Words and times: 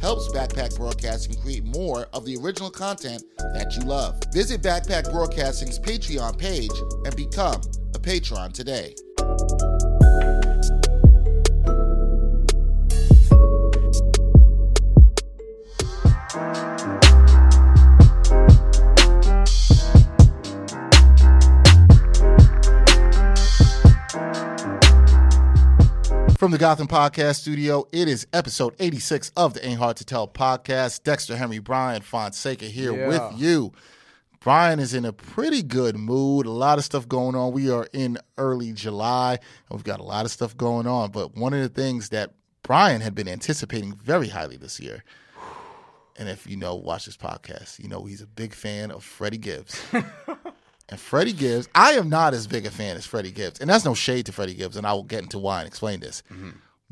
helps 0.00 0.28
Backpack 0.32 0.76
Broadcasting 0.76 1.36
create 1.40 1.64
more 1.64 2.06
of 2.12 2.24
the 2.24 2.36
original 2.36 2.70
content 2.70 3.22
that 3.54 3.76
you 3.76 3.82
love. 3.84 4.20
Visit 4.32 4.62
Backpack 4.62 5.10
Broadcasting's 5.10 5.78
Patreon 5.78 6.38
page 6.38 6.70
and 7.04 7.14
become 7.16 7.60
a 7.94 7.98
patron 7.98 8.52
today. 8.52 8.94
From 26.40 26.52
the 26.52 26.56
Gotham 26.56 26.88
Podcast 26.88 27.40
Studio, 27.40 27.86
it 27.92 28.08
is 28.08 28.26
episode 28.32 28.74
86 28.78 29.30
of 29.36 29.52
the 29.52 29.62
Ain't 29.62 29.78
Hard 29.78 29.98
to 29.98 30.06
Tell 30.06 30.26
podcast. 30.26 31.02
Dexter 31.02 31.36
Henry 31.36 31.58
Brian 31.58 32.00
Fonseca 32.00 32.64
here 32.64 32.96
Yeah. 32.96 33.08
with 33.08 33.38
you. 33.38 33.72
Brian 34.40 34.78
is 34.80 34.94
in 34.94 35.04
a 35.04 35.12
pretty 35.12 35.62
good 35.62 35.96
mood. 35.98 36.46
A 36.46 36.50
lot 36.50 36.78
of 36.78 36.84
stuff 36.86 37.06
going 37.06 37.34
on. 37.34 37.52
We 37.52 37.70
are 37.70 37.86
in 37.92 38.16
early 38.38 38.72
July, 38.72 39.32
and 39.32 39.76
we've 39.76 39.84
got 39.84 40.00
a 40.00 40.02
lot 40.02 40.24
of 40.24 40.30
stuff 40.30 40.56
going 40.56 40.86
on. 40.86 41.10
But 41.10 41.36
one 41.36 41.52
of 41.52 41.60
the 41.60 41.68
things 41.68 42.08
that 42.08 42.32
Brian 42.62 43.02
had 43.02 43.14
been 43.14 43.28
anticipating 43.28 43.92
very 43.92 44.28
highly 44.28 44.56
this 44.56 44.80
year, 44.80 45.04
and 46.16 46.26
if 46.30 46.46
you 46.46 46.56
know, 46.56 46.74
watch 46.74 47.04
this 47.04 47.18
podcast, 47.18 47.78
you 47.80 47.88
know 47.90 48.06
he's 48.06 48.22
a 48.22 48.26
big 48.26 48.54
fan 48.54 48.90
of 48.90 49.04
Freddie 49.04 49.36
Gibbs. 49.36 49.78
And 50.90 50.98
Freddie 50.98 51.32
Gibbs, 51.32 51.68
I 51.74 51.92
am 51.92 52.08
not 52.08 52.34
as 52.34 52.46
big 52.48 52.66
a 52.66 52.70
fan 52.70 52.96
as 52.96 53.06
Freddie 53.06 53.30
Gibbs. 53.30 53.60
And 53.60 53.70
that's 53.70 53.84
no 53.84 53.94
shade 53.94 54.26
to 54.26 54.32
Freddie 54.32 54.54
Gibbs, 54.54 54.76
and 54.76 54.84
I 54.86 54.92
will 54.92 55.04
get 55.04 55.22
into 55.22 55.38
why 55.38 55.60
and 55.60 55.68
explain 55.68 56.00
this. 56.00 56.22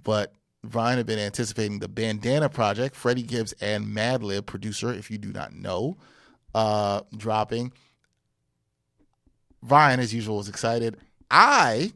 But 0.05 0.33
Brian 0.63 0.99
had 0.99 1.07
been 1.07 1.19
anticipating 1.19 1.81
the 1.81 1.89
Bandana 1.89 2.49
Project, 2.49 2.95
Freddie 2.95 3.23
Gibbs 3.25 3.55
and 3.61 3.87
Madlib, 3.87 4.47
producer, 4.47 4.92
if 4.92 5.11
you 5.11 5.19
do 5.19 5.33
not 5.33 5.53
know, 5.53 5.97
uh, 6.55 7.01
dropping. 7.17 7.73
Ryan, 9.63 10.01
as 10.01 10.14
usual, 10.14 10.37
was 10.37 10.48
excited. 10.48 10.97
I, 11.31 11.92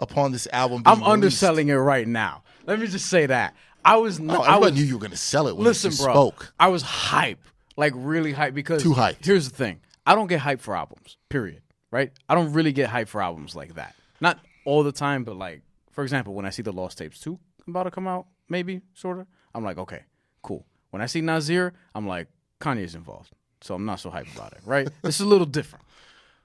upon 0.00 0.32
this 0.32 0.48
album, 0.52 0.82
being 0.82 0.92
I'm 0.92 0.98
released- 1.00 1.12
underselling 1.12 1.68
it 1.68 1.74
right 1.74 2.06
now. 2.08 2.42
Let 2.66 2.80
me 2.80 2.86
just 2.86 3.06
say 3.06 3.26
that. 3.26 3.54
I 3.84 3.96
was 3.96 4.20
No, 4.20 4.34
not. 4.34 4.48
I 4.48 4.56
was, 4.58 4.72
knew 4.72 4.82
you 4.82 4.94
were 4.94 5.00
going 5.00 5.10
to 5.12 5.16
sell 5.16 5.48
it 5.48 5.56
when 5.56 5.64
listen, 5.64 5.90
you 5.92 5.96
bro. 5.98 6.12
spoke. 6.12 6.52
I 6.58 6.68
was 6.68 6.82
hype, 6.82 7.40
like 7.76 7.92
really 7.96 8.32
hype 8.32 8.54
because 8.54 8.82
Too 8.82 8.92
hype. 8.94 9.16
Here's 9.24 9.48
the 9.50 9.56
thing: 9.56 9.80
I 10.06 10.14
don't 10.14 10.26
get 10.26 10.40
hype 10.40 10.60
for 10.60 10.76
albums. 10.76 11.16
Period. 11.28 11.62
Right? 11.90 12.12
I 12.28 12.34
don't 12.34 12.52
really 12.52 12.72
get 12.72 12.88
hype 12.88 13.08
for 13.08 13.22
albums 13.22 13.54
like 13.54 13.74
that. 13.74 13.94
Not 14.20 14.38
all 14.64 14.82
the 14.82 14.92
time, 14.92 15.24
but 15.24 15.36
like, 15.36 15.62
for 15.90 16.02
example, 16.02 16.34
when 16.34 16.46
I 16.46 16.50
see 16.50 16.62
the 16.62 16.72
Lost 16.72 16.98
Tapes 16.98 17.20
two 17.20 17.38
about 17.68 17.84
to 17.84 17.90
come 17.90 18.08
out, 18.08 18.26
maybe 18.48 18.80
sort 18.94 19.18
of, 19.18 19.26
I'm 19.54 19.64
like, 19.64 19.78
okay, 19.78 20.02
cool. 20.42 20.64
When 20.90 21.02
I 21.02 21.06
see 21.06 21.20
Nasir, 21.20 21.74
I'm 21.94 22.06
like, 22.06 22.28
Kanye's 22.60 22.94
involved, 22.94 23.30
so 23.60 23.74
I'm 23.74 23.84
not 23.84 24.00
so 24.00 24.10
hyped 24.10 24.34
about 24.34 24.52
it. 24.52 24.60
Right? 24.64 24.88
this 25.02 25.16
is 25.16 25.20
a 25.20 25.28
little 25.28 25.46
different. 25.46 25.84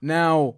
Now, 0.02 0.56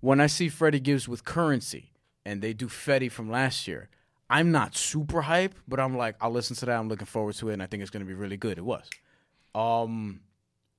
when 0.00 0.20
I 0.20 0.26
see 0.26 0.48
Freddie 0.48 0.80
Gibbs 0.80 1.08
with 1.08 1.24
Currency 1.24 1.92
and 2.24 2.40
they 2.42 2.52
do 2.52 2.66
Fetti 2.66 3.10
from 3.10 3.30
last 3.30 3.68
year, 3.68 3.88
I'm 4.28 4.50
not 4.50 4.76
super 4.76 5.22
hype, 5.22 5.54
but 5.68 5.78
I'm 5.78 5.96
like, 5.96 6.16
I'll 6.20 6.30
listen 6.30 6.56
to 6.56 6.66
that. 6.66 6.78
I'm 6.78 6.88
looking 6.88 7.06
forward 7.06 7.34
to 7.36 7.50
it, 7.50 7.52
and 7.52 7.62
I 7.62 7.66
think 7.66 7.82
it's 7.82 7.90
going 7.90 8.04
to 8.04 8.06
be 8.06 8.14
really 8.14 8.38
good. 8.38 8.56
It 8.56 8.64
was. 8.64 8.88
Um, 9.54 10.20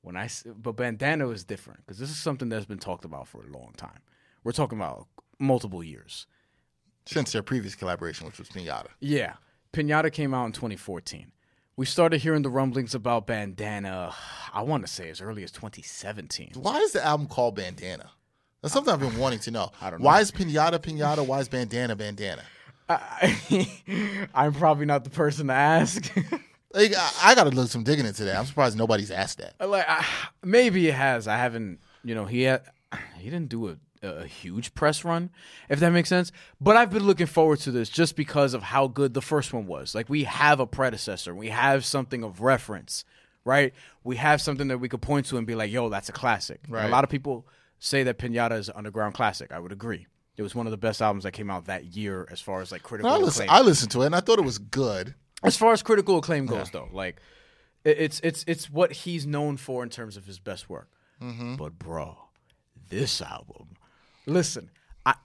when 0.03 0.16
I 0.16 0.30
but 0.46 0.75
Bandana 0.75 1.30
is 1.30 1.44
different 1.44 1.80
because 1.80 1.97
this 1.97 2.09
is 2.09 2.18
something 2.18 2.50
that's 2.50 2.66
been 2.66 2.78
talked 2.78 3.06
about 3.06 3.28
for 3.28 3.44
a 3.44 3.47
long 3.47 3.74
time. 3.78 4.00
We're 4.44 4.52
talking 4.52 4.78
about 4.78 5.08
multiple 5.40 5.84
years. 5.84 6.28
Since 7.06 7.34
their 7.34 7.44
previous 7.44 7.75
collaboration, 7.75 8.28
which 8.28 8.38
was 8.40 8.47
Pinata. 8.47 8.88
Yeah, 9.02 9.34
Pinata 9.74 10.12
came 10.12 10.34
out 10.34 10.46
in 10.46 10.52
2014. 10.53 11.31
We 11.75 11.86
started 11.86 12.22
hearing 12.22 12.44
the 12.44 12.50
rumblings 12.50 12.96
about 12.96 13.28
Bandana. 13.28 14.13
I 14.53 14.62
want 14.62 14.86
to 14.86 14.92
say 14.92 15.09
as 15.09 15.19
early 15.19 15.44
as 15.44 15.52
2017. 15.52 16.52
Why 16.56 16.78
is 16.80 16.92
the 16.94 17.03
album 17.03 17.28
called 17.28 17.56
Bandana? 17.56 18.12
That's 18.62 18.74
something 18.74 18.94
I've 18.94 19.00
been 19.00 19.18
wanting 19.18 19.40
to 19.40 19.52
know. 19.52 19.72
I 19.81 19.90
don't 19.90 20.00
know. 20.00 20.06
Why 20.06 20.22
is 20.22 20.31
Pinata 20.31 20.80
Pinata? 20.80 21.25
Why 21.25 21.40
is 21.40 21.50
Bandana 21.50 21.96
Bandana? 21.96 22.44
I, 22.90 23.68
I'm 24.34 24.53
probably 24.53 24.86
not 24.86 25.03
the 25.03 25.09
person 25.09 25.47
to 25.47 25.53
ask. 25.53 26.13
Like, 26.74 26.94
I, 26.98 27.12
I 27.24 27.36
got 27.36 27.46
to 27.46 27.52
do 27.52 27.66
some 27.68 27.84
digging 27.84 28.06
into 28.06 28.26
that. 28.26 28.38
I'm 28.38 28.46
surprised 28.46 28.78
nobody's 28.78 29.12
asked 29.12 29.38
that. 29.38 29.54
Uh, 29.60 29.68
like 29.68 29.86
I, 29.88 30.06
maybe 30.44 30.88
it 30.88 30.96
has. 30.96 31.28
I 31.28 31.38
haven't. 31.38 31.80
You 32.04 32.16
know, 32.16 32.26
he 32.26 32.44
had, 32.44 32.64
he 33.18 33.30
didn't 33.30 33.50
do 33.50 33.70
a, 33.70 33.78
a 34.02 34.26
huge 34.26 34.74
press 34.74 35.06
run, 35.06 35.30
if 35.70 35.80
that 35.80 35.92
makes 35.92 36.10
sense. 36.10 36.32
But 36.60 36.76
I've 36.76 36.92
been 36.92 37.06
looking 37.06 37.28
forward 37.28 37.60
to 37.60 37.72
this 37.72 37.90
just 37.90 38.16
because 38.16 38.54
of 38.54 38.64
how 38.64 38.88
good 38.88 39.14
the 39.14 39.22
first 39.22 39.54
one 39.54 39.68
was. 39.68 39.96
Like 39.96 40.10
we 40.10 40.26
have 40.26 40.60
a 40.60 40.68
predecessor. 40.68 41.34
We 41.34 41.50
have 41.50 41.86
something 41.86 42.24
of 42.24 42.42
reference, 42.42 43.06
right? 43.46 43.74
We 44.04 44.18
have 44.18 44.42
something 44.42 44.68
that 44.68 44.80
we 44.80 44.90
could 44.90 45.02
point 45.02 45.28
to 45.28 45.38
and 45.38 45.48
be 45.48 45.56
like, 45.56 45.72
"Yo, 45.72 45.90
that's 45.90 46.10
a 46.10 46.14
classic." 46.14 46.62
And 46.66 46.74
Right. 46.74 46.86
A 46.86 46.90
lot 46.90 47.04
of 47.04 47.10
people 47.10 47.48
say 47.80 48.04
that 48.04 48.18
Pinata 48.18 48.58
is 48.58 48.70
an 48.70 48.76
underground 48.78 49.14
classic. 49.14 49.52
I 49.52 49.60
would 49.60 49.72
agree. 49.72 50.08
It 50.36 50.42
was 50.42 50.56
one 50.56 50.66
of 50.66 50.72
the 50.72 50.78
best 50.78 51.02
albums 51.02 51.26
that 51.26 51.32
came 51.32 51.52
out 51.52 51.66
that 51.66 51.96
year, 51.96 52.28
as 52.32 52.42
far 52.42 52.62
as 52.62 52.72
like 52.72 52.82
critical 52.82 53.12
I, 53.12 53.18
listen. 53.18 53.46
I 53.50 53.62
listened 53.62 53.92
to 53.92 54.02
it 54.02 54.08
and 54.08 54.16
I 54.16 54.20
thought 54.20 54.40
it 54.40 54.46
was 54.46 54.58
good. 54.58 55.14
As 55.44 55.58
far 55.58 55.74
as 55.74 55.84
critical 55.84 56.18
acclaim 56.18 56.46
goes, 56.46 56.70
though, 56.72 56.90
like 56.92 57.22
it- 57.84 57.98
it's 58.00 58.20
it's 58.22 58.44
it's 58.48 58.70
what 58.70 58.92
he's 58.92 59.26
known 59.28 59.58
for 59.58 59.84
in 59.84 59.90
terms 59.90 60.18
of 60.18 60.26
his 60.26 60.40
best 60.40 60.70
work. 60.70 60.90
But 61.58 61.80
bro, 61.80 62.18
this 62.90 63.22
album, 63.22 63.76
listen, 64.26 64.70
I, 65.06 65.16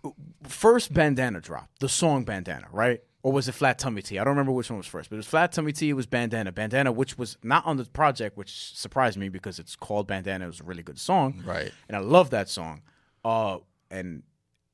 first 0.47 0.93
Bandana 0.95 1.41
dropped 1.41 1.81
the 1.81 1.89
song 1.89 2.25
Bandana, 2.25 2.69
right? 2.71 3.01
Or 3.25 3.33
was 3.33 3.49
it 3.49 3.53
Flat 3.53 3.81
Tummy 3.81 4.01
Tea? 4.01 4.19
I 4.21 4.25
don't 4.25 4.31
remember 4.31 4.53
which 4.53 4.71
one 4.71 4.77
was 4.77 4.87
first, 4.87 5.11
but 5.11 5.17
it 5.17 5.19
was 5.19 5.27
Flat 5.27 5.51
Tummy 5.51 5.73
Tea. 5.73 5.91
It 5.91 5.95
was 5.95 6.07
Bandana, 6.07 6.53
Bandana, 6.53 6.93
which 6.93 7.19
was 7.19 7.37
not 7.43 7.67
on 7.67 7.77
the 7.77 7.85
project, 7.85 8.37
which 8.37 8.77
surprised 8.77 9.19
me 9.19 9.29
because 9.29 9.59
it's 9.59 9.75
called 9.75 10.07
Bandana. 10.07 10.45
It 10.45 10.47
was 10.49 10.61
a 10.61 10.65
really 10.65 10.85
good 10.85 11.01
song, 11.01 11.43
Right. 11.45 11.73
And 11.89 11.97
I 11.97 12.01
love 12.01 12.31
that 12.31 12.49
song. 12.49 12.83
Uh, 13.25 13.59
and 13.91 14.23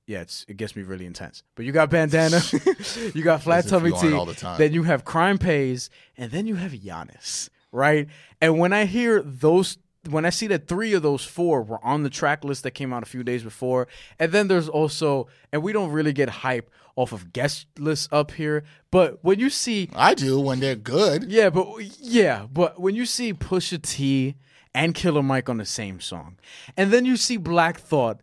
yeah, 0.07 0.21
it's, 0.21 0.45
it 0.49 0.57
gets 0.57 0.77
me 0.77 0.83
really 0.83 1.07
intense. 1.07 1.43
But 1.55 1.65
you 1.65 1.73
got 1.73 1.91
Bandana, 1.91 2.41
you 3.15 3.23
got 3.23 3.43
Flat 3.43 3.67
Tummy 3.67 3.91
Tea, 3.93 4.09
the 4.09 4.55
then 4.59 4.73
you 4.73 4.83
have 4.83 5.05
Crime 5.05 5.39
Pays, 5.39 5.91
and 6.17 6.31
then 6.31 6.47
you 6.47 6.57
have 6.57 6.73
Giannis, 6.73 7.49
right? 7.73 8.09
And 8.41 8.59
when 8.59 8.73
I 8.73 8.85
hear 8.85 9.23
those, 9.23 9.79
when 10.11 10.27
I 10.27 10.31
see 10.31 10.47
that 10.49 10.69
three 10.69 10.93
of 10.93 11.03
those 11.03 11.25
four 11.25 11.63
were 11.63 11.83
on 11.85 12.03
the 12.03 12.11
track 12.11 12.45
list 12.45 12.63
that 12.65 12.73
came 12.73 12.93
out 12.93 13.03
a 13.03 13.07
few 13.07 13.23
days 13.23 13.43
before, 13.43 13.89
and 14.19 14.33
then 14.33 14.49
there's 14.49 14.69
also, 14.69 15.29
and 15.53 15.63
we 15.63 15.73
don't 15.73 15.91
really 15.91 16.13
get 16.13 16.29
hype 16.29 16.71
off 16.97 17.13
of 17.13 17.33
guest 17.33 17.67
lists 17.79 18.09
up 18.13 18.33
here, 18.33 18.63
but 18.91 19.19
when 19.23 19.41
you 19.41 19.51
see 19.51 19.89
I 19.97 20.15
do 20.15 20.39
when 20.39 20.61
they're 20.61 20.77
good. 20.77 21.25
yeah, 21.25 21.51
but 21.51 21.67
yeah, 21.99 22.47
but 22.53 22.81
when 22.81 22.95
you 22.95 23.07
see 23.07 23.33
Pusha 23.33 23.81
T 23.83 24.37
and 24.75 24.95
Killer 24.95 25.23
Mike 25.23 25.49
on 25.49 25.57
the 25.57 25.65
same 25.65 25.99
song, 25.99 26.37
and 26.77 26.93
then 26.93 27.05
you 27.05 27.17
see 27.17 27.37
Black 27.37 27.81
Thought 27.81 28.21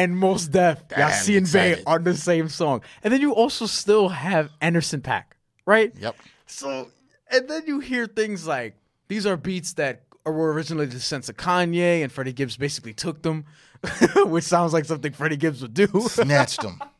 and 0.00 0.16
Mos 0.16 0.46
Def, 0.46 0.88
Yasin 0.88 1.52
Bey 1.52 1.82
on 1.86 2.04
the 2.04 2.14
same 2.14 2.48
song, 2.48 2.82
and 3.02 3.12
then 3.12 3.20
you 3.20 3.32
also 3.32 3.66
still 3.66 4.08
have 4.08 4.50
Anderson 4.60 5.00
Paak, 5.02 5.24
right? 5.66 5.92
Yep. 5.98 6.16
So, 6.46 6.88
and 7.30 7.48
then 7.48 7.64
you 7.66 7.80
hear 7.80 8.06
things 8.06 8.46
like 8.46 8.76
these 9.08 9.26
are 9.26 9.36
beats 9.36 9.74
that 9.74 10.04
were 10.24 10.52
originally 10.52 10.86
the 10.86 11.00
sense 11.00 11.28
of 11.28 11.36
Kanye, 11.36 12.02
and 12.02 12.10
Freddie 12.10 12.32
Gibbs 12.32 12.56
basically 12.56 12.94
took 12.94 13.22
them 13.22 13.44
which 14.26 14.44
sounds 14.44 14.72
like 14.72 14.84
something 14.84 15.12
Freddie 15.12 15.36
Gibbs 15.36 15.62
would 15.62 15.74
do. 15.74 15.88
Snatched 16.08 16.62
them. 16.62 16.80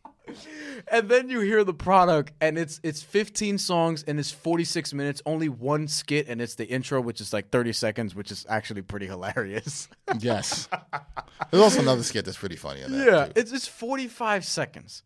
and 0.90 1.08
then 1.08 1.30
you 1.30 1.40
hear 1.40 1.62
the 1.64 1.74
product, 1.74 2.32
and 2.40 2.58
it's 2.58 2.80
it's 2.82 3.02
15 3.02 3.58
songs 3.58 4.02
and 4.02 4.18
it's 4.18 4.30
46 4.30 4.92
minutes, 4.92 5.22
only 5.24 5.48
one 5.48 5.88
skit, 5.88 6.28
and 6.28 6.42
it's 6.42 6.56
the 6.56 6.66
intro, 6.66 7.00
which 7.00 7.20
is 7.20 7.32
like 7.32 7.50
30 7.50 7.72
seconds, 7.72 8.14
which 8.14 8.30
is 8.30 8.44
actually 8.48 8.82
pretty 8.82 9.06
hilarious. 9.06 9.88
Yes. 10.18 10.68
There's 11.50 11.62
also 11.62 11.80
another 11.80 12.02
skit 12.02 12.24
that's 12.24 12.36
pretty 12.36 12.56
funny. 12.56 12.80
In 12.80 12.90
that 12.90 13.06
yeah, 13.06 13.26
too. 13.26 13.32
it's 13.36 13.52
it's 13.52 13.68
45 13.68 14.44
seconds. 14.44 15.04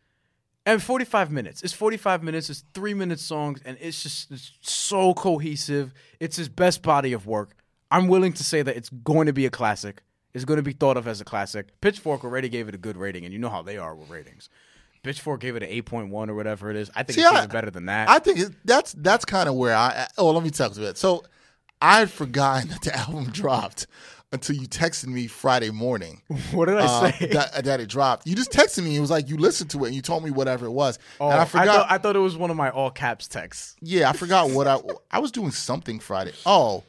And 0.67 0.83
45 0.83 1.31
minutes. 1.31 1.63
It's 1.63 1.75
45 1.75 2.23
minutes. 2.23 2.49
It's 2.49 2.65
three 2.73 2.95
minute 2.95 3.21
songs, 3.21 3.61
and 3.67 3.77
it's 3.83 4.03
just 4.03 4.31
it's 4.31 4.53
so 4.63 5.13
cohesive. 5.13 5.93
It's 6.21 6.37
his 6.37 6.49
best 6.49 6.83
body 6.83 7.13
of 7.13 7.27
work. 7.27 7.55
I'm 7.91 8.09
willing 8.09 8.33
to 8.33 8.43
say 8.43 8.63
that 8.63 8.75
it's 8.75 8.89
going 8.89 9.27
to 9.27 9.35
be 9.35 9.45
a 9.45 9.51
classic. 9.51 10.03
It's 10.33 10.47
going 10.47 10.57
to 10.57 10.63
be 10.63 10.73
thought 10.73 10.97
of 10.97 11.07
as 11.07 11.21
a 11.21 11.25
classic. 11.25 11.79
Pitchfork 11.83 12.25
already 12.25 12.49
gave 12.49 12.67
it 12.69 12.75
a 12.75 12.79
good 12.79 12.97
rating, 12.97 13.25
and 13.25 13.33
you 13.33 13.39
know 13.39 13.51
how 13.51 13.61
they 13.61 13.77
are 13.77 13.95
with 13.95 14.09
ratings. 14.09 14.49
Pitchfork 15.05 15.41
gave 15.41 15.55
it 15.55 15.63
an 15.63 15.69
8.1 15.69 16.29
or 16.29 16.35
whatever 16.35 16.71
it 16.71 16.77
is. 16.77 16.91
I 16.97 17.05
think 17.05 17.15
See, 17.17 17.21
it's 17.23 17.31
I- 17.31 17.39
even 17.39 17.51
better 17.51 17.71
than 17.71 17.87
that. 17.87 18.09
I 18.09 18.19
think 18.19 18.39
it, 18.41 18.53
that's 18.65 18.93
that's 18.95 19.25
kind 19.25 19.49
of 19.49 19.55
where 19.55 19.77
I. 19.77 20.09
Oh, 20.19 20.31
let 20.31 20.43
me 20.43 20.51
talk 20.51 20.77
a 20.77 20.81
bit. 20.81 20.99
So 20.99 21.25
I 21.81 22.01
had 22.01 22.11
forgotten 22.11 22.69
that 22.71 22.83
the 22.83 22.97
album 22.97 23.27
dropped 23.27 23.87
until 24.33 24.57
you 24.57 24.67
texted 24.67 25.07
me 25.07 25.29
Friday 25.29 25.71
morning. 25.71 26.23
what 26.53 26.67
did 26.67 26.79
I 26.79 26.87
uh, 26.87 27.13
say? 27.13 27.27
that, 27.33 27.65
that 27.65 27.81
it 27.81 27.89
dropped. 27.89 28.27
You 28.27 28.35
just 28.35 28.51
texted 28.51 28.83
me. 28.83 28.97
It 28.97 29.01
was 29.01 29.11
like 29.11 29.29
you 29.29 29.37
listened 29.37 29.71
to 29.71 29.85
it 29.85 29.89
and 29.89 29.95
you 29.95 30.03
told 30.03 30.25
me 30.25 30.31
whatever 30.31 30.67
it 30.67 30.73
was. 30.73 30.99
oh, 31.21 31.31
and 31.31 31.41
I 31.41 31.45
forgot. 31.45 31.67
thought, 31.67 31.87
I 31.91 31.99
thought 31.99 32.17
it 32.17 32.21
was 32.21 32.37
one 32.37 32.51
of 32.51 32.57
my 32.57 32.71
all 32.71 32.91
caps 32.91 33.29
texts. 33.29 33.77
yeah, 33.81 34.11
I 34.11 34.13
forgot 34.13 34.51
what 34.51 34.67
I. 34.67 34.81
I 35.11 35.21
was 35.21 35.31
doing 35.31 35.53
something 35.53 36.01
Friday. 36.01 36.33
Oh, 36.45 36.83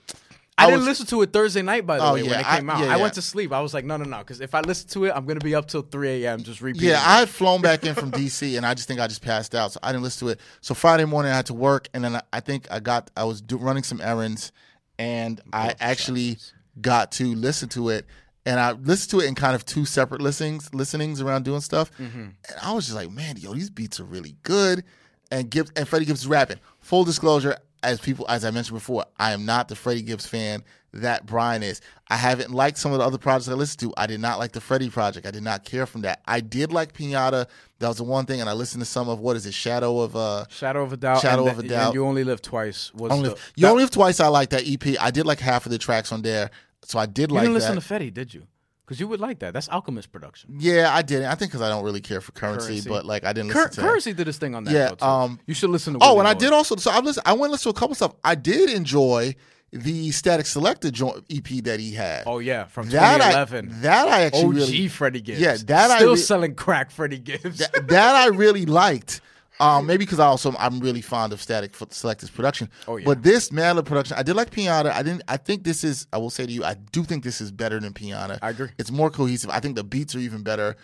I, 0.57 0.65
didn't 0.67 0.79
was- 0.79 0.87
listen 0.87 1.05
to 1.07 1.21
it 1.21 1.33
Thursday 1.33 1.61
night, 1.61 1.85
by 1.85 1.97
the 1.97 2.03
Oh, 2.05 2.13
way, 2.13 2.21
when 2.23 2.31
yeah, 2.31 2.39
it 2.39 2.45
I- 2.47 2.57
came 2.57 2.69
out. 2.69 2.79
yeah, 2.79 2.85
I 2.85 2.95
yeah. 2.95 3.01
went 3.01 3.13
to 3.15 3.21
sleep. 3.21 3.51
I 3.51 3.59
was 3.59 3.73
like, 3.73 3.83
no, 3.83 3.97
no, 3.97 4.05
no, 4.05 4.19
because 4.19 4.39
if 4.39 4.55
I 4.55 4.61
listen 4.61 4.87
to 4.89 5.05
it, 5.05 5.11
I'm 5.15 5.25
going 5.25 5.37
to 5.39 5.43
be 5.43 5.53
up 5.53 5.67
till 5.67 5.81
3 5.81 6.23
a.m. 6.25 6.43
just 6.43 6.61
repeating. 6.61 6.89
Yeah. 6.89 7.03
I 7.05 7.19
had 7.19 7.29
flown 7.29 7.61
back 7.61 7.83
in 7.85 7.93
from 7.93 8.09
DC, 8.11 8.55
and 8.55 8.65
I 8.65 8.73
just 8.73 8.87
think 8.87 8.99
I 9.01 9.07
just 9.07 9.21
passed 9.21 9.53
out, 9.53 9.73
so 9.73 9.79
I 9.83 9.91
didn't 9.91 10.03
listen 10.03 10.27
to 10.27 10.31
it. 10.33 10.39
So 10.61 10.73
Friday 10.73 11.03
morning, 11.05 11.31
I 11.31 11.35
had 11.35 11.45
to 11.47 11.53
work, 11.53 11.89
and 11.93 12.03
then 12.03 12.15
I, 12.15 12.21
I 12.31 12.39
think 12.39 12.67
I 12.71 12.79
got 12.79 13.11
I 13.17 13.25
was 13.25 13.41
do, 13.41 13.57
running 13.57 13.83
some 13.83 13.99
errands, 14.01 14.51
and 14.97 15.41
I 15.51 15.75
actually 15.81 16.37
got 16.81 17.11
to 17.13 17.35
listen 17.35 17.67
to 17.69 17.89
it, 17.89 18.05
and 18.45 18.59
I 18.59 18.71
listened 18.73 19.11
to 19.11 19.25
it 19.25 19.27
in 19.27 19.35
kind 19.35 19.55
of 19.55 19.65
two 19.65 19.83
separate 19.85 20.21
listenings, 20.21 20.73
listenings 20.73 21.19
around 21.21 21.43
doing 21.43 21.61
stuff, 21.61 21.91
Mm-hmm. 21.97 22.19
and 22.21 22.35
I 22.61 22.71
was 22.73 22.85
just 22.85 22.95
like, 22.95 23.11
man, 23.11 23.35
yo, 23.37 23.53
these 23.53 23.69
beats 23.69 23.99
are 23.99 24.05
really 24.05 24.35
good, 24.43 24.83
and 25.31 25.49
Gibbs 25.49 25.71
and 25.75 25.85
Freddie 25.87 26.05
Gibbs 26.05 26.21
is 26.21 26.27
rapping. 26.27 26.59
Full 26.79 27.03
disclosure, 27.03 27.57
as 27.85 27.99
people 27.99 28.25
as 28.29 28.43
I 28.45 28.51
mentioned 28.51 28.75
before, 28.75 29.05
I 29.17 29.31
am 29.33 29.45
not 29.45 29.67
the 29.67 29.75
Freddie 29.75 30.01
Gibbs 30.01 30.25
fan 30.25 30.63
that 30.93 31.25
Brian 31.25 31.61
is. 31.61 31.81
I 32.09 32.15
haven't 32.15 32.51
liked 32.51 32.77
some 32.77 32.93
of 32.93 32.99
the 32.99 33.05
other 33.05 33.17
projects 33.17 33.49
I 33.49 33.53
listened 33.53 33.79
to. 33.81 33.93
I 33.97 34.07
did 34.07 34.19
not 34.21 34.39
like 34.39 34.53
the 34.53 34.61
Freddie 34.61 34.89
project. 34.89 35.27
I 35.27 35.31
did 35.31 35.43
not 35.43 35.65
care 35.65 35.85
from 35.85 36.01
that. 36.01 36.21
I 36.25 36.39
did 36.39 36.71
like 36.71 36.93
Pinata. 36.93 37.47
That 37.79 37.87
was 37.89 37.97
the 37.97 38.05
one 38.05 38.25
thing, 38.25 38.39
and 38.39 38.49
I 38.49 38.53
listened 38.53 38.81
to 38.81 38.85
some 38.85 39.09
of 39.09 39.19
what 39.19 39.35
is 39.35 39.45
it, 39.45 39.53
Shadow 39.53 39.99
of 39.99 40.15
uh 40.15 40.45
Shadow 40.49 40.83
of 40.83 40.93
a 40.93 40.97
Doubt. 40.97 41.21
Shadow 41.21 41.47
of 41.47 41.59
a 41.59 41.63
Doubt. 41.63 41.87
And 41.87 41.93
you 41.95 42.05
only 42.05 42.23
live 42.23 42.41
twice. 42.41 42.93
Was 42.93 43.11
Only 43.11 43.29
the, 43.29 43.37
You 43.55 43.67
Only 43.67 43.83
Live 43.83 43.91
Twice. 43.91 44.19
I 44.19 44.27
like 44.27 44.49
that 44.51 44.63
EP. 44.65 44.95
I 45.01 45.11
did 45.11 45.25
like 45.25 45.39
half 45.39 45.65
of 45.65 45.71
the 45.71 45.77
tracks 45.77 46.11
on 46.11 46.21
there, 46.21 46.49
so 46.83 46.97
I 46.97 47.05
did 47.05 47.29
You 47.29 47.35
like 47.35 47.43
didn't 47.43 47.59
that. 47.59 47.75
listen 47.75 47.99
to 47.99 48.05
Fetti, 48.05 48.13
did 48.13 48.33
you? 48.33 48.43
Because 48.85 48.99
you 48.99 49.07
would 49.07 49.19
like 49.19 49.39
that. 49.39 49.51
That's 49.53 49.67
Alchemist 49.69 50.11
production. 50.11 50.57
yeah, 50.59 50.93
I 50.93 51.01
didn't. 51.01 51.25
I 51.25 51.33
think 51.35 51.49
because 51.51 51.61
I 51.63 51.69
don't 51.69 51.83
really 51.83 52.01
care 52.01 52.21
for 52.21 52.31
currency, 52.33 52.67
Currency. 52.67 52.89
but 52.89 53.03
like 53.05 53.23
I 53.23 53.33
didn't 53.33 53.49
Cur- 53.51 53.63
listen 53.65 53.83
to. 53.83 53.89
Currency 53.89 54.13
did 54.13 54.27
his 54.27 54.37
thing 54.37 54.53
on 54.53 54.63
that. 54.65 54.71
Yeah, 54.73 54.89
though, 54.89 54.95
too. 54.95 55.05
um, 55.05 55.39
you 55.47 55.53
should 55.55 55.71
listen 55.71 55.93
to. 55.93 55.99
Oh, 56.03 56.09
Willie 56.15 56.19
and 56.19 56.27
I 56.27 56.33
did 56.35 56.53
also. 56.53 56.75
So 56.75 56.91
I 56.91 56.99
listened. 56.99 57.23
I 57.25 57.31
went 57.33 57.45
and 57.45 57.51
listened 57.53 57.73
to 57.73 57.77
a 57.77 57.79
couple 57.79 57.95
stuff. 57.95 58.13
I 58.23 58.35
did 58.35 58.69
enjoy 58.69 59.35
the 59.71 60.09
Statik 60.09 60.41
Selektah 60.45 60.91
jo- 60.91 61.19
EP 61.29 61.63
that 61.63 61.79
he 61.79 61.93
had. 61.93 62.23
Oh 62.27 62.37
yeah, 62.39 62.65
from 62.65 62.87
that 62.91 63.19
I 63.21 63.31
2011. 63.45 63.81
that 63.81 64.07
I 64.07 64.21
actually 64.21 64.43
OG 64.45 64.53
really 64.53 64.87
Freddie 64.87 65.21
Gibbs. 65.21 65.39
Yeah, 65.41 65.57
that 65.65 65.91
I 65.91 65.97
still 65.97 66.11
re- 66.13 66.17
selling 66.17 66.53
crack. 66.55 66.91
Freddie 66.91 67.19
Gibbs. 67.19 67.57
that 67.57 68.15
I 68.15 68.27
really 68.27 68.65
liked. 68.67 69.19
Um, 69.59 69.85
maybe 69.85 70.03
because 70.05 70.19
I 70.19 70.25
also 70.25 70.53
I'm 70.59 70.79
really 70.79 71.01
fond 71.01 71.31
of 71.31 71.39
Statik 71.39 71.69
Selektah's 71.71 72.29
production. 72.29 72.69
Oh, 72.87 72.97
yeah. 72.97 73.05
But 73.05 73.23
this 73.23 73.49
Madlib 73.49 73.85
production, 73.85 74.17
I 74.17 74.23
did 74.23 74.35
like 74.35 74.49
Pinata. 74.51 74.91
I 74.91 75.01
didn't. 75.01 75.23
I 75.27 75.37
think 75.37 75.63
this 75.63 75.83
is. 75.83 76.07
I 76.11 76.17
will 76.17 76.29
say 76.29 76.45
to 76.45 76.51
you, 76.51 76.63
I 76.63 76.73
do 76.91 77.03
think 77.03 77.23
this 77.23 77.39
is 77.39 77.51
better 77.51 77.79
than 77.79 77.93
Pinata. 77.93 78.37
I 78.41 78.49
agree. 78.49 78.69
It's 78.77 78.91
more 78.91 79.09
cohesive. 79.09 79.49
I 79.49 79.59
think 79.61 79.75
the 79.75 79.83
beats 79.83 80.13
are 80.15 80.19
even 80.19 80.43
better. 80.43 80.75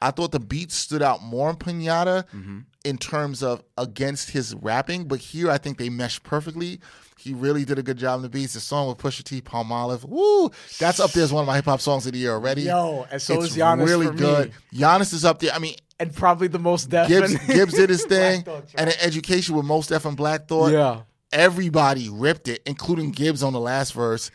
I 0.00 0.10
thought 0.12 0.30
the 0.30 0.38
beats 0.40 0.76
stood 0.76 1.02
out 1.02 1.22
more 1.22 1.50
in 1.50 1.56
Pinata 1.56 2.24
Mm-hmm. 2.28 2.58
in 2.84 2.98
terms 2.98 3.42
of 3.42 3.62
against 3.76 4.30
his 4.30 4.54
rapping, 4.54 5.08
but 5.08 5.18
here 5.18 5.50
I 5.50 5.58
think 5.58 5.78
they 5.78 5.88
mesh 5.88 6.22
perfectly. 6.22 6.80
He 7.16 7.34
really 7.34 7.64
did 7.64 7.80
a 7.80 7.82
good 7.82 7.96
job 7.96 8.18
in 8.18 8.22
the 8.22 8.28
beats. 8.28 8.54
The 8.54 8.60
song 8.60 8.86
with 8.88 8.98
Pusha 8.98 9.24
T, 9.24 9.40
Palmolive, 9.40 10.04
woo, 10.04 10.50
that's 10.78 11.00
up 11.00 11.10
there 11.10 11.24
as 11.24 11.32
one 11.32 11.42
of 11.42 11.48
my 11.48 11.56
hip 11.56 11.64
hop 11.64 11.80
songs 11.80 12.06
of 12.06 12.12
the 12.12 12.18
year 12.20 12.30
already. 12.30 12.62
Yo, 12.62 13.08
and 13.10 13.20
so 13.20 13.34
it's 13.42 13.46
is 13.50 13.56
Giannis 13.56 13.86
really 13.88 14.06
for 14.06 14.12
me. 14.12 14.18
good. 14.20 14.52
Giannis 14.72 15.12
is 15.12 15.24
up 15.24 15.40
there. 15.40 15.50
I 15.52 15.58
mean, 15.58 15.74
and 16.00 16.14
probably 16.14 16.48
the 16.48 16.58
Mos 16.58 16.84
Def. 16.84 17.08
Gibbs, 17.08 17.36
Gibbs 17.46 17.74
did 17.74 17.90
his 17.90 18.04
thing, 18.06 18.42
Black 18.42 18.44
Thought 18.62 18.68
track. 18.70 18.80
and 18.80 18.90
an 18.90 18.96
education 19.00 19.56
with 19.56 19.64
Mos 19.66 19.86
Def 19.88 20.04
and 20.04 20.16
Black 20.16 20.46
Thought. 20.48 20.72
yeah. 20.72 21.00
Everybody 21.30 22.08
ripped 22.08 22.48
it, 22.48 22.62
including 22.64 23.10
Gibbs 23.10 23.42
on 23.42 23.52
the 23.52 23.60
last 23.60 23.92
verse. 23.92 24.30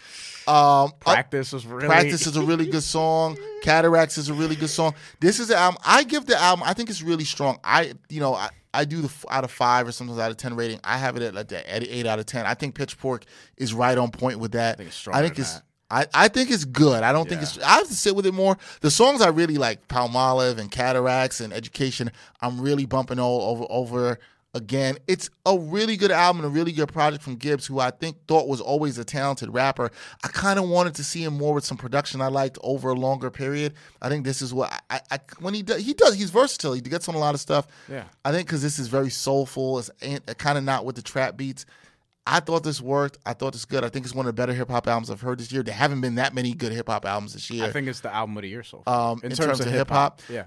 Um, 0.48 0.92
Practice 1.00 1.52
was 1.52 1.66
really. 1.66 1.88
Practice 1.88 2.28
is 2.28 2.38
a 2.38 2.42
really 2.44 2.68
good 2.68 2.84
song. 2.84 3.36
Cataracts 3.64 4.18
is 4.20 4.30
a 4.30 4.34
really 4.36 4.56
good 4.56 4.70
song. 4.70 4.94
This 5.20 5.40
is 5.40 5.48
the 5.48 5.58
album. 5.58 5.80
I 5.84 6.04
give 6.04 6.28
the 6.28 6.40
album. 6.40 6.64
I 6.68 6.74
think 6.74 6.92
it's 6.92 7.02
really 7.02 7.24
strong. 7.24 7.58
I, 7.64 7.94
you 8.10 8.20
know, 8.20 8.36
I, 8.36 8.50
I 8.76 8.86
do 8.86 9.02
the 9.02 9.12
out 9.30 9.44
of 9.44 9.50
five 9.52 9.88
or 9.88 9.92
sometimes 9.92 10.20
out 10.20 10.30
of 10.30 10.38
ten 10.38 10.56
rating. 10.56 10.80
I 10.84 10.98
have 10.98 11.18
it 11.18 11.24
at 11.24 11.34
like 11.34 11.48
the 11.48 11.64
eight 11.68 12.06
out 12.06 12.20
of 12.20 12.28
ten. 12.28 12.46
I 12.46 12.54
think 12.54 12.76
Pitchfork 12.76 13.26
is 13.58 13.74
right 13.74 13.98
on 13.98 14.12
point 14.12 14.38
with 14.40 14.52
that. 14.52 14.76
I 14.76 14.78
think 14.78 14.88
it's 14.90 14.98
stronger 14.98 15.22
than 15.30 15.32
it's. 15.42 15.62
I, 15.94 16.08
I 16.12 16.28
think 16.28 16.50
it's 16.50 16.66
good. 16.66 17.04
I 17.04 17.12
don't 17.12 17.30
think 17.30 17.44
it's. 17.44 17.60
I 17.60 17.76
have 17.78 17.88
to 17.88 17.94
sit 17.94 18.16
with 18.16 18.26
it 18.26 18.34
more. 18.34 18.58
The 18.82 18.90
songs 18.90 19.22
I 19.22 19.30
really 19.30 19.58
like, 19.58 19.88
Palmolive 19.88 20.58
and 20.58 20.72
Cataracts 20.72 21.40
and 21.40 21.54
Education. 21.54 22.12
I'm 22.42 22.60
really 22.60 22.88
bumping 22.88 23.20
all 23.20 23.42
over 23.52 23.66
over 23.70 24.20
again. 24.56 24.98
It's 25.08 25.30
a 25.46 25.56
really 25.56 25.96
good 25.96 26.10
album, 26.10 26.44
and 26.44 26.52
a 26.52 26.56
really 26.56 26.72
good 26.72 26.92
project 26.92 27.24
from 27.24 27.36
Gibbs, 27.36 27.68
who 27.68 27.80
I 27.80 27.92
think 27.92 28.18
thought 28.28 28.48
was 28.48 28.60
always 28.60 28.98
a 28.98 29.06
talented 29.06 29.54
rapper. 29.54 29.92
I 30.24 30.30
kind 30.30 30.58
of 30.58 30.68
wanted 30.68 30.96
to 30.96 31.04
see 31.04 31.24
him 31.24 31.38
more 31.38 31.54
with 31.54 31.64
some 31.64 31.78
production 31.78 32.22
I 32.22 32.28
liked 32.28 32.58
over 32.64 32.90
a 32.90 32.96
longer 32.96 33.30
period. 33.30 33.76
I 34.02 34.10
think 34.10 34.26
this 34.26 34.42
is 34.42 34.52
what 34.52 34.74
I, 34.90 34.96
I, 34.96 35.16
I 35.16 35.20
when 35.42 35.54
he 35.54 35.62
does 35.62 35.86
he 35.86 35.94
does 35.94 36.16
he's 36.16 36.32
versatile. 36.32 36.74
He 36.74 36.82
gets 36.82 37.08
on 37.08 37.14
a 37.14 37.20
lot 37.20 37.36
of 37.36 37.40
stuff. 37.40 37.68
Yeah. 37.88 38.06
I 38.26 38.32
think 38.32 38.48
because 38.48 38.64
this 38.64 38.80
is 38.80 38.88
very 38.88 39.12
soulful. 39.12 39.78
It's 39.78 39.92
kind 40.40 40.58
of 40.58 40.64
not 40.64 40.86
with 40.86 40.96
the 40.96 41.04
trap 41.04 41.38
beats. 41.38 41.68
I 42.26 42.40
thought 42.40 42.64
this 42.64 42.80
worked. 42.80 43.18
I 43.26 43.34
thought 43.34 43.52
this 43.54 43.66
good. 43.66 43.84
I 43.84 43.90
think 43.90 44.06
it's 44.06 44.16
one 44.16 44.26
of 44.26 44.34
the 44.36 44.42
better 44.42 44.54
hip 44.54 44.70
hop 44.70 44.88
albums 44.88 45.12
I've 45.12 45.20
heard 45.22 45.40
this 45.40 45.52
year. 45.52 45.62
There 45.64 45.74
haven't 45.74 46.02
been 46.02 46.16
that 46.16 46.34
many 46.34 46.54
good 46.54 46.72
hip 46.72 46.88
hop 46.88 47.06
albums 47.06 47.34
this 47.34 47.50
year. 47.50 47.66
I 47.66 47.72
think 47.72 47.88
it's 47.88 48.00
the 48.00 48.14
album 48.14 48.38
of 48.38 48.44
the 48.44 48.50
year 48.50 48.64
so 48.64 48.82
far. 48.86 49.12
Um, 49.12 49.22
in 49.24 49.32
terms 49.32 49.60
of 49.60 49.66
hip-hop? 49.68 50.22
yeah. 50.30 50.46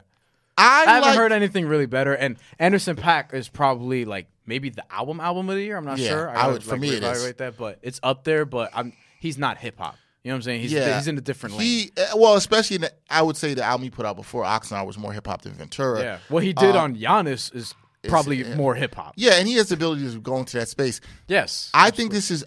I, 0.59 0.85
I 0.87 0.91
haven't 0.95 1.09
like- 1.11 1.19
heard 1.19 1.33
anything 1.33 1.67
really 1.67 1.85
better. 1.85 2.15
And 2.15 2.39
Anderson 2.59 2.97
Paak 2.97 3.35
is 3.35 3.49
probably 3.49 4.07
like 4.07 4.27
maybe 4.47 4.71
the 4.71 4.91
album 4.91 5.21
album 5.21 5.51
of 5.51 5.57
the 5.57 5.63
year. 5.63 5.77
I'm 5.77 5.85
not 5.85 5.99
Yeah, 5.99 6.09
sure. 6.09 6.31
I 6.31 6.35
gotta, 6.35 6.53
would- 6.55 6.63
for 6.63 6.71
like, 6.73 6.81
me 6.81 6.89
it 6.97 7.03
is. 7.05 7.35
that, 7.35 7.59
but 7.59 7.79
it's 7.83 8.01
up 8.03 8.25
there. 8.25 8.47
But 8.47 8.71
I'm 8.75 8.95
he's 9.21 9.37
not 9.37 9.59
hip 9.59 9.77
hop. 9.79 9.97
You 10.25 10.31
know 10.31 10.35
what 10.35 10.39
I'm 10.39 10.43
saying? 10.43 10.61
He's 10.63 10.73
Yeah, 10.73 10.97
he's 10.97 11.07
in 11.09 11.19
a 11.19 11.21
different 11.21 11.57
lane. 11.59 11.67
He 11.69 11.93
uh, 11.99 12.17
well, 12.17 12.37
especially 12.37 12.77
in 12.77 12.83
the, 12.83 12.93
I 13.11 13.21
would 13.21 13.37
say 13.37 13.53
the 13.53 13.63
album 13.63 13.85
he 13.85 13.91
put 13.91 14.07
out 14.07 14.17
before 14.17 14.45
Oxnard 14.45 14.87
was 14.87 14.97
more 14.97 15.13
hip 15.13 15.27
hop 15.27 15.43
than 15.43 15.53
Ventura. 15.53 16.01
yeah. 16.01 16.19
What 16.31 16.43
he 16.43 16.55
did 16.55 16.75
Uh, 16.75 16.81
on 16.81 16.97
Giannis 16.97 17.55
is 17.55 17.75
probably 18.09 18.43
yeah. 18.43 18.55
more 18.55 18.75
hip 18.75 18.95
hop. 18.95 19.15
yeah, 19.17 19.35
and 19.35 19.47
he 19.47 19.55
has 19.55 19.69
the 19.69 19.75
ability 19.75 20.11
to 20.11 20.19
go 20.21 20.37
into 20.39 20.59
that 20.59 20.69
space. 20.69 21.01
Yes. 21.29 21.71
I 21.75 21.91
think 21.91 22.13
this 22.13 22.31
is 22.31 22.45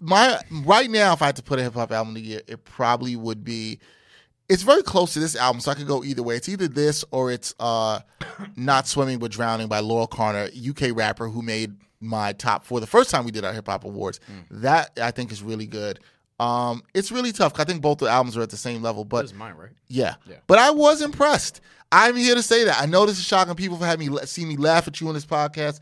my 0.00 0.38
right 0.64 0.90
now. 0.90 1.12
If 1.12 1.22
I 1.22 1.26
had 1.26 1.36
to 1.36 1.42
put 1.42 1.58
a 1.58 1.62
hip 1.62 1.74
hop 1.74 1.92
album 1.92 2.16
of 2.16 2.22
the 2.22 2.28
year, 2.28 2.42
it 2.46 2.64
probably 2.64 3.16
would 3.16 3.44
be. 3.44 3.78
It's 4.48 4.64
very 4.64 4.82
close 4.82 5.14
to 5.14 5.20
this 5.20 5.34
album, 5.34 5.60
so 5.60 5.70
I 5.70 5.74
could 5.74 5.86
go 5.86 6.04
either 6.04 6.22
way. 6.22 6.36
It's 6.36 6.48
either 6.48 6.68
this 6.68 7.04
or 7.10 7.30
it's 7.30 7.54
uh, 7.58 8.00
"Not 8.56 8.86
Swimming 8.86 9.18
but 9.18 9.30
Drowning" 9.30 9.68
by 9.68 9.80
Loyle 9.80 10.08
Carner, 10.08 10.50
UK 10.50 10.96
rapper 10.96 11.28
who 11.28 11.42
made 11.42 11.74
my 12.00 12.32
top 12.32 12.64
four 12.64 12.80
the 12.80 12.86
first 12.86 13.10
time 13.10 13.24
we 13.24 13.30
did 13.30 13.44
our 13.44 13.52
hip 13.52 13.68
hop 13.68 13.84
awards. 13.84 14.20
That 14.50 14.98
I 15.00 15.12
think 15.12 15.32
is 15.32 15.42
really 15.42 15.66
good. 15.66 16.00
Um, 16.42 16.82
it's 16.92 17.12
really 17.12 17.30
tough. 17.32 17.52
I 17.58 17.64
think 17.64 17.82
both 17.82 17.98
the 17.98 18.08
albums 18.08 18.36
are 18.36 18.42
at 18.42 18.50
the 18.50 18.56
same 18.56 18.82
level, 18.82 19.04
but 19.04 19.22
this 19.22 19.34
mine, 19.34 19.54
right? 19.54 19.70
yeah. 19.88 20.16
Yeah. 20.26 20.36
But 20.46 20.58
I 20.58 20.70
was 20.70 21.00
impressed. 21.00 21.60
I'm 21.92 22.16
here 22.16 22.34
to 22.34 22.42
say 22.42 22.64
that. 22.64 22.80
I 22.80 22.86
know 22.86 23.06
this 23.06 23.18
is 23.18 23.24
shocking. 23.24 23.54
People 23.54 23.76
have 23.76 23.86
had 23.86 23.98
me 23.98 24.08
see 24.24 24.44
me 24.44 24.56
laugh 24.56 24.88
at 24.88 25.00
you 25.00 25.08
on 25.08 25.14
this 25.14 25.26
podcast. 25.26 25.80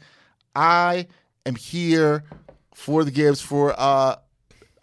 I 0.54 1.06
am 1.46 1.54
here 1.54 2.24
for 2.74 3.04
the 3.04 3.10
Gibbs 3.10 3.40
for 3.40 3.74
uh 3.78 4.16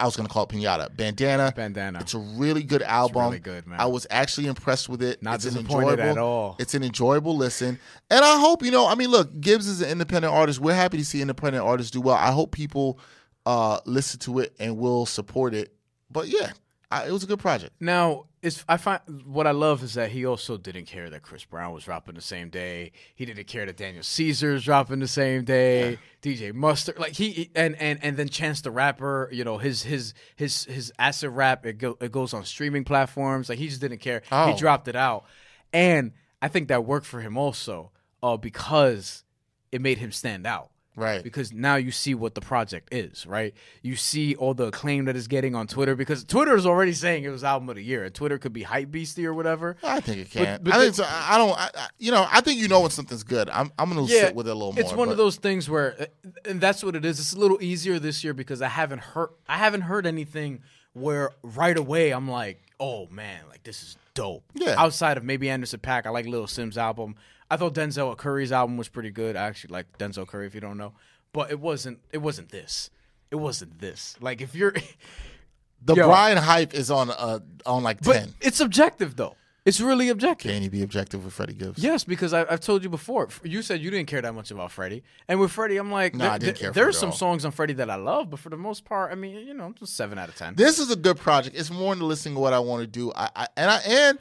I 0.00 0.04
was 0.04 0.16
gonna 0.16 0.28
call 0.28 0.44
it 0.44 0.48
Pinata. 0.50 0.96
Bandana. 0.96 1.52
Bandana. 1.54 2.00
It's 2.00 2.14
a 2.14 2.18
really 2.18 2.62
good 2.62 2.82
album. 2.82 3.22
really 3.24 3.40
good, 3.40 3.66
man. 3.66 3.80
I 3.80 3.86
was 3.86 4.06
actually 4.10 4.46
impressed 4.46 4.88
with 4.88 5.02
it. 5.02 5.22
Not 5.22 5.36
it's 5.36 5.44
disappointed 5.44 6.00
at 6.00 6.18
all. 6.18 6.56
It's 6.58 6.74
an 6.74 6.82
enjoyable 6.82 7.36
listen. 7.36 7.78
And 8.10 8.24
I 8.24 8.38
hope, 8.38 8.64
you 8.64 8.70
know, 8.70 8.86
I 8.86 8.94
mean, 8.94 9.10
look, 9.10 9.40
Gibbs 9.40 9.66
is 9.66 9.80
an 9.80 9.90
independent 9.90 10.32
artist. 10.32 10.60
We're 10.60 10.74
happy 10.74 10.98
to 10.98 11.04
see 11.04 11.20
independent 11.20 11.64
artists 11.64 11.90
do 11.90 12.00
well. 12.00 12.14
I 12.14 12.30
hope 12.30 12.52
people 12.52 13.00
uh 13.46 13.80
listen 13.84 14.20
to 14.20 14.38
it 14.40 14.54
and 14.58 14.76
we'll 14.76 15.06
support 15.06 15.54
it. 15.54 15.74
But 16.10 16.28
yeah, 16.28 16.52
I, 16.90 17.06
it 17.06 17.12
was 17.12 17.22
a 17.22 17.26
good 17.26 17.38
project. 17.38 17.74
Now, 17.80 18.24
it's 18.40 18.64
I 18.68 18.76
find 18.76 19.00
what 19.26 19.46
I 19.46 19.50
love 19.50 19.82
is 19.82 19.94
that 19.94 20.10
he 20.10 20.24
also 20.24 20.56
didn't 20.56 20.86
care 20.86 21.10
that 21.10 21.22
Chris 21.22 21.44
Brown 21.44 21.74
was 21.74 21.84
dropping 21.84 22.14
the 22.14 22.20
same 22.20 22.48
day. 22.50 22.92
He 23.14 23.26
didn't 23.26 23.46
care 23.46 23.66
that 23.66 23.76
Daniel 23.76 24.02
Caesar's 24.02 24.64
dropping 24.64 25.00
the 25.00 25.08
same 25.08 25.44
day. 25.44 25.98
DJ 26.22 26.54
Mustard, 26.54 26.98
like 26.98 27.12
he 27.12 27.50
and 27.54 27.76
and 27.76 27.98
and 28.02 28.16
then 28.16 28.28
Chance 28.28 28.62
the 28.62 28.70
Rapper, 28.70 29.28
you 29.32 29.44
know 29.44 29.58
his 29.58 29.82
his 29.82 30.14
his 30.36 30.64
his 30.64 30.92
acid 30.98 31.30
rap 31.30 31.66
it, 31.66 31.78
go, 31.78 31.98
it 32.00 32.12
goes 32.12 32.32
on 32.32 32.44
streaming 32.44 32.84
platforms. 32.84 33.48
Like 33.48 33.58
he 33.58 33.68
just 33.68 33.80
didn't 33.80 33.98
care. 33.98 34.22
Oh. 34.32 34.52
He 34.52 34.58
dropped 34.58 34.88
it 34.88 34.96
out, 34.96 35.24
and 35.72 36.12
I 36.40 36.48
think 36.48 36.68
that 36.68 36.84
worked 36.84 37.06
for 37.06 37.20
him 37.20 37.36
also, 37.36 37.90
uh, 38.22 38.36
because 38.36 39.24
it 39.72 39.82
made 39.82 39.98
him 39.98 40.12
stand 40.12 40.46
out. 40.46 40.70
Right. 40.98 41.22
Because 41.22 41.52
now 41.52 41.76
you 41.76 41.92
see 41.92 42.14
what 42.14 42.34
the 42.34 42.40
project 42.40 42.92
is, 42.92 43.24
right? 43.24 43.54
You 43.82 43.94
see 43.94 44.34
all 44.34 44.52
the 44.52 44.66
acclaim 44.66 45.04
that 45.04 45.16
it's 45.16 45.28
getting 45.28 45.54
on 45.54 45.68
Twitter 45.68 45.94
because 45.94 46.24
Twitter 46.24 46.56
is 46.56 46.66
already 46.66 46.92
saying 46.92 47.22
it 47.22 47.28
was 47.28 47.44
album 47.44 47.68
of 47.68 47.76
the 47.76 47.82
year. 47.82 48.04
And 48.04 48.12
Twitter 48.12 48.36
could 48.36 48.52
be 48.52 48.64
hype 48.64 48.90
beastie 48.90 49.24
or 49.24 49.32
whatever. 49.32 49.76
I 49.84 50.00
think 50.00 50.18
it 50.18 50.30
can. 50.30 50.60
but 50.62 50.74
I 50.74 50.78
think 50.80 50.94
so. 50.96 51.06
I 51.08 51.38
don't. 51.38 51.56
I, 51.56 51.70
you 51.98 52.10
know, 52.10 52.26
I 52.30 52.40
think 52.40 52.60
you 52.60 52.66
know 52.66 52.80
when 52.80 52.90
something's 52.90 53.22
good. 53.22 53.48
I'm. 53.48 53.70
I'm 53.78 53.88
gonna 53.88 54.08
sit 54.08 54.34
with 54.34 54.48
it 54.48 54.50
a 54.50 54.54
little 54.54 54.72
more. 54.72 54.80
It's 54.80 54.92
one 54.92 55.06
but- 55.08 55.12
of 55.12 55.18
those 55.18 55.36
things 55.36 55.70
where, 55.70 55.94
uh, 56.00 56.06
and 56.44 56.60
that's 56.60 56.82
what 56.82 56.96
it 56.96 57.04
is. 57.04 57.20
It's 57.20 57.32
a 57.32 57.38
little 57.38 57.62
easier 57.62 57.98
this 58.00 58.24
year 58.24 58.34
because 58.34 58.60
I 58.60 58.68
haven't 58.68 59.00
heard, 59.02 59.30
I 59.48 59.58
haven't 59.58 59.82
heard 59.82 60.04
anything 60.06 60.62
where 60.94 61.30
right 61.42 61.76
away 61.76 62.10
I'm 62.10 62.28
like, 62.28 62.60
oh 62.80 63.06
man, 63.06 63.42
like 63.48 63.62
this 63.62 63.82
is 63.82 63.96
dope. 64.14 64.44
Yeah. 64.54 64.74
Outside 64.76 65.16
of 65.16 65.24
maybe 65.24 65.48
Anderson 65.48 65.80
Paak, 65.80 66.06
I 66.06 66.10
like 66.10 66.26
Lil 66.26 66.46
Simz 66.46 66.76
album. 66.76 67.14
I 67.50 67.56
thought 67.56 67.74
Denzel 67.74 68.16
Curry's 68.16 68.52
album 68.52 68.76
was 68.76 68.88
pretty 68.88 69.10
good. 69.10 69.36
I 69.36 69.46
actually 69.46 69.72
like 69.72 69.98
Denzel 69.98 70.26
Curry 70.26 70.46
if 70.46 70.54
you 70.54 70.60
don't 70.60 70.76
know, 70.76 70.92
but 71.32 71.50
it 71.50 71.60
wasn't. 71.60 71.98
It 72.12 72.18
wasn't 72.18 72.50
this. 72.50 72.90
It 73.30 73.36
wasn't 73.36 73.78
this. 73.80 74.16
Like 74.20 74.40
if 74.40 74.54
you're, 74.54 74.74
The 75.84 75.94
Yo. 75.94 76.06
Brian 76.06 76.38
hype 76.38 76.74
is 76.74 76.90
on 76.90 77.10
uh 77.10 77.38
on 77.64 77.82
like 77.84 78.02
but 78.02 78.12
ten. 78.14 78.34
it's 78.40 78.60
objective 78.60 79.14
though. 79.16 79.36
It's 79.64 79.80
really 79.80 80.08
objective. 80.08 80.50
Can 80.50 80.62
he 80.62 80.68
be 80.70 80.82
objective 80.82 81.24
with 81.24 81.34
Freddie 81.34 81.52
Gibbs? 81.52 81.82
Yes, 81.82 82.02
because 82.02 82.32
I, 82.32 82.40
I've 82.50 82.60
told 82.60 82.82
you 82.82 82.88
before. 82.88 83.28
You 83.44 83.60
said 83.60 83.80
you 83.82 83.90
didn't 83.90 84.08
care 84.08 84.22
that 84.22 84.34
much 84.34 84.50
about 84.50 84.72
Freddie, 84.72 85.02
and 85.28 85.38
with 85.38 85.50
Freddie, 85.52 85.76
I'm 85.76 85.92
like, 85.92 86.14
No, 86.14 86.24
there- 86.24 86.32
I 86.32 86.38
didn't 86.38 86.54
there- 86.54 86.60
care 86.62 86.70
for 86.72 86.74
There's 86.74 86.98
some 86.98 87.10
all. 87.10 87.16
songs 87.16 87.44
on 87.44 87.50
Freddie 87.52 87.74
that 87.74 87.90
I 87.90 87.96
love, 87.96 88.30
but 88.30 88.38
for 88.40 88.48
the 88.48 88.56
most 88.56 88.84
part, 88.86 89.12
I 89.12 89.14
mean, 89.14 89.46
you 89.46 89.52
know, 89.52 89.72
just 89.78 89.94
seven 89.94 90.18
out 90.18 90.30
of 90.30 90.36
ten. 90.36 90.54
This 90.54 90.78
is 90.78 90.90
a 90.90 90.96
good 90.96 91.18
project. 91.18 91.54
It's 91.54 91.70
more 91.70 91.94
than 91.94 92.08
listening 92.08 92.34
to 92.36 92.40
what 92.40 92.54
I 92.54 92.60
want 92.60 92.80
to 92.82 92.86
do. 92.86 93.12
I, 93.14 93.28
I 93.36 93.46
and 93.58 93.70
I 93.70 93.76
and 93.86 94.18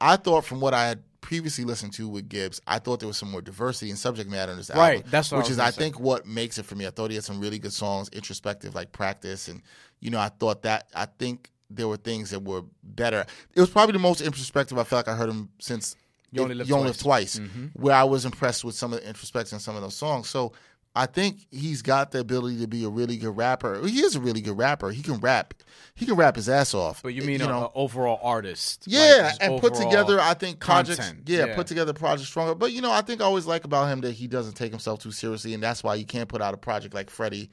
I 0.00 0.16
thought 0.16 0.44
from 0.46 0.60
what 0.60 0.72
I 0.72 0.86
had 0.88 1.02
previously 1.26 1.64
listened 1.64 1.92
to 1.92 2.08
with 2.08 2.28
Gibbs, 2.28 2.60
I 2.68 2.78
thought 2.78 3.00
there 3.00 3.08
was 3.08 3.16
some 3.16 3.32
more 3.32 3.42
diversity 3.42 3.90
and 3.90 3.98
subject 3.98 4.30
matter 4.30 4.52
in 4.52 4.58
this 4.58 4.70
Right, 4.70 4.76
album. 4.78 4.94
Right, 5.02 5.10
that's 5.10 5.32
what 5.32 5.38
I 5.38 5.40
which 5.40 5.48
was 5.48 5.58
is 5.58 5.58
I 5.58 5.70
say. 5.70 5.78
think 5.80 5.98
what 5.98 6.24
makes 6.24 6.56
it 6.56 6.64
for 6.64 6.76
me. 6.76 6.86
I 6.86 6.90
thought 6.90 7.10
he 7.10 7.16
had 7.16 7.24
some 7.24 7.40
really 7.40 7.58
good 7.58 7.72
songs, 7.72 8.08
introspective 8.10 8.76
like 8.76 8.92
Practice, 8.92 9.48
and 9.48 9.60
you 9.98 10.10
know 10.10 10.20
I 10.20 10.28
thought 10.28 10.62
that 10.62 10.86
I 10.94 11.06
think 11.06 11.50
there 11.68 11.88
were 11.88 11.96
things 11.96 12.30
that 12.30 12.44
were 12.44 12.62
better. 12.84 13.26
It 13.56 13.60
was 13.60 13.68
probably 13.70 13.94
the 13.94 13.98
most 13.98 14.20
introspective 14.20 14.78
I 14.78 14.84
felt 14.84 15.08
like 15.08 15.16
I 15.16 15.18
heard 15.18 15.28
him 15.28 15.48
since 15.58 15.96
You 16.30 16.42
Only 16.42 16.54
Live 16.54 16.68
Twice. 16.96 17.40
Mm-hmm. 17.40 17.50
Twice, 17.50 17.70
where 17.74 17.96
I 17.96 18.04
was 18.04 18.24
impressed 18.24 18.62
with 18.64 18.76
some 18.76 18.92
of 18.92 19.00
the 19.00 19.08
introspection 19.08 19.56
in 19.56 19.60
some 19.60 19.74
of 19.74 19.82
those 19.82 19.96
songs. 19.96 20.28
So 20.28 20.52
I 20.98 21.04
think 21.04 21.46
he's 21.50 21.82
got 21.82 22.10
the 22.10 22.20
ability 22.20 22.58
to 22.60 22.66
be 22.66 22.82
a 22.82 22.88
really 22.88 23.18
good 23.18 23.36
rapper. 23.36 23.86
He 23.86 24.00
is 24.00 24.16
a 24.16 24.20
really 24.20 24.40
good 24.40 24.56
rapper. 24.56 24.90
He 24.90 25.02
can 25.02 25.18
rap. 25.20 25.52
He 25.94 26.06
can 26.06 26.14
rap 26.16 26.36
his 26.36 26.48
ass 26.48 26.72
off. 26.72 27.02
But 27.02 27.12
you 27.12 27.20
mean 27.22 27.42
an 27.42 27.48
know, 27.48 27.70
overall 27.74 28.18
artist? 28.22 28.84
yeah, 28.86 29.28
just 29.28 29.42
and 29.42 29.60
put 29.60 29.74
together, 29.74 30.18
I 30.18 30.32
think 30.32 30.58
projects. 30.58 30.96
content. 30.98 31.28
Yeah, 31.28 31.54
put 31.54 31.66
together 31.66 31.92
projects 31.92 32.28
stronger. 32.30 32.54
But 32.54 32.72
you 32.72 32.80
know, 32.80 32.90
I 32.90 33.02
think 33.02 33.20
I 33.20 33.24
always 33.24 33.44
like 33.46 33.64
about 33.64 33.88
him 33.88 34.00
that 34.00 34.12
he 34.12 34.26
doesn't 34.26 34.54
take 34.54 34.70
himself 34.70 35.00
too 35.00 35.12
seriously, 35.12 35.52
and 35.52 35.62
that's 35.62 35.84
why 35.84 35.94
you 35.96 36.06
can't 36.06 36.28
put 36.30 36.40
out 36.40 36.54
a 36.54 36.56
project 36.56 36.94
like 36.94 37.10
Freddie. 37.10 37.50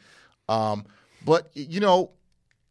Um, 0.47 0.85
but 1.25 1.50
you 1.53 1.81
know, 1.81 2.12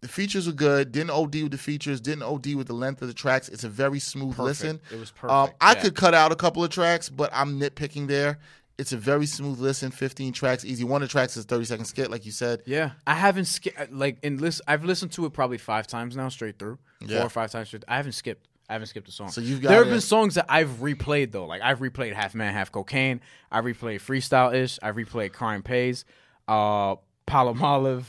the 0.00 0.08
features 0.08 0.46
were 0.46 0.52
good. 0.54 0.90
Didn't 0.90 1.10
OD 1.10 1.34
with 1.42 1.52
the 1.52 1.58
features. 1.58 2.00
Didn't 2.00 2.22
OD 2.22 2.54
with 2.54 2.66
the 2.66 2.72
length 2.74 3.02
of 3.02 3.08
the 3.08 3.14
tracks. 3.14 3.48
It's 3.50 3.64
a 3.64 3.68
very 3.68 3.98
smooth 3.98 4.36
Perfect. 4.36 4.44
listen. 4.46 4.80
It 4.90 4.98
was 4.98 5.12
Um, 5.22 5.28
perfect, 5.48 5.56
I 5.62 5.74
yeah. 5.74 5.80
could 5.82 5.94
cut 5.96 6.14
out 6.14 6.32
a 6.32 6.36
couple 6.36 6.64
of 6.64 6.70
tracks, 6.70 7.08
but 7.08 7.30
I'm 7.32 7.60
nitpicking 7.60 8.08
there. 8.08 8.38
It's 8.82 8.92
a 8.92 8.96
very 8.98 9.26
smooth 9.26 9.58
listen. 9.60 9.90
15 9.90 10.32
tracks, 10.32 10.64
easy. 10.64 10.84
One 10.84 11.02
of 11.02 11.08
the 11.08 11.12
tracks 11.12 11.36
is 11.36 11.44
a 11.44 11.46
30 11.48 11.64
second 11.64 11.84
skit, 11.86 12.10
like 12.10 12.26
you 12.26 12.32
said. 12.32 12.62
Yeah, 12.66 12.90
I 13.06 13.14
haven't 13.14 13.44
skipped. 13.46 13.92
Like 13.92 14.18
in 14.22 14.38
list, 14.38 14.60
I've 14.68 14.84
listened 14.84 15.12
to 15.12 15.24
it 15.24 15.32
probably 15.32 15.56
five 15.58 15.86
times 15.86 16.16
now, 16.16 16.28
straight 16.28 16.58
through. 16.58 16.78
Yeah. 17.00 17.18
Four 17.18 17.26
or 17.26 17.30
five 17.30 17.50
times 17.50 17.68
straight. 17.68 17.84
I 17.88 17.96
haven't 17.96 18.12
skipped. 18.12 18.48
I 18.68 18.74
haven't 18.74 18.88
skipped 18.88 19.08
a 19.08 19.12
song. 19.12 19.30
So 19.30 19.40
you've 19.40 19.60
got 19.62 19.68
There 19.68 19.78
have 19.78 19.84
gotta- 19.86 19.94
been 19.94 20.00
songs 20.00 20.34
that 20.34 20.46
I've 20.48 20.68
replayed 20.80 21.30
though. 21.32 21.46
Like 21.46 21.62
I've 21.62 21.78
replayed 21.78 22.12
Half 22.14 22.34
Man, 22.34 22.52
Half 22.52 22.72
Cocaine. 22.72 23.20
I 23.50 23.60
replayed 23.60 24.00
Freestyle 24.00 24.54
Ish. 24.54 24.78
I 24.82 24.92
replayed 24.92 25.32
Crime 25.32 25.62
Pays. 25.62 26.04
Uh, 26.48 26.96
Palmolive, 27.26 28.04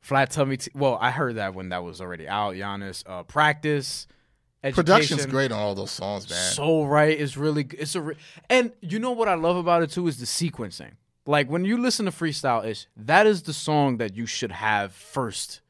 Flat 0.00 0.30
Tummy. 0.30 0.56
T- 0.56 0.70
well, 0.74 0.96
I 1.00 1.10
heard 1.10 1.36
that 1.36 1.54
when 1.54 1.68
that 1.70 1.82
was 1.84 2.00
already 2.00 2.26
out. 2.28 2.54
Giannis, 2.54 3.02
uh, 3.06 3.22
Practice. 3.24 4.06
Production's 4.74 5.26
great 5.26 5.52
on 5.52 5.58
all 5.58 5.74
those 5.74 5.90
songs, 5.90 6.28
man. 6.28 6.52
So 6.52 6.84
right 6.84 7.16
is 7.16 7.36
really 7.36 7.66
it's 7.78 7.94
a 7.94 8.00
re- 8.00 8.16
and 8.48 8.72
you 8.80 8.98
know 8.98 9.12
what 9.12 9.28
I 9.28 9.34
love 9.34 9.56
about 9.56 9.82
it 9.82 9.90
too 9.90 10.06
is 10.08 10.18
the 10.18 10.26
sequencing. 10.26 10.92
Like 11.26 11.50
when 11.50 11.64
you 11.64 11.76
listen 11.76 12.06
to 12.06 12.12
freestyle 12.12 12.64
ish, 12.64 12.86
that 12.96 13.26
is 13.26 13.42
the 13.42 13.52
song 13.52 13.96
that 13.98 14.16
you 14.16 14.26
should 14.26 14.52
have 14.52 14.92
first, 14.92 15.60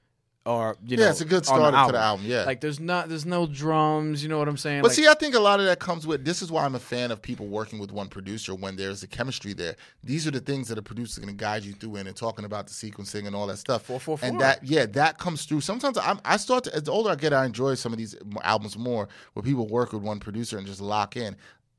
or 0.46 0.76
you 0.86 0.96
know, 0.96 1.04
Yeah, 1.04 1.10
it's 1.10 1.20
a 1.20 1.24
good 1.24 1.44
start 1.44 1.74
to 1.74 1.92
the 1.92 1.98
album, 1.98 2.24
yeah. 2.26 2.44
like 2.44 2.60
there's 2.60 2.80
not 2.80 3.08
there's 3.08 3.26
no 3.26 3.46
drums. 3.46 4.22
You 4.22 4.28
know 4.28 4.38
what 4.38 4.48
I'm 4.48 4.56
saying? 4.56 4.82
But 4.82 4.88
like, 4.88 4.96
see, 4.96 5.06
I 5.06 5.14
think 5.14 5.34
a 5.34 5.40
lot 5.40 5.60
of 5.60 5.66
that 5.66 5.80
comes 5.80 6.06
with 6.06 6.24
this 6.24 6.42
is 6.42 6.50
why 6.50 6.64
I'm 6.64 6.74
a 6.74 6.80
fan 6.80 7.10
of 7.10 7.20
people 7.20 7.46
working 7.46 7.78
with 7.78 7.92
one 7.92 8.08
producer 8.08 8.54
when 8.54 8.76
there's 8.76 9.02
a 9.02 9.06
chemistry 9.06 9.52
there. 9.52 9.76
These 10.04 10.26
are 10.26 10.30
the 10.30 10.40
things 10.40 10.68
that 10.68 10.78
a 10.78 10.82
producer 10.82 11.20
going 11.20 11.36
to 11.36 11.38
guide 11.38 11.64
you 11.64 11.72
through 11.72 11.96
in 11.96 12.06
and 12.06 12.16
talking 12.16 12.44
about 12.44 12.66
the 12.66 12.72
sequencing 12.72 13.26
and 13.26 13.34
all 13.34 13.46
that 13.48 13.58
stuff. 13.58 13.82
Four, 13.82 14.00
four, 14.00 14.18
And 14.22 14.40
that, 14.40 14.64
yeah, 14.64 14.86
that 14.86 15.18
comes 15.18 15.44
through. 15.44 15.60
Sometimes 15.62 15.98
I'm, 15.98 16.20
I 16.24 16.36
start 16.36 16.64
to, 16.64 16.74
as 16.74 16.84
the 16.84 16.92
older 16.92 17.10
I 17.10 17.16
get, 17.16 17.32
I 17.32 17.44
enjoy 17.44 17.74
some 17.74 17.92
of 17.92 17.98
these 17.98 18.14
albums 18.42 18.78
more 18.78 19.08
where 19.32 19.42
people 19.42 19.66
work 19.66 19.92
with 19.92 20.02
one 20.02 20.20
producer 20.20 20.58
and 20.58 20.66
just 20.66 20.80
lock 20.80 21.16
in. 21.16 21.36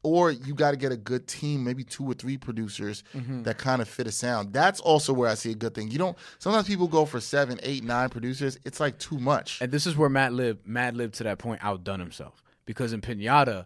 Or 0.08 0.32
you 0.32 0.54
got 0.54 0.72
to 0.72 0.78
get 0.78 0.92
a 0.92 0.98
good 0.98 1.28
team, 1.28 1.64
maybe 1.64 1.84
two 1.84 2.06
or 2.10 2.14
three 2.14 2.38
producers 2.38 3.04
Mm-hmm. 3.14 3.44
that 3.44 3.58
kind 3.58 3.82
of 3.82 3.88
fit 3.90 4.08
a 4.08 4.12
sound. 4.12 4.54
That's 4.54 4.80
also 4.80 5.12
where 5.14 5.30
I 5.30 5.34
see 5.36 5.52
a 5.52 5.56
good 5.56 5.74
thing. 5.76 5.90
You 5.92 5.98
don't. 5.98 6.18
Sometimes 6.40 6.68
people 6.68 6.88
go 6.88 7.06
for 7.06 7.20
seven, 7.20 7.60
eight, 7.64 7.84
nine 7.84 8.10
producers. 8.10 8.58
It's 8.66 8.80
like 8.80 8.98
too 9.00 9.20
much. 9.20 9.62
and 9.62 9.72
this 9.72 9.86
is 9.86 9.98
where 9.98 10.10
Madlib, 10.10 10.60
Mad 10.66 10.96
Lib 10.96 11.12
to 11.14 11.24
that 11.24 11.38
point 11.40 11.60
outdone 11.64 12.00
himself 12.00 12.44
because 12.66 12.94
in 12.94 13.02
Pinata, 13.02 13.66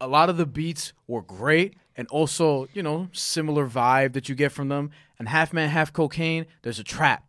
a 0.00 0.08
lot 0.08 0.28
of 0.28 0.36
the 0.36 0.46
beats 0.46 0.92
were 1.06 1.22
great 1.22 1.74
and 1.96 2.06
also 2.08 2.66
you 2.74 2.82
know 2.82 3.08
similar 3.12 3.66
vibe 3.68 4.12
that 4.14 4.28
you 4.28 4.34
get 4.34 4.52
from 4.52 4.68
them. 4.68 4.90
And 5.18 5.28
Half 5.28 5.52
Man, 5.52 5.68
Half 5.68 5.92
Cocaine, 5.92 6.46
there's 6.62 6.78
a 6.78 6.84
trap. 6.84 7.24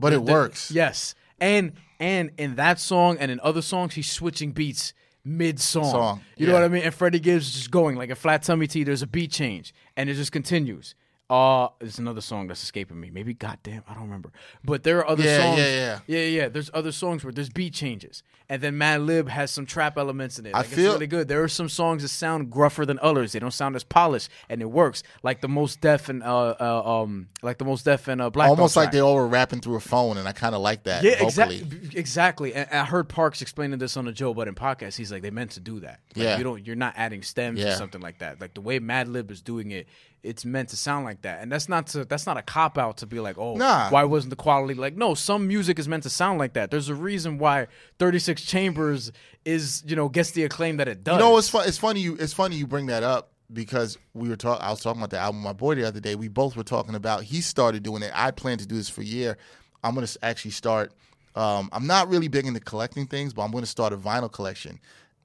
But 0.00 0.12
it 0.12 0.22
works. 0.22 0.70
Yes, 0.70 1.14
and 1.40 1.72
and 2.00 2.30
in 2.38 2.56
that 2.56 2.80
song 2.80 3.16
and 3.18 3.30
in 3.30 3.38
other 3.40 3.62
songs, 3.62 3.94
he's 3.94 4.10
switching 4.10 4.52
beats 4.52 4.92
mid 5.24 5.60
song. 5.60 6.20
You 6.36 6.46
know 6.46 6.52
what 6.52 6.62
I 6.62 6.68
mean? 6.68 6.82
And 6.82 6.94
Freddie 6.94 7.20
Gibbs 7.20 7.46
is 7.48 7.54
just 7.54 7.70
going 7.70 7.96
like 7.96 8.10
a 8.10 8.14
flat 8.14 8.42
tummy 8.42 8.66
tea. 8.66 8.84
There's 8.84 9.02
a 9.02 9.06
beat 9.06 9.32
change, 9.32 9.74
and 9.96 10.10
it 10.10 10.14
just 10.14 10.32
continues. 10.32 10.94
Uh, 11.30 11.68
there's 11.80 11.98
another 11.98 12.20
song 12.20 12.48
that's 12.48 12.62
escaping 12.62 13.00
me. 13.00 13.10
Maybe 13.10 13.32
goddamn, 13.32 13.82
I 13.88 13.94
don't 13.94 14.02
remember. 14.04 14.30
But 14.62 14.82
there 14.82 14.98
are 14.98 15.08
other 15.08 15.22
Yeah, 15.24 15.38
songs. 15.42 15.58
yeah, 15.58 15.66
yeah. 15.66 15.98
yeah, 16.06 16.24
yeah. 16.42 16.48
There's 16.48 16.70
other 16.74 16.92
songs 16.92 17.24
where 17.24 17.32
there's 17.32 17.48
beat 17.48 17.72
changes, 17.72 18.22
and 18.50 18.60
then 18.60 18.74
Madlib 18.74 19.28
has 19.28 19.50
some 19.50 19.64
trap 19.64 19.96
elements 19.96 20.38
in 20.38 20.44
it. 20.44 20.54
I 20.54 20.58
Like, 20.58 20.66
feel- 20.66 20.84
it's 20.90 20.94
really 20.96 21.06
good. 21.06 21.28
There 21.28 21.42
are 21.42 21.48
some 21.48 21.70
songs 21.70 22.02
that 22.02 22.08
sound 22.08 22.50
gruffer 22.52 22.84
than 22.84 22.98
others. 23.00 23.32
They 23.32 23.38
don't 23.38 23.52
sound 23.54 23.74
as 23.74 23.84
polished, 23.84 24.28
and 24.50 24.60
it 24.60 24.70
works. 24.70 25.02
Like 25.22 25.40
the 25.40 25.48
Mos 25.48 25.76
Def 25.76 26.10
and 26.10 26.22
uh, 26.22 26.56
uh 26.60 26.82
um 27.02 27.28
like 27.42 27.56
the 27.56 27.64
Mos 27.64 27.82
Def 27.82 28.06
and 28.08 28.20
uh 28.20 28.28
black. 28.28 28.50
Almost 28.50 28.76
like 28.76 28.92
they 28.92 29.00
all 29.00 29.14
were 29.14 29.26
rapping 29.26 29.62
through 29.62 29.76
a 29.76 29.80
phone, 29.80 30.18
and 30.18 30.28
I 30.28 30.32
kind 30.32 30.54
of 30.54 30.60
like 30.60 30.82
that. 30.84 31.04
Yeah, 31.04 31.20
vocally. 31.20 31.56
exactly. 31.62 31.98
Exactly. 31.98 32.54
And 32.54 32.68
I 32.70 32.84
heard 32.84 33.08
Parks 33.08 33.40
explaining 33.40 33.78
this 33.78 33.96
on 33.96 34.04
the 34.04 34.12
Joe 34.12 34.34
Budden 34.34 34.54
podcast. 34.54 34.96
He's 34.96 35.10
like, 35.10 35.22
they 35.22 35.30
meant 35.30 35.52
to 35.52 35.60
do 35.60 35.80
that. 35.80 36.00
Like, 36.14 36.24
Yeah. 36.24 36.36
you 36.36 36.44
don't. 36.44 36.66
You're 36.66 36.76
not 36.76 36.92
adding 36.98 37.22
stems 37.22 37.60
or 37.64 37.72
something 37.72 38.02
like 38.02 38.18
that. 38.18 38.42
Like 38.42 38.52
the 38.52 38.60
way 38.60 38.78
Madlib 38.78 39.30
is 39.30 39.40
doing 39.40 39.70
it, 39.70 39.88
it's 40.24 40.44
meant 40.44 40.70
to 40.70 40.76
sound 40.76 41.04
like 41.04 41.22
that. 41.22 41.42
And 41.42 41.52
that's 41.52 41.68
not 41.68 41.86
to. 41.88 42.04
That's 42.04 42.26
not 42.26 42.36
a 42.36 42.42
cop 42.42 42.78
out 42.78 42.96
to 42.98 43.06
be 43.06 43.20
like, 43.20 43.38
oh, 43.38 43.54
Nah. 43.56 43.90
why 43.90 44.04
wasn't 44.04 44.30
the 44.30 44.36
quality 44.36 44.74
like? 44.74 44.96
No, 44.96 45.14
some 45.14 45.46
music 45.46 45.78
is 45.78 45.86
meant 45.86 46.02
to 46.04 46.10
sound 46.10 46.38
like 46.38 46.54
that. 46.54 46.70
There's 46.70 46.88
a 46.88 46.94
reason 46.94 47.38
why 47.38 47.66
36 47.98 48.42
Chambers 48.42 49.12
is, 49.44 49.84
you 49.86 49.94
know, 49.96 50.08
gets 50.08 50.30
the 50.32 50.44
acclaim 50.44 50.78
that 50.78 50.88
it 50.88 51.04
does. 51.04 51.14
You 51.14 51.20
know, 51.20 51.36
it's 51.38 51.48
fun. 51.48 51.68
It's 51.68 51.78
funny. 51.78 52.00
You 52.00 52.16
it's 52.18 52.32
funny 52.32 52.56
you 52.56 52.66
bring 52.66 52.86
that 52.86 53.02
up 53.02 53.30
because 53.52 53.98
we 54.14 54.28
were 54.28 54.36
talking. 54.36 54.64
I 54.64 54.70
was 54.70 54.80
talking 54.80 55.00
about 55.00 55.10
the 55.10 55.18
album 55.18 55.42
with 55.42 55.44
my 55.44 55.52
boy 55.52 55.74
the 55.74 55.86
other 55.86 56.00
day. 56.00 56.14
We 56.14 56.28
both 56.28 56.56
were 56.56 56.64
talking 56.64 56.94
about. 56.94 57.22
He 57.24 57.40
started 57.40 57.82
doing 57.82 58.02
it. 58.02 58.10
I 58.14 58.30
planned 58.30 58.60
to 58.60 58.66
do 58.66 58.76
this 58.76 58.88
for 58.88 59.02
a 59.02 59.04
year. 59.04 59.36
I'm 59.82 59.94
gonna 59.94 60.08
actually 60.22 60.52
start. 60.52 60.92
Um, 61.36 61.68
I'm 61.72 61.86
not 61.86 62.08
really 62.08 62.28
big 62.28 62.46
into 62.46 62.60
collecting 62.60 63.06
things, 63.06 63.34
but 63.34 63.42
I'm 63.42 63.50
gonna 63.50 63.66
start 63.66 63.92
a 63.92 63.96
vinyl 63.96 64.32
collection, 64.32 64.78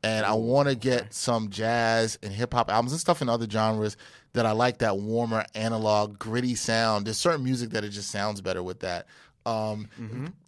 and 0.03 0.25
I 0.25 0.34
want 0.34 0.70
to 0.70 0.75
get 0.75 1.13
some 1.13 1.50
jazz 1.50 2.18
and 2.24 2.32
hip 2.32 2.53
hop 2.53 2.70
albums 2.70 2.91
and 2.91 3.01
stuff 3.01 3.22
in 3.22 3.29
other 3.29 3.48
genres 3.50 3.98
that 4.34 4.46
I 4.46 4.51
like. 4.51 4.77
That 4.79 4.98
warmer, 4.98 5.46
analog, 5.56 6.18
gritty 6.20 6.56
sound. 6.56 7.06
There's 7.06 7.18
certain 7.18 7.44
music 7.44 7.72
that 7.72 7.84
it 7.84 7.89
just 7.89 8.12
sounds 8.12 8.41
better 8.41 8.63
with 8.63 8.79
that. 8.82 9.08
Um, 9.46 9.89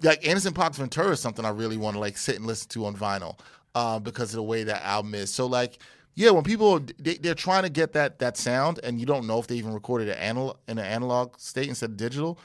Like 0.01 0.25
Anderson 0.27 0.53
Paak's 0.53 0.77
Ventura 0.77 1.11
is 1.11 1.19
something 1.19 1.45
I 1.45 1.49
really 1.49 1.77
want 1.77 1.95
to 1.95 1.99
like 1.99 2.17
sit 2.17 2.35
and 2.35 2.45
listen 2.45 2.69
to 2.69 2.85
on 2.85 2.95
vinyl 2.95 3.39
uh, 3.75 3.99
because 3.99 4.29
of 4.31 4.35
the 4.35 4.43
way 4.43 4.63
that 4.63 4.83
album 4.83 5.15
is. 5.15 5.33
So 5.33 5.45
like, 5.47 5.79
yeah, 6.13 6.29
when 6.31 6.43
people 6.43 6.79
they, 6.99 7.15
they're 7.15 7.33
trying 7.35 7.63
to 7.63 7.69
get 7.69 7.93
that 7.93 8.19
that 8.19 8.37
sound, 8.37 8.79
and 8.83 8.99
you 8.99 9.05
don't 9.05 9.25
know 9.25 9.39
if 9.39 9.47
they 9.47 9.55
even 9.55 9.73
recorded 9.73 10.09
it 10.09 10.17
anal- 10.19 10.57
in 10.67 10.77
an 10.77 10.85
analog 10.85 11.37
state 11.39 11.67
instead 11.69 11.91
of 11.91 11.97
digital. 11.97 12.37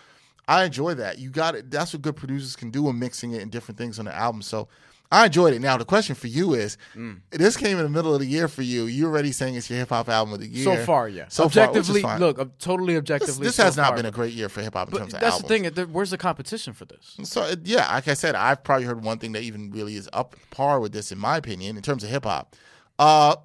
I 0.48 0.62
enjoy 0.62 0.94
that. 0.94 1.18
You 1.18 1.30
got 1.30 1.56
it. 1.56 1.72
That's 1.72 1.92
what 1.92 2.02
good 2.02 2.14
producers 2.14 2.54
can 2.54 2.70
do 2.70 2.88
in 2.88 2.98
mixing 3.00 3.32
it 3.32 3.42
and 3.42 3.50
different 3.50 3.76
things 3.78 3.98
on 3.98 4.04
the 4.04 4.14
album. 4.14 4.42
So 4.42 4.68
I 5.12 5.26
enjoyed 5.26 5.54
it. 5.54 5.60
Now 5.60 5.76
the 5.76 5.84
question 5.84 6.14
for 6.16 6.26
you 6.26 6.54
is, 6.54 6.76
Mm. 6.96 7.20
this 7.30 7.56
came 7.56 7.76
in 7.78 7.84
the 7.84 7.88
middle 7.88 8.12
of 8.14 8.20
the 8.20 8.26
year 8.26 8.48
for 8.48 8.62
you. 8.62 8.84
You're 8.86 9.08
already 9.10 9.30
saying 9.32 9.54
it's 9.54 9.70
your 9.70 9.78
hip 9.78 9.90
hop 9.90 10.08
album 10.08 10.34
of 10.34 10.40
the 10.40 10.48
year. 10.48 10.64
So 10.64 10.84
far, 10.84 11.08
yeah. 11.08 11.26
So 11.28 11.48
far, 11.48 11.68
objectively, 11.68 12.02
fine. 12.02 12.18
look, 12.20 12.38
uh, 12.40 12.46
totally 12.58 12.96
objectively. 12.96 13.34
this, 13.34 13.38
this 13.38 13.54
so 13.56 13.64
has 13.64 13.76
not 13.76 13.88
far. 13.88 13.96
been 13.96 14.06
a 14.06 14.10
great 14.10 14.32
year 14.32 14.48
for 14.48 14.62
hip 14.62 14.74
hop 14.74 14.88
in 14.88 14.98
terms 14.98 15.14
of 15.14 15.22
albums. 15.22 15.42
that's 15.42 15.42
albums. 15.60 15.74
the 15.74 15.84
thing. 15.84 15.92
Where's 15.92 16.10
the 16.10 16.18
competition 16.18 16.72
for 16.72 16.86
this? 16.86 17.16
So 17.22 17.54
yeah, 17.64 17.88
like 17.92 18.08
I 18.08 18.14
said, 18.14 18.34
I've 18.34 18.64
probably 18.64 18.84
heard 18.86 19.02
one 19.04 19.18
thing 19.18 19.32
that 19.32 19.42
even 19.42 19.70
really 19.70 19.94
is 19.94 20.08
up 20.12 20.34
par 20.50 20.80
with 20.80 20.92
this, 20.92 21.12
in 21.12 21.18
my 21.18 21.36
opinion, 21.36 21.76
in 21.76 21.82
terms 21.82 22.02
of 22.02 22.10
hip 22.10 22.24
hop. 22.24 22.56
Uh, 22.98 23.36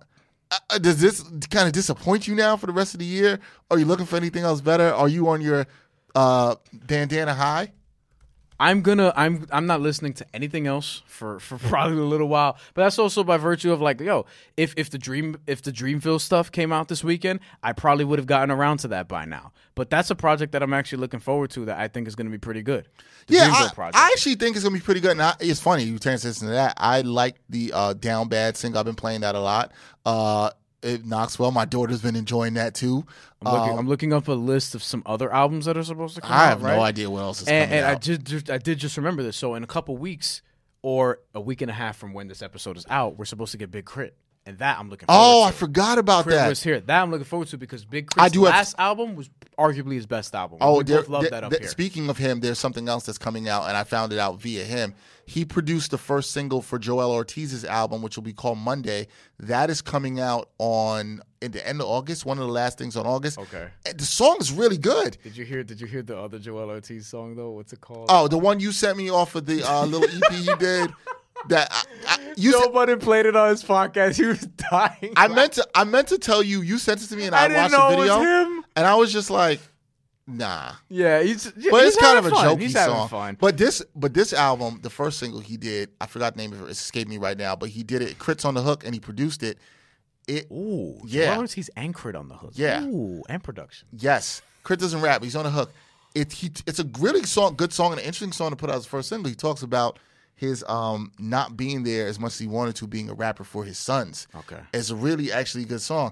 uh, 0.70 0.78
does 0.80 1.00
this 1.00 1.22
kind 1.50 1.68
of 1.68 1.74
disappoint 1.74 2.28
you 2.28 2.36
now 2.36 2.58
for 2.58 2.66
the 2.66 2.74
rest 2.74 2.94
of 2.94 3.00
the 3.00 3.06
year? 3.06 3.40
Are 3.70 3.78
you 3.78 3.86
looking 3.86 4.06
for 4.06 4.16
anything 4.18 4.44
else 4.44 4.62
better? 4.62 4.92
Are 4.94 5.08
you 5.08 5.30
on 5.30 5.42
your 5.42 5.68
uh, 6.16 6.56
bandana 6.74 7.34
high? 7.34 7.72
I'm 8.62 8.84
gonna. 8.84 9.12
I'm. 9.16 9.48
I'm 9.52 9.66
not 9.66 9.82
listening 9.82 10.14
to 10.14 10.26
anything 10.36 10.68
else 10.68 11.02
for 11.08 11.40
for 11.40 11.58
probably 11.70 11.98
a 11.98 12.02
little 12.02 12.28
while. 12.28 12.58
But 12.76 12.84
that's 12.84 13.00
also 13.00 13.24
by 13.24 13.38
virtue 13.38 13.74
of 13.74 13.82
like, 13.82 14.00
yo, 14.00 14.28
if 14.56 14.76
if 14.78 14.92
the 14.92 15.00
dream 15.00 15.38
if 15.48 15.64
the 15.64 15.72
Dreamville 15.72 16.22
stuff 16.22 16.52
came 16.52 16.72
out 16.72 16.88
this 16.88 17.04
weekend, 17.04 17.40
I 17.64 17.74
probably 17.74 18.06
would 18.06 18.20
have 18.20 18.28
gotten 18.28 18.52
around 18.52 18.78
to 18.78 18.88
that 18.90 19.08
by 19.08 19.26
now. 19.26 19.52
But 19.74 19.90
that's 19.90 20.12
a 20.12 20.16
project 20.16 20.52
that 20.52 20.62
I'm 20.62 20.76
actually 20.76 21.00
looking 21.00 21.20
forward 21.20 21.50
to. 21.52 21.66
That 21.66 21.80
I 21.80 21.88
think 21.88 22.08
is 22.08 22.16
going 22.16 22.28
to 22.28 22.32
be 22.32 22.38
pretty 22.38 22.62
good. 22.62 22.88
The 23.26 23.38
Yeah, 23.38 23.50
I. 23.52 23.72
I 23.96 24.12
actually 24.14 24.36
think 24.36 24.56
it's 24.56 24.64
gonna 24.64 24.76
be 24.76 24.82
pretty 24.82 25.02
good. 25.02 25.14
And 25.14 25.24
I, 25.24 25.34
it's 25.40 25.60
funny 25.60 25.84
you 25.86 25.98
transition 25.98 26.46
to 26.46 26.54
that. 26.54 26.76
I 26.78 27.02
like 27.02 27.38
the 27.50 27.72
uh, 27.74 27.94
Down 27.94 28.28
Bad 28.28 28.58
single. 28.58 28.80
I've 28.80 28.86
been 28.86 28.94
playing 28.94 29.22
that 29.22 29.34
a 29.34 29.40
lot. 29.40 29.72
Uh, 30.06 30.52
it, 30.84 31.06
knocks 31.06 31.38
well. 31.38 31.52
my 31.52 31.66
daughter's 31.66 32.02
been 32.02 32.16
enjoying 32.16 32.56
that 32.56 32.74
too. 32.76 33.06
I'm 33.42 33.54
looking, 33.54 33.74
Um, 33.74 33.80
I'm 33.80 33.88
looking 33.88 34.14
up 34.14 34.28
a 34.28 34.34
list 34.34 34.76
of 34.76 34.84
some 34.84 35.04
other 35.06 35.32
albums 35.34 35.66
that 35.66 35.78
are 35.78 35.84
supposed 35.84 36.16
to 36.16 36.22
come 36.22 36.32
out. 36.32 36.38
I 36.38 36.44
out. 36.46 36.50
have 36.50 36.64
right? 36.64 36.76
no 36.76 36.82
idea 36.82 37.10
what 37.10 37.22
else 37.22 37.42
is 37.42 37.48
and, 37.48 37.70
coming 37.70 37.78
and 37.80 37.88
I 37.88 37.92
out. 37.94 38.02
just, 38.02 38.24
just 38.24 38.50
I 38.50 38.58
did 38.58 38.78
just 38.80 38.98
remember 38.98 39.24
this. 39.24 39.38
So 39.38 39.56
in 39.56 39.64
a 39.64 39.68
couple 39.68 39.98
weeks 39.98 40.42
or 40.82 41.20
a 41.34 41.42
week 41.42 41.62
and 41.62 41.70
a 41.70 41.74
half 41.74 41.98
from 41.98 42.14
when 42.14 42.28
this 42.28 42.42
episode 42.42 42.78
is 42.78 42.86
out, 42.90 43.18
we're 43.18 43.26
supposed 43.26 43.52
to 43.52 43.58
get 43.58 43.70
Big 43.72 43.86
K.R.I.T., 43.86 44.14
and 44.46 44.58
that 44.58 44.80
I'm 44.80 44.90
looking. 44.90 45.06
forward 45.08 45.22
to. 45.22 45.28
oh, 45.28 45.42
to. 45.44 45.48
I 45.48 45.52
forgot 45.52 45.98
about 45.98 46.26
that. 46.26 46.50
was 46.50 46.64
here. 46.64 46.80
That 46.80 47.02
I'm 47.02 47.12
looking 47.12 47.26
forward 47.26 47.48
to 47.50 47.58
because 47.58 47.86
Big 47.86 48.06
I 48.18 48.30
K.R.I.T.'s 48.30 48.32
do 48.34 48.46
have- 48.46 48.54
last 48.56 48.76
album 48.80 49.16
was 49.16 49.30
arguably 49.58 49.94
his 49.96 50.06
best 50.08 50.34
album. 50.34 50.58
Oh, 50.62 50.80
we 50.80 50.84
there, 50.84 51.00
both 51.00 51.10
love 51.10 51.22
there- 51.24 51.32
that 51.32 51.44
up 51.44 51.52
there- 51.52 51.60
here. 51.60 51.70
speaking 51.70 52.10
of 52.10 52.18
him, 52.18 52.40
there's 52.40 52.58
something 52.60 52.90
else 52.90 53.06
that's 53.06 53.18
coming 53.20 53.48
out, 53.48 53.68
and 53.68 53.78
I 53.78 53.84
found 53.84 54.12
it 54.14 54.20
out 54.20 54.40
via 54.42 54.64
him. 54.64 54.96
He 55.26 55.46
produced 55.46 55.92
the 55.92 55.98
first 55.98 56.32
single 56.32 56.62
for 56.62 56.78
Joell 56.80 57.10
Ortiz's 57.10 57.64
album, 57.64 58.02
which 58.02 58.18
will 58.18 58.24
be 58.24 58.34
called 58.34 58.58
Monday. 58.58 59.08
That 59.40 59.70
is 59.70 59.82
coming 59.82 60.20
out 60.20 60.50
on 60.58 61.22
in 61.42 61.52
the 61.52 61.66
end 61.66 61.80
of 61.80 61.88
August. 61.88 62.26
One 62.26 62.38
of 62.38 62.46
the 62.46 62.52
last 62.52 62.78
things 62.78 62.98
on 62.98 63.06
August. 63.06 63.38
Okay. 63.38 63.68
And 63.86 63.98
the 63.98 64.04
song 64.04 64.38
is 64.42 64.52
really 64.52 64.78
good. 64.78 65.18
Did 65.24 65.38
you 65.38 65.46
hear? 65.46 65.64
Did 65.64 65.80
you 65.80 65.88
hear 65.88 66.02
the 66.02 66.18
other 66.18 66.38
Joel 66.40 66.70
Ortiz 66.70 67.08
song 67.08 67.36
though? 67.36 67.52
What's 67.52 67.72
it 67.72 67.80
called? 67.80 68.08
Oh, 68.10 68.28
the 68.28 68.38
one 68.38 68.60
you 68.60 68.72
sent 68.74 68.98
me 68.98 69.10
off 69.10 69.36
of 69.36 69.46
the 69.46 69.64
uh, 69.64 69.86
little 69.86 70.10
EP 70.10 70.40
you 70.42 70.56
did. 70.60 70.92
That 71.50 71.68
I, 71.72 71.84
I, 72.08 72.34
you 72.38 72.52
said, 72.52 72.60
Nobody 72.62 72.96
played 72.96 73.26
it 73.26 73.36
on 73.36 73.50
his 73.50 73.64
podcast. 73.64 74.16
He 74.18 74.26
was 74.26 74.40
dying. 74.42 75.14
I 75.16 75.28
meant 75.28 75.54
to. 75.54 75.68
I 75.74 75.84
meant 75.84 76.08
to 76.10 76.18
tell 76.18 76.44
you. 76.44 76.62
You 76.62 76.78
sent 76.78 77.02
it 77.04 77.08
to 77.08 77.16
me, 77.16 77.26
and 77.26 77.36
I, 77.36 77.46
I 77.46 77.56
watched 77.56 77.72
the 77.72 77.98
video, 77.98 78.64
and 78.76 78.86
I 78.88 78.96
was 78.96 79.12
just 79.12 79.30
like, 79.30 79.60
Nah. 80.28 80.74
Yeah, 80.88 81.22
he's. 81.24 81.46
But 81.52 81.62
he's 81.84 81.94
it's 81.94 81.98
kind 81.98 82.18
of 82.18 82.24
having 82.26 82.32
a 82.32 82.36
fun. 82.42 82.58
jokey 82.58 82.62
He's 82.62 82.74
song. 82.74 83.10
fun. 83.10 83.38
But 83.40 83.58
this, 83.58 83.82
but 83.96 84.14
this 84.14 84.34
album, 84.34 84.80
the 84.82 84.90
first 84.90 85.18
single 85.20 85.40
he 85.40 85.58
did, 85.58 85.90
I 86.00 86.06
forgot 86.06 86.36
the 86.36 86.42
name 86.42 86.54
of 86.54 86.62
it. 86.62 86.66
It 86.66 86.72
escaped 86.72 87.10
me 87.10 87.18
right 87.18 87.38
now. 87.38 87.56
But 87.56 87.70
he 87.70 87.84
did 87.84 88.02
it. 88.02 88.20
K.R.I.T.'s 88.20 88.46
on 88.46 88.54
the 88.54 88.62
hook, 88.62 88.86
and 88.86 88.94
he 88.94 89.00
produced 89.00 89.42
it. 89.44 89.58
It 90.28 90.48
Ooh, 90.52 91.02
Yeah. 91.06 91.38
Ortiz 91.38 91.70
anchored 91.76 92.16
on 92.16 92.28
the 92.30 92.36
hook. 92.36 92.52
Yeah. 92.54 92.84
Ooh, 92.84 93.24
and 93.28 93.44
production. 93.44 93.88
yes, 93.92 94.42
K.R.I.T. 94.64 94.80
doesn't 94.82 95.02
rap. 95.02 95.24
He's 95.24 95.36
on 95.36 95.44
the 95.46 95.50
hook. 95.52 95.74
It 96.14 96.32
he, 96.34 96.52
it's 96.68 96.80
a 96.80 96.86
really 97.00 97.24
song, 97.24 97.56
good 97.56 97.74
song, 97.74 97.92
and 97.92 98.00
an 98.00 98.06
interesting 98.06 98.32
song 98.32 98.52
to 98.52 98.56
put 98.56 98.70
out 98.70 98.76
as 98.76 98.86
first 98.86 99.10
single. 99.10 99.28
He 99.30 99.36
talks 99.36 99.64
about 99.64 99.98
his 100.42 100.66
um 100.68 101.12
not 101.20 101.56
being 101.56 101.84
there 101.84 102.08
as 102.08 102.20
much 102.20 102.34
as 102.34 102.40
he 102.40 102.48
wanted 102.48 102.76
to, 102.78 102.88
being 102.88 103.10
a 103.10 103.14
rapper 103.14 103.44
for 103.46 103.64
his 103.64 103.78
sons. 103.78 104.28
Okay. 104.36 104.60
It's 104.74 104.90
a 104.90 104.96
really 104.96 105.32
actually 105.32 105.64
good 105.66 105.82
song. 105.82 106.12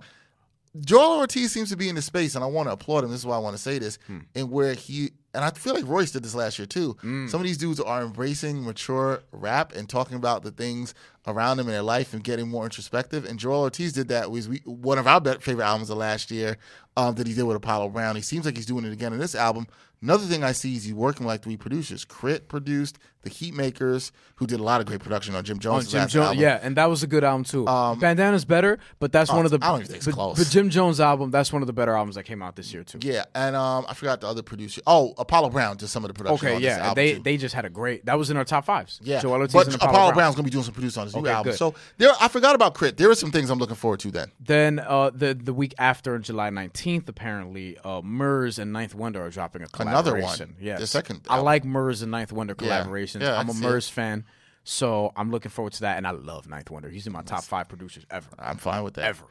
Joell 0.77 1.17
Ortiz 1.17 1.51
seems 1.51 1.69
to 1.69 1.75
be 1.75 1.89
in 1.89 1.95
the 1.95 2.01
space, 2.01 2.36
and 2.36 2.43
I 2.43 2.48
want 2.48 2.69
to 2.69 2.74
applaud 2.74 3.03
him. 3.03 3.09
This 3.09 3.21
is 3.21 3.25
why 3.25 3.36
I 3.36 3.39
want 3.39 3.55
to 3.57 3.62
say 3.62 3.79
this, 3.79 3.98
Hmm. 4.05 4.19
and 4.36 4.51
where 4.51 4.75
he 4.75 5.12
and 5.33 5.43
I 5.43 5.50
feel 5.51 5.74
like 5.75 5.86
Royce 5.88 6.12
did 6.12 6.24
this 6.24 6.33
last 6.36 6.57
year 6.57 6.65
too. 6.65 6.95
Mm. 7.03 7.29
Some 7.29 7.39
of 7.41 7.45
these 7.45 7.57
dudes 7.57 7.79
are 7.79 8.01
embracing 8.01 8.63
mature 8.63 9.21
rap 9.31 9.74
and 9.75 9.88
talking 9.89 10.15
about 10.17 10.41
the 10.43 10.50
things 10.51 10.93
around 11.29 11.59
him 11.59 11.67
in 11.67 11.74
their 11.74 11.81
life 11.81 12.13
and 12.13 12.24
getting 12.24 12.48
more 12.50 12.63
introspective. 12.63 13.25
And 13.25 13.39
Joell 13.39 13.59
Ortiz 13.62 13.93
did 13.93 14.07
that. 14.09 14.31
Was 14.31 14.50
we, 14.50 14.57
one 14.65 14.98
of 14.98 15.07
our 15.07 15.21
favorite 15.39 15.65
albums 15.65 15.89
of 15.89 15.98
last 15.98 16.31
year 16.31 16.57
um, 16.98 17.15
that 17.15 17.27
he 17.27 17.33
did 17.33 17.43
with 17.43 17.55
Apollo 17.57 17.89
Brown. 17.89 18.15
He 18.15 18.21
seems 18.21 18.45
like 18.45 18.55
he's 18.57 18.65
doing 18.65 18.86
it 18.86 18.93
again 18.93 19.13
in 19.13 19.19
this 19.19 19.36
album. 19.36 19.67
Another 20.01 20.25
thing 20.25 20.45
I 20.45 20.53
see 20.53 20.75
is 20.75 20.85
he's 20.85 20.94
working 20.94 21.25
with 21.25 21.33
like 21.33 21.44
three 21.44 21.57
producers. 21.57 22.05
K.R.I.T. 22.05 22.46
produced 22.48 23.00
the 23.24 23.29
Heatmakerz, 23.29 24.11
who 24.35 24.48
did 24.48 24.61
a 24.61 24.63
lot 24.63 24.79
of 24.79 24.87
great 24.87 25.01
production 25.01 25.35
on 25.35 25.44
Jim 25.44 25.57
Oh, 25.57 25.59
Jones' 25.59 25.92
Jim 25.92 26.00
last 26.00 26.13
Jones, 26.13 26.25
album. 26.27 26.39
yeah, 26.42 26.57
and 26.61 26.77
that 26.77 26.85
was 26.85 27.03
a 27.03 27.07
good 27.07 27.25
album 27.25 27.44
too. 27.44 27.65
Bandana's 27.65 28.46
better, 28.46 28.79
but 29.00 29.11
that's 29.11 29.29
one 29.29 29.44
of 29.44 29.51
the. 29.51 29.59
I 29.61 29.68
don't 29.68 29.79
even 29.81 29.87
think 29.87 29.98
it's 29.98 30.05
but, 30.05 30.15
close. 30.15 30.37
But 30.37 30.48
Jim 30.48 30.70
Jones' 30.70 31.01
album, 31.01 31.31
that's 31.31 31.51
one 31.51 31.61
of 31.61 31.68
the 31.68 31.74
better 31.74 31.96
albums 31.98 32.15
that 32.15 32.24
came 32.24 32.42
out 32.42 32.55
this 32.55 32.74
year 32.74 32.85
too. 32.85 33.00
Yeah, 33.01 33.25
and 33.35 33.57
um, 33.57 33.85
I 33.89 33.94
forgot 33.94 34.22
the 34.22 34.27
other 34.27 34.42
producer. 34.42 34.81
Oh, 34.87 35.13
Apollo 35.18 35.50
Brown 35.50 35.75
did 35.75 35.89
some 35.89 36.05
of 36.05 36.07
the 36.07 36.13
production. 36.13 36.48
Okay, 36.48 36.55
on 36.55 36.61
yeah, 36.61 36.75
this 36.75 36.79
album 36.79 36.96
they 36.96 37.13
too. 37.15 37.24
they 37.24 37.37
just 37.37 37.53
had 37.55 37.65
a 37.65 37.70
great. 37.70 38.05
That 38.05 38.18
was 38.18 38.29
in 38.29 38.37
our 38.37 38.46
top 38.46 38.63
fives. 38.63 39.01
yeah. 39.03 39.20
Joell 39.20 39.31
Ortiz 39.31 39.53
but 39.53 39.68
and 39.68 39.75
Apollo, 39.75 39.92
Apollo, 39.92 40.07
Brown. 40.11 40.15
Brown's 40.15 40.35
gonna 40.35 40.46
be 40.46 40.51
doing 40.51 40.63
some 40.63 40.74
producing 40.74 41.01
on 41.01 41.07
his 41.07 41.15
new 41.22 41.27
Okay, 41.27 41.36
album. 41.36 41.51
good. 41.51 41.58
So 41.58 41.75
there, 41.98 42.12
I 42.20 42.27
forgot 42.27 42.55
about 42.55 42.74
Crit. 42.74 42.98
There 42.98 43.10
are 43.10 43.16
some 43.16 43.32
things 43.32 43.50
I'm 43.50 43.60
looking 43.60 43.75
forward 43.75 44.00
to. 44.01 44.12
Then 44.12 44.32
Then 44.40 44.79
uh, 44.79 45.10
the 45.14 45.34
the 45.34 45.53
week 45.53 45.74
after, 45.77 46.16
on 46.16 46.22
July 46.24 46.50
nineteenth, 46.50 47.08
apparently, 47.10 47.77
uh, 47.84 48.01
Murs 48.01 48.60
and 48.60 48.72
Ninth 48.74 48.96
Wonder 48.96 49.22
are 49.24 49.29
dropping 49.29 49.62
a 49.64 49.68
Another 49.79 50.12
one. 50.14 50.22
collaboration. 50.22 50.55
Yes, 50.60 50.79
The 50.79 50.88
second 50.88 51.22
I 51.29 51.40
like 51.40 51.64
Murs 51.66 52.01
and 52.01 52.12
Ninth 52.12 52.32
Wonder 52.32 52.55
collaborations. 52.55 53.22
Yeah, 53.22 53.34
I 53.36 53.40
I'm 53.40 53.50
a 53.50 53.53
Murs 53.53 53.88
fan, 53.90 54.25
so 54.64 55.12
I'm 55.16 55.32
looking 55.32 55.51
forward 55.51 55.74
to 55.74 55.82
that. 55.82 55.98
And 55.98 56.05
I 56.08 56.12
love 56.12 56.48
Ninth 56.48 56.70
Wonder. 56.70 56.90
He's 56.90 57.08
in 57.08 57.14
my 57.14 57.22
top 57.22 57.44
five 57.44 57.68
producers 57.70 58.05
ever, 58.10 58.27
I'm 58.38 58.58
fine 58.58 58.84
with 58.84 58.96
that. 58.96 59.05
ever. 59.05 59.24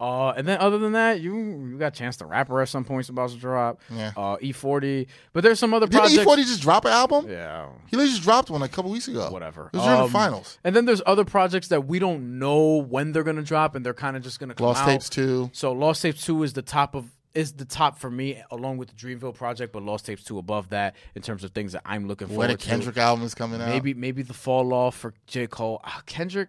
Uh, 0.00 0.30
and 0.30 0.48
then 0.48 0.58
other 0.58 0.78
than 0.78 0.92
that, 0.92 1.20
you 1.20 1.36
you 1.36 1.78
got 1.78 1.94
Chance 1.94 2.16
the 2.16 2.26
Rapper 2.26 2.60
at 2.60 2.68
some 2.68 2.84
points 2.84 3.08
about 3.08 3.30
to 3.30 3.36
drop. 3.36 3.80
Yeah. 3.88 4.10
Uh, 4.16 4.36
E40, 4.38 5.06
but 5.32 5.44
there's 5.44 5.60
some 5.60 5.72
other 5.72 5.86
Didn't 5.86 6.00
projects. 6.00 6.24
E40 6.24 6.36
just 6.38 6.60
drop 6.62 6.84
an 6.84 6.90
album? 6.92 7.28
yeah. 7.30 7.68
He 7.88 7.96
literally 7.96 8.10
just 8.12 8.22
dropped 8.24 8.50
one 8.50 8.62
a 8.62 8.68
couple 8.68 8.90
weeks 8.90 9.06
ago. 9.06 9.30
Whatever. 9.30 9.70
It 9.72 9.76
was 9.76 9.84
during 9.84 10.00
Um, 10.00 10.06
the 10.06 10.12
finals. 10.12 10.58
And 10.64 10.74
then 10.74 10.86
there's 10.86 11.02
other 11.06 11.24
projects 11.24 11.68
that 11.68 11.86
we 11.86 12.00
don't 12.00 12.38
know 12.40 12.78
when 12.82 13.12
they're 13.12 13.22
gonna 13.22 13.42
drop, 13.42 13.76
and 13.76 13.86
they're 13.86 13.94
kind 13.94 14.16
of 14.16 14.22
just 14.24 14.40
gonna 14.40 14.54
come 14.54 14.66
Lost 14.66 14.82
out. 14.82 14.88
Tapes 14.88 15.08
too. 15.08 15.50
So 15.52 15.70
Lost 15.72 16.02
Tapes 16.02 16.24
Two 16.24 16.42
is 16.42 16.52
the 16.54 16.62
top 16.62 16.94
of 16.96 17.06
is 17.34 17.52
the 17.54 17.64
top 17.64 17.98
for 17.98 18.10
me, 18.10 18.42
along 18.50 18.76
with 18.76 18.88
the 18.88 18.94
Dreamville 18.94 19.34
project, 19.34 19.72
but 19.72 19.82
Lost 19.82 20.04
Tapes 20.04 20.22
Two 20.24 20.38
above 20.38 20.68
that 20.70 20.96
in 21.14 21.22
terms 21.22 21.44
of 21.44 21.52
things 21.52 21.72
that 21.72 21.82
I'm 21.86 22.06
looking 22.08 22.28
When 22.28 22.34
forward 22.48 22.50
a 22.50 22.56
to. 22.56 22.68
Kendrick 22.68 22.98
album 22.98 23.24
is 23.24 23.34
coming 23.34 23.60
out. 23.60 23.68
Maybe 23.68 23.94
maybe 23.94 24.22
the 24.22 24.34
fall 24.34 24.74
off 24.74 24.96
for 24.96 25.14
J 25.28 25.46
Cole. 25.46 25.80
Ah, 25.84 26.02
Kendrick. 26.06 26.48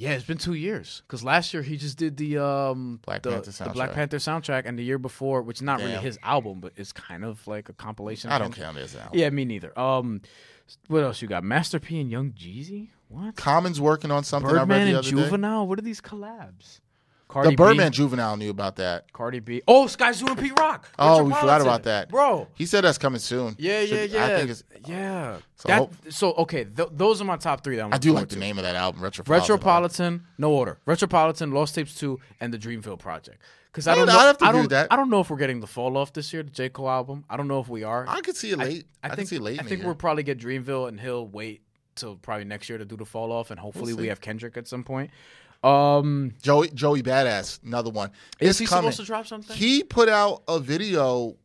Yeah, 0.00 0.12
it's 0.12 0.24
been 0.24 0.38
two 0.38 0.54
years 0.54 1.02
because 1.06 1.24
last 1.24 1.52
year 1.52 1.64
he 1.64 1.76
just 1.76 1.98
did 1.98 2.16
the 2.16 2.38
um 2.38 3.00
Black 3.04 3.22
the, 3.22 3.30
Panther 3.30 3.50
the 3.50 3.70
Black 3.70 3.90
soundtrack. 3.90 3.94
Panther 3.94 4.16
soundtrack, 4.18 4.62
and 4.64 4.78
the 4.78 4.84
year 4.84 4.96
before, 4.96 5.42
which 5.42 5.58
is 5.58 5.62
not 5.62 5.80
really 5.80 5.94
his 5.94 6.20
album, 6.22 6.60
but 6.60 6.72
it's 6.76 6.92
kind 6.92 7.24
of 7.24 7.44
like 7.48 7.68
a 7.68 7.72
compilation. 7.72 8.30
I 8.30 8.38
don't 8.38 8.54
count 8.54 8.78
it 8.78 8.82
as 8.82 8.94
an 8.94 9.00
album. 9.00 9.18
Yeah, 9.18 9.28
me 9.30 9.44
neither. 9.44 9.76
Um, 9.76 10.20
what 10.86 11.02
else 11.02 11.20
you 11.20 11.26
got? 11.26 11.42
Master 11.42 11.80
P 11.80 12.00
and 12.00 12.10
Young 12.12 12.30
Jeezy. 12.30 12.90
What? 13.08 13.34
Common's 13.34 13.80
working 13.80 14.12
on 14.12 14.22
something 14.22 14.48
I 14.50 14.60
Birdman 14.60 14.78
read 14.78 14.84
the 14.84 14.88
and 14.90 14.98
other 14.98 15.10
day. 15.10 15.22
Juvenile. 15.24 15.66
What 15.66 15.80
are 15.80 15.82
these 15.82 16.00
collabs? 16.00 16.78
Cardi 17.28 17.50
The 17.50 17.56
Birdman 17.56 17.90
B, 17.90 17.96
Juvenile 17.96 18.36
knew 18.38 18.48
about 18.50 18.76
that. 18.76 19.12
Cardi 19.12 19.40
B. 19.40 19.60
Oh, 19.68 19.86
Sky 19.86 20.12
Zoo 20.12 20.26
and 20.28 20.38
Pete 20.38 20.58
Rock. 20.58 20.88
Oh, 20.98 21.22
we 21.24 21.32
forgot 21.34 21.60
about 21.60 21.82
that, 21.82 22.08
bro. 22.08 22.48
He 22.54 22.64
said 22.64 22.84
that's 22.84 22.96
coming 22.98 23.20
soon. 23.20 23.54
Yeah, 23.58 23.80
yeah, 23.80 23.86
Should- 23.86 24.10
yeah. 24.12 24.24
I 24.24 24.28
think 24.30 24.50
it's. 24.50 24.64
yeah. 24.86 25.36
So 25.56 25.68
That- 25.68 25.78
hope- 25.78 25.94
so 26.08 26.32
okay, 26.34 26.64
th- 26.64 26.88
those 26.92 27.20
are 27.20 27.24
my 27.26 27.36
top 27.36 27.62
three. 27.62 27.76
That 27.76 27.84
I'm 27.84 27.92
I 27.92 27.98
do 27.98 28.12
like 28.12 28.28
the 28.30 28.36
name 28.36 28.56
of 28.58 28.64
that 28.64 28.76
album, 28.76 29.00
to. 29.00 29.04
Retropolitan. 29.04 29.42
Retropolitan, 29.42 30.26
no 30.38 30.52
order. 30.52 30.78
Retropolitan, 30.86 31.50
Lost 31.52 31.74
Tapes 31.74 31.94
Two, 31.94 32.18
and 32.40 32.52
the 32.52 32.58
Dreamville 32.58 32.98
Project. 32.98 33.42
Because 33.70 33.86
I 33.86 33.92
Yeah, 33.92 33.96
don't 33.96 34.06
know. 34.08 34.18
Have 34.20 34.38
to 34.38 34.44
I 34.46 34.52
don't. 34.52 34.60
with 34.62 34.70
that. 34.70 34.88
I 34.90 34.96
don't 34.96 35.10
know 35.10 35.20
if 35.20 35.28
we're 35.28 35.36
getting 35.36 35.60
the 35.60 35.66
fall 35.66 35.98
off 35.98 36.14
this 36.14 36.32
year, 36.32 36.42
the 36.42 36.50
J 36.50 36.70
Cole 36.70 36.88
album. 36.88 37.24
I 37.28 37.36
don't 37.36 37.46
know 37.48 37.60
if 37.60 37.68
we 37.68 37.84
are. 37.84 38.06
I 38.08 38.22
could 38.22 38.36
see 38.36 38.52
it 38.52 38.58
late. 38.58 38.86
I, 39.02 39.06
I 39.06 39.10
can 39.10 39.16
think 39.18 39.28
see 39.28 39.36
it 39.36 39.42
late. 39.42 39.60
I 39.60 39.64
think 39.64 39.84
we'll 39.84 39.94
probably 39.94 40.22
get 40.22 40.38
Dreamville, 40.38 40.88
and 40.88 40.98
he'll 40.98 41.26
wait 41.26 41.60
till 41.94 42.16
probably 42.16 42.44
next 42.44 42.68
year 42.70 42.78
to 42.78 42.86
do 42.86 42.96
the 42.96 43.04
fall 43.04 43.30
off, 43.32 43.50
and 43.50 43.60
hopefully 43.60 43.92
we 43.92 44.04
see. 44.04 44.08
have 44.08 44.20
Kendrick 44.22 44.56
at 44.56 44.66
some 44.66 44.82
point. 44.84 45.10
Um, 45.62 46.32
Joey 46.42 46.70
Joey 46.70 47.02
Badass, 47.02 47.62
another 47.64 47.90
one. 47.90 48.10
is 48.40 48.50
It's 48.50 48.58
he 48.60 48.66
coming. 48.66 48.90
supposed 48.92 49.00
to 49.00 49.06
drop 49.06 49.26
something? 49.26 49.56
He 49.56 49.82
put 49.82 50.08
out 50.08 50.42
a 50.48 50.58
video 50.60 51.36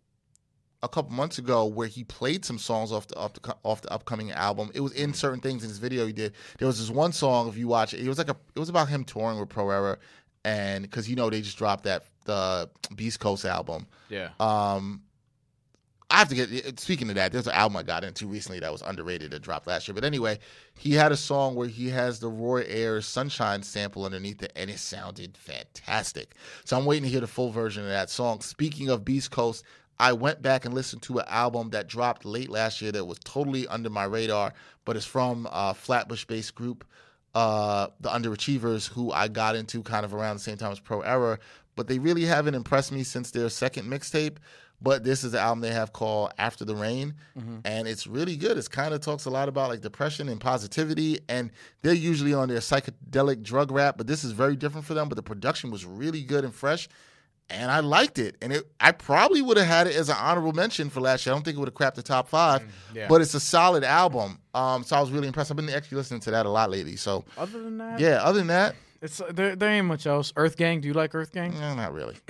a 0.83 0.89
couple 0.89 1.11
months 1.13 1.37
ago 1.37 1.65
where 1.65 1.87
he 1.87 2.03
played 2.03 2.43
some 2.45 2.59
songs 2.59 2.91
off 2.91 3.07
the 3.07 3.15
off 3.15 3.33
the, 3.33 3.55
off 3.63 3.81
the 3.81 3.91
upcoming 3.91 4.31
album. 4.31 4.69
It 4.75 4.81
was 4.81 4.91
in 4.93 5.13
certain 5.13 5.39
things 5.39 5.63
in 5.63 5.69
this 5.69 5.77
video 5.79 6.05
he 6.05 6.13
did. 6.13 6.33
There 6.59 6.67
was 6.67 6.77
this 6.79 6.89
one 6.89 7.11
song 7.13 7.47
if 7.47 7.57
you 7.57 7.67
watch 7.67 7.93
it, 7.93 8.01
it 8.01 8.07
was 8.07 8.17
like 8.17 8.29
a 8.29 8.35
it 8.55 8.59
was 8.59 8.69
about 8.69 8.89
him 8.89 9.03
touring 9.03 9.39
with 9.39 9.49
Pro 9.49 9.69
Era 9.69 9.97
and 10.45 10.89
cuz 10.91 11.09
you 11.09 11.15
know 11.15 11.29
they 11.29 11.41
just 11.41 11.57
dropped 11.57 11.85
that 11.85 12.03
the 12.25 12.69
Beast 12.95 13.19
Coast 13.19 13.45
album. 13.45 13.87
yeah. 14.09 14.29
Um 14.39 15.01
I 16.13 16.17
have 16.17 16.29
to 16.29 16.35
get 16.35 16.79
speaking 16.79 17.09
of 17.09 17.15
that, 17.15 17.31
there's 17.31 17.47
an 17.47 17.53
album 17.53 17.75
I 17.75 17.81
got 17.81 18.03
into 18.03 18.27
recently 18.27 18.59
that 18.59 18.71
was 18.71 18.83
underrated 18.83 19.31
that 19.31 19.41
dropped 19.41 19.65
last 19.65 19.87
year. 19.87 19.95
But 19.95 20.03
anyway, 20.03 20.37
he 20.75 20.93
had 20.93 21.11
a 21.11 21.17
song 21.17 21.55
where 21.55 21.67
he 21.67 21.89
has 21.89 22.19
the 22.19 22.29
Roy 22.29 22.63
Ayers 22.69 23.07
Sunshine 23.07 23.63
sample 23.63 24.05
underneath 24.05 24.43
it, 24.43 24.53
and 24.55 24.69
it 24.69 24.77
sounded 24.77 25.35
fantastic. 25.35 26.35
So 26.65 26.77
I'm 26.77 26.85
waiting 26.85 27.05
to 27.05 27.09
hear 27.09 27.19
the 27.19 27.25
full 27.25 27.49
version 27.49 27.81
of 27.81 27.89
that 27.89 28.11
song. 28.11 28.41
Speaking 28.41 28.89
of 28.89 29.03
Beast 29.03 29.31
Coast, 29.31 29.63
I 29.97 30.13
went 30.13 30.43
back 30.43 30.65
and 30.65 30.75
listened 30.75 31.01
to 31.03 31.17
an 31.17 31.25
album 31.29 31.71
that 31.71 31.87
dropped 31.87 32.25
late 32.25 32.49
last 32.49 32.79
year 32.79 32.91
that 32.91 33.05
was 33.05 33.17
totally 33.25 33.67
under 33.67 33.89
my 33.89 34.03
radar, 34.03 34.53
but 34.85 34.95
it's 34.95 35.07
from 35.07 35.47
a 35.51 35.73
Flatbush-based 35.73 36.53
group, 36.53 36.85
uh, 37.33 37.87
the 38.01 38.09
Underachievers, 38.09 38.87
who 38.87 39.11
I 39.11 39.29
got 39.29 39.55
into 39.55 39.81
kind 39.81 40.05
of 40.05 40.13
around 40.13 40.35
the 40.35 40.43
same 40.43 40.57
time 40.57 40.73
as 40.73 40.79
Pro 40.79 41.01
Era. 41.01 41.39
But 41.75 41.87
they 41.87 41.97
really 41.97 42.25
haven't 42.25 42.53
impressed 42.53 42.91
me 42.91 43.03
since 43.03 43.31
their 43.31 43.49
second 43.49 43.85
mixtape. 43.85 44.37
But 44.81 45.05
this 45.05 45.23
is 45.23 45.31
the 45.31 45.39
album 45.39 45.61
they 45.61 45.71
have 45.71 45.93
called 45.93 46.33
After 46.37 46.65
the 46.65 46.75
Rain, 46.75 47.13
and 47.63 47.87
it's 47.87 48.05
really 48.05 48.35
good. 48.35 48.57
It 48.57 48.69
kind 48.69 48.93
of 48.93 48.99
talks 48.99 49.23
a 49.25 49.29
lot 49.29 49.47
about 49.47 49.69
like 49.69 49.79
depression 49.79 50.27
and 50.27 50.41
positivity, 50.41 51.19
and 51.29 51.51
they're 51.81 51.93
usually 51.93 52.33
on 52.33 52.49
their 52.49 52.59
psychedelic 52.59 53.43
drug 53.43 53.71
rap, 53.71 53.97
but 53.97 54.07
this 54.07 54.25
is 54.25 54.33
very 54.33 54.57
different 54.57 54.85
for 54.85 54.93
them. 54.93 55.07
But 55.07 55.15
the 55.15 55.23
production 55.23 55.71
was 55.71 55.85
really 55.85 56.21
good 56.21 56.43
and 56.43 56.53
fresh, 56.53 56.89
and 57.49 57.71
I 57.71 57.79
liked 57.79 58.19
it. 58.19 58.35
And 58.41 58.51
it, 58.51 58.63
I 58.79 58.91
probably 58.91 59.41
would 59.41 59.57
have 59.57 59.67
had 59.67 59.87
it 59.87 59.95
as 59.95 60.09
an 60.09 60.17
honorable 60.19 60.53
mention 60.53 60.89
for 60.89 60.99
last 60.99 61.25
year. 61.25 61.33
I 61.33 61.35
don't 61.35 61.43
think 61.43 61.55
it 61.55 61.59
would 61.59 61.69
have 61.69 61.75
crapped 61.75 61.95
the 61.95 62.03
top 62.03 62.27
five, 62.27 62.63
yeah. 62.93 63.07
but 63.07 63.21
it's 63.21 63.33
a 63.33 63.39
solid 63.39 63.83
album. 63.83 64.39
Um, 64.53 64.83
so 64.83 64.97
I 64.97 64.99
was 65.01 65.11
really 65.11 65.27
impressed. 65.27 65.49
I've 65.49 65.57
been 65.57 65.69
actually 65.69 65.97
listening 65.97 66.19
to 66.21 66.31
that 66.31 66.45
a 66.45 66.49
lot 66.49 66.69
lately. 66.69 66.95
So 66.95 67.23
Other 67.37 67.63
than 67.63 67.77
that, 67.77 67.99
yeah, 67.99 68.21
other 68.21 68.39
than 68.39 68.47
that, 68.47 68.75
it's 69.01 69.21
there. 69.31 69.55
There 69.55 69.69
ain't 69.69 69.87
much 69.87 70.07
else. 70.07 70.31
Earth 70.35 70.57
Gang. 70.57 70.81
Do 70.81 70.87
you 70.87 70.93
like 70.93 71.13
Earth 71.13 71.31
Gang? 71.31 71.53
No, 71.59 71.75
not 71.75 71.93
really. 71.93 72.15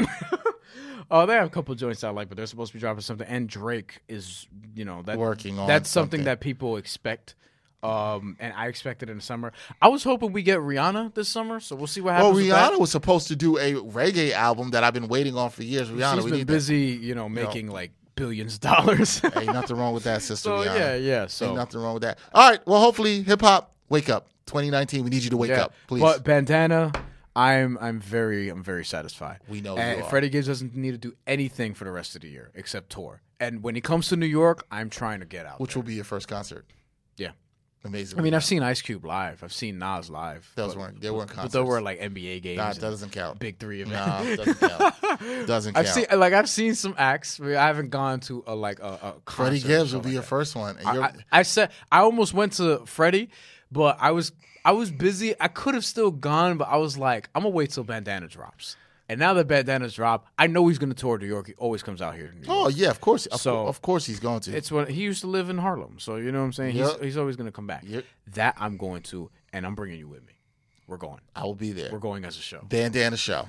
Oh, 1.11 1.25
they 1.25 1.33
have 1.33 1.47
a 1.47 1.49
couple 1.49 1.73
joints 1.75 2.03
I 2.03 2.09
like, 2.09 2.29
but 2.29 2.37
they're 2.37 2.45
supposed 2.45 2.71
to 2.71 2.77
be 2.77 2.79
dropping 2.79 3.01
something. 3.01 3.27
And 3.27 3.47
Drake 3.49 4.01
is, 4.07 4.47
you 4.75 4.85
know, 4.85 5.01
that 5.03 5.17
Working 5.17 5.59
on 5.59 5.67
that's 5.67 5.89
something, 5.89 6.19
something. 6.19 6.25
that 6.25 6.39
people 6.39 6.77
expect. 6.77 7.35
Um, 7.81 8.37
and 8.39 8.53
I 8.55 8.67
expected 8.67 9.09
in 9.09 9.17
the 9.17 9.21
summer. 9.21 9.51
I 9.81 9.89
was 9.89 10.03
hoping 10.05 10.31
we 10.31 10.41
get 10.41 10.59
Rihanna 10.59 11.13
this 11.15 11.27
summer, 11.27 11.59
so 11.59 11.75
we'll 11.75 11.87
see 11.87 11.99
what 11.99 12.13
Well, 12.15 12.27
happens. 12.31 12.47
that. 12.47 12.71
Rihanna 12.73 12.79
was 12.79 12.91
supposed 12.91 13.27
to 13.27 13.35
do 13.35 13.57
a 13.57 13.73
reggae 13.73 14.31
album 14.31 14.71
that 14.71 14.85
I've 14.85 14.93
been 14.93 15.09
waiting 15.09 15.35
on 15.35 15.49
for 15.49 15.63
years. 15.63 15.89
Rihanna, 15.89 16.15
She's 16.15 16.23
we 16.23 16.31
been 16.31 16.45
busy, 16.47 16.77
you 17.01 17.13
know, 17.13 17.27
making 17.27 17.67
like 17.69 17.91
billions 18.15 18.53
of 18.55 18.59
dollars. 18.61 19.19
That. 19.19 19.35
Ain't 19.41 19.47
nothing 19.53 19.75
wrong 19.75 19.93
with 19.93 20.03
that, 20.05 20.21
sister. 20.21 20.47
so 20.47 20.57
Rihanna. 20.59 20.75
yeah, 20.79 20.95
yeah. 20.95 21.21
Ain't 21.23 21.31
So 21.31 21.53
nothing 21.53 21.81
wrong 21.81 21.95
with 21.95 22.03
that. 22.03 22.19
All 22.33 22.49
right. 22.49 22.65
Well, 22.65 22.79
hopefully, 22.79 23.21
hip 23.23 23.41
hop, 23.41 23.73
wake 23.89 24.09
up. 24.09 24.29
2019, 24.45 25.03
we 25.03 25.09
need 25.09 25.23
you 25.23 25.29
to 25.31 25.37
wake 25.37 25.49
yeah. 25.51 25.63
up, 25.63 25.73
please. 25.87 26.01
But 26.01 26.23
bandana, 26.23 26.91
I'm 27.35 27.77
I'm 27.79 27.99
very 27.99 28.49
I'm 28.49 28.63
very 28.63 28.85
satisfied. 28.85 29.39
We 29.47 29.61
know 29.61 29.77
and 29.77 29.99
you 29.99 30.05
are. 30.05 30.09
Freddie 30.09 30.29
Gibbs 30.29 30.47
doesn't 30.47 30.75
need 30.75 30.91
to 30.91 30.97
do 30.97 31.13
anything 31.25 31.73
for 31.73 31.83
the 31.83 31.91
rest 31.91 32.15
of 32.15 32.21
the 32.21 32.29
year 32.29 32.51
except 32.53 32.91
tour. 32.91 33.21
And 33.39 33.63
when 33.63 33.75
he 33.75 33.81
comes 33.81 34.07
to 34.09 34.15
New 34.15 34.27
York, 34.27 34.65
I'm 34.71 34.89
trying 34.89 35.19
to 35.19 35.25
get 35.25 35.45
out. 35.45 35.59
Which 35.59 35.73
there. 35.73 35.81
will 35.81 35.87
be 35.87 35.95
your 35.95 36.03
first 36.03 36.27
concert? 36.27 36.65
yeah. 37.17 37.31
Amazing. 37.85 38.17
I 38.17 38.21
mean, 38.21 38.33
I've 38.33 38.45
seen 38.45 38.63
Ice 38.63 38.81
Cube 38.81 39.03
live. 39.03 39.43
I've 39.43 39.51
seen 39.51 39.77
Nas 39.77 40.09
live. 40.09 40.49
those 40.55 40.73
but, 40.73 40.79
weren't 40.79 41.01
they 41.01 41.11
weren't 41.11 41.27
but 41.27 41.35
concerts. 41.35 41.53
they 41.53 41.61
were 41.61 41.81
like 41.81 41.99
NBA 41.99 42.41
games. 42.41 42.57
Nah, 42.57 42.71
that 42.71 42.79
doesn't 42.79 43.11
count. 43.11 43.39
Big 43.39 43.59
three 43.59 43.81
events. 43.81 44.07
Nah, 44.07 44.35
doesn't 44.35 44.59
count. 44.59 45.01
doesn't 45.47 45.73
count. 45.73 45.87
I've 45.87 45.93
seen 45.93 46.05
like 46.15 46.31
I've 46.31 46.49
seen 46.49 46.75
some 46.75 46.95
acts. 46.97 47.41
I, 47.41 47.43
mean, 47.43 47.55
I 47.57 47.67
haven't 47.67 47.89
gone 47.89 48.21
to 48.21 48.41
a 48.47 48.55
like 48.55 48.79
a, 48.79 49.15
a 49.25 49.29
Freddie 49.29 49.59
Gibbs 49.59 49.67
will 49.67 49.87
something 49.87 50.09
be 50.11 50.13
your 50.13 50.21
like 50.21 50.29
first 50.29 50.55
one. 50.55 50.77
That. 50.77 50.85
I, 50.85 50.99
I, 51.01 51.13
I 51.31 51.43
said 51.43 51.71
I 51.91 51.99
almost 51.99 52.33
went 52.33 52.53
to 52.53 52.85
Freddie, 52.85 53.29
but 53.69 53.97
I 53.99 54.11
was 54.11 54.31
I 54.65 54.71
was 54.71 54.91
busy. 54.91 55.35
I 55.39 55.49
could 55.49 55.73
have 55.73 55.83
still 55.83 56.11
gone, 56.11 56.57
but 56.57 56.69
I 56.69 56.77
was 56.77 56.97
like, 56.97 57.29
I'm 57.35 57.43
gonna 57.43 57.53
wait 57.53 57.71
till 57.71 57.83
Bandana 57.83 58.27
drops. 58.27 58.77
And 59.09 59.19
now 59.19 59.33
that 59.33 59.47
Bandana's 59.47 59.93
dropped, 59.93 60.29
I 60.39 60.47
know 60.47 60.67
he's 60.67 60.77
gonna 60.77 60.93
tour 60.93 61.17
New 61.17 61.27
York. 61.27 61.47
He 61.47 61.53
always 61.55 61.83
comes 61.83 62.01
out 62.01 62.15
here. 62.15 62.27
To 62.27 62.35
New 62.35 62.45
oh, 62.47 62.53
York. 62.53 62.65
oh 62.65 62.69
yeah, 62.69 62.89
of 62.89 63.01
course. 63.01 63.25
Of, 63.25 63.41
So- 63.41 63.67
of 63.67 63.81
course 63.81 64.05
he's 64.05 64.21
going 64.21 64.39
to. 64.41 64.55
It's 64.55 64.71
what 64.71 64.89
he 64.89 65.01
used 65.01 65.21
to 65.21 65.27
live 65.27 65.49
in 65.49 65.57
Harlem, 65.57 65.99
so 65.99 66.15
you 66.15 66.31
know 66.31 66.39
what 66.39 66.45
I'm 66.45 66.53
saying. 66.53 66.75
Yep. 66.77 66.91
He's 66.93 67.01
he's 67.01 67.17
always 67.17 67.35
gonna 67.35 67.51
come 67.51 67.67
back. 67.67 67.83
Yep. 67.85 68.05
That 68.35 68.55
I'm 68.57 68.77
going 68.77 69.01
to, 69.03 69.29
and 69.51 69.65
I'm 69.65 69.75
bringing 69.75 69.99
you 69.99 70.07
with 70.07 70.25
me. 70.25 70.33
We're 70.87 70.97
going. 70.97 71.19
I 71.35 71.43
will 71.43 71.55
be 71.55 71.71
there. 71.73 71.91
We're 71.91 71.99
going 71.99 72.23
as 72.23 72.37
a 72.37 72.41
show. 72.41 72.61
Bandana 72.69 73.17
Show. 73.17 73.47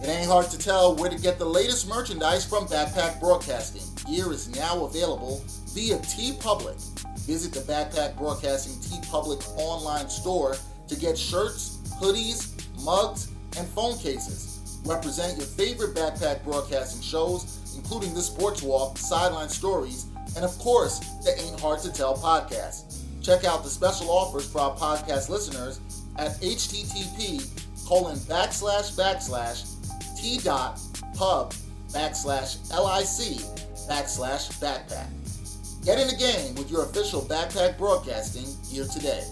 It 0.00 0.06
ain't 0.06 0.28
hard 0.28 0.48
to 0.50 0.58
tell 0.58 0.94
where 0.94 1.10
to 1.10 1.18
get 1.18 1.40
the 1.40 1.44
latest 1.44 1.88
merchandise 1.88 2.44
from 2.44 2.66
Backpack 2.66 3.18
Broadcasting. 3.18 3.82
Gear 4.06 4.32
is 4.32 4.48
now 4.54 4.84
available 4.84 5.42
via 5.74 5.98
TeePublic. 5.98 6.97
Visit 7.28 7.52
the 7.52 7.60
Backpack 7.70 8.16
Broadcasting 8.16 8.72
TeePublic 8.80 9.46
online 9.58 10.08
store 10.08 10.56
to 10.88 10.96
get 10.96 11.18
shirts, 11.18 11.76
hoodies, 12.00 12.56
mugs, 12.82 13.30
and 13.58 13.68
phone 13.68 13.98
cases. 13.98 14.80
Represent 14.86 15.36
your 15.36 15.44
favorite 15.46 15.94
Backpack 15.94 16.42
Broadcasting 16.42 17.02
shows, 17.02 17.74
including 17.76 18.14
the 18.14 18.22
Sports 18.22 18.62
Walk, 18.62 18.96
Sideline 18.96 19.50
Stories, 19.50 20.06
and 20.36 20.44
of 20.44 20.58
course, 20.58 21.00
the 21.22 21.38
Ain't 21.38 21.60
Hard 21.60 21.80
to 21.80 21.92
Tell 21.92 22.16
podcast. 22.16 22.96
Check 23.22 23.44
out 23.44 23.62
the 23.62 23.68
special 23.68 24.10
offers 24.10 24.50
for 24.50 24.60
our 24.60 24.74
podcast 24.74 25.28
listeners 25.28 25.80
at 26.16 26.30
http 26.40 27.46
colon 27.86 28.16
backslash 28.20 28.96
backslash 28.96 29.68
t 30.18 30.38
dot 30.38 30.80
pub 31.14 31.52
backslash 31.92 32.56
lic 32.72 33.42
backslash 33.86 34.50
backpack. 34.60 35.17
Get 35.84 35.98
in 35.98 36.08
the 36.08 36.16
game 36.16 36.54
with 36.54 36.70
your 36.70 36.84
official 36.84 37.22
Backpack 37.22 37.78
Broadcasting 37.78 38.46
gear 38.70 38.84
today. 38.86 39.24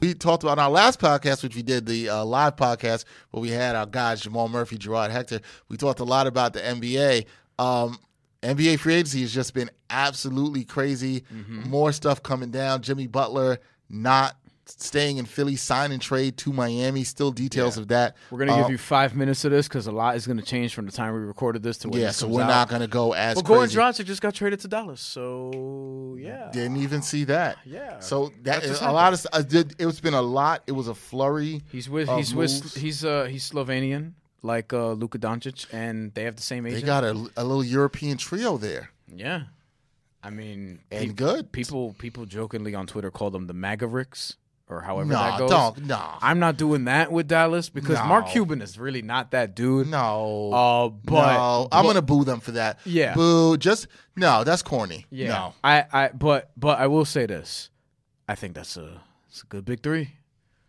We 0.00 0.14
talked 0.14 0.42
about 0.42 0.54
in 0.54 0.64
our 0.64 0.70
last 0.70 0.98
podcast, 0.98 1.42
which 1.42 1.54
we 1.54 1.62
did 1.62 1.84
the 1.84 2.08
uh, 2.08 2.24
live 2.24 2.56
podcast, 2.56 3.04
where 3.30 3.42
we 3.42 3.50
had 3.50 3.76
our 3.76 3.84
guys 3.84 4.22
Jamal 4.22 4.48
Murphy, 4.48 4.78
Gerard 4.78 5.10
Hector. 5.10 5.40
We 5.68 5.76
talked 5.76 6.00
a 6.00 6.04
lot 6.04 6.26
about 6.26 6.54
the 6.54 6.60
NBA. 6.60 7.26
Um, 7.58 7.98
NBA 8.42 8.78
free 8.78 8.94
agency 8.94 9.20
has 9.20 9.32
just 9.32 9.52
been 9.52 9.70
absolutely 9.90 10.64
crazy. 10.64 11.24
More 11.68 11.92
stuff 11.92 12.22
coming 12.22 12.50
down. 12.50 12.80
Jimmy 12.80 13.06
Butler 13.08 13.58
not 13.90 14.36
staying 14.78 15.16
in 15.18 15.24
Philly, 15.24 15.56
sign 15.56 15.92
and 15.92 16.00
trade 16.00 16.36
to 16.38 16.52
Miami. 16.52 17.04
Still 17.04 17.30
details 17.32 17.76
of 17.76 17.88
that. 17.88 18.16
We're 18.30 18.38
gonna 18.38 18.54
Uh, 18.54 18.62
give 18.62 18.70
you 18.70 18.78
five 18.78 19.14
minutes 19.16 19.44
of 19.44 19.50
this 19.50 19.68
because 19.68 19.86
a 19.86 19.92
lot 19.92 20.16
is 20.16 20.26
gonna 20.26 20.42
change 20.42 20.74
from 20.74 20.86
the 20.86 20.92
time 20.92 21.14
we 21.14 21.20
recorded 21.20 21.62
this 21.62 21.78
to 21.78 21.88
when 21.88 22.00
Yeah, 22.00 22.06
this 22.08 22.18
so 22.18 22.28
we're 22.28 22.42
out. 22.42 22.48
not 22.48 22.68
going 22.68 22.82
to 22.82 22.86
go 22.88 23.12
as 23.12 23.36
Well, 23.36 23.44
Goran. 23.44 23.68
Dragic 23.74 24.04
just 24.06 24.22
got 24.22 24.34
traded 24.34 24.60
to 24.60 24.68
Dallas, 24.68 25.00
so 25.00 26.16
yeah. 26.18 26.50
Didn't 26.52 26.76
even 26.78 27.02
see 27.02 27.24
that. 27.24 27.58
Yeah. 27.64 28.00
So 28.00 28.32
that 28.42 28.64
is 28.64 28.80
a 28.80 28.90
lot 28.92 29.12
of. 29.12 29.26
I 29.32 29.42
did. 29.42 29.74
It's 29.78 30.00
been 30.00 30.14
a 30.14 30.22
lot. 30.22 30.62
It 30.66 30.72
was 30.72 30.88
a 30.88 30.94
flurry. 30.94 31.62
He's 31.70 31.88
with 31.88 32.08
he's 32.10 32.34
moves. 32.34 32.62
with 32.62 32.74
he's 32.76 33.04
uh 33.04 33.24
he's 33.24 33.48
Slovenian 33.50 34.12
like 34.42 34.72
uh 34.72 34.92
Luka 34.92 35.18
Doncic, 35.18 35.66
and 35.72 36.12
they 36.14 36.24
have 36.24 36.36
the 36.36 36.42
same 36.42 36.66
age. 36.66 36.74
They 36.74 36.82
got 36.82 37.04
a, 37.04 37.10
a 37.36 37.44
little 37.44 37.64
European 37.64 38.16
trio 38.16 38.56
there. 38.56 38.90
yeah. 39.14 39.42
I 40.22 40.28
mean, 40.28 40.80
And 40.90 41.06
peop- 41.06 41.16
good. 41.16 41.50
People 41.52 41.94
people 41.98 42.26
jokingly 42.26 42.74
on 42.74 42.86
Twitter 42.86 43.10
call 43.10 43.30
them 43.30 43.46
the 43.46 43.54
Mavericks 43.54 44.36
or 44.70 44.80
however 44.80 45.08
No, 45.10 45.18
that 45.18 45.38
goes. 45.38 45.50
don't. 45.50 45.86
No. 45.86 46.00
I'm 46.22 46.38
not 46.38 46.56
doing 46.56 46.84
that 46.84 47.10
with 47.12 47.28
Dallas 47.28 47.68
because 47.68 47.98
Mark 48.06 48.28
Cuban 48.28 48.62
is 48.62 48.78
really 48.78 49.02
not 49.02 49.32
that 49.32 49.54
dude. 49.56 49.88
No. 49.88 50.50
Uh, 50.52 50.88
but 50.88 51.32
no, 51.34 51.68
I'm 51.72 51.82
but- 51.84 51.88
gonna 51.88 52.02
boo 52.02 52.24
them 52.24 52.40
for 52.40 52.52
that. 52.52 52.78
Yeah. 52.84 53.14
Boo. 53.14 53.56
Just 53.56 53.88
no. 54.16 54.44
That's 54.44 54.62
corny. 54.62 55.06
Yeah. 55.10 55.28
No. 55.28 55.54
I, 55.64 55.84
I 55.92 56.08
but 56.08 56.50
but 56.56 56.78
I 56.78 56.86
will 56.86 57.04
say 57.04 57.26
this. 57.26 57.70
I 58.28 58.34
think 58.34 58.54
that's 58.54 58.76
a 58.76 59.00
it's 59.28 59.42
a 59.42 59.46
good 59.46 59.64
big 59.64 59.82
three. 59.82 60.12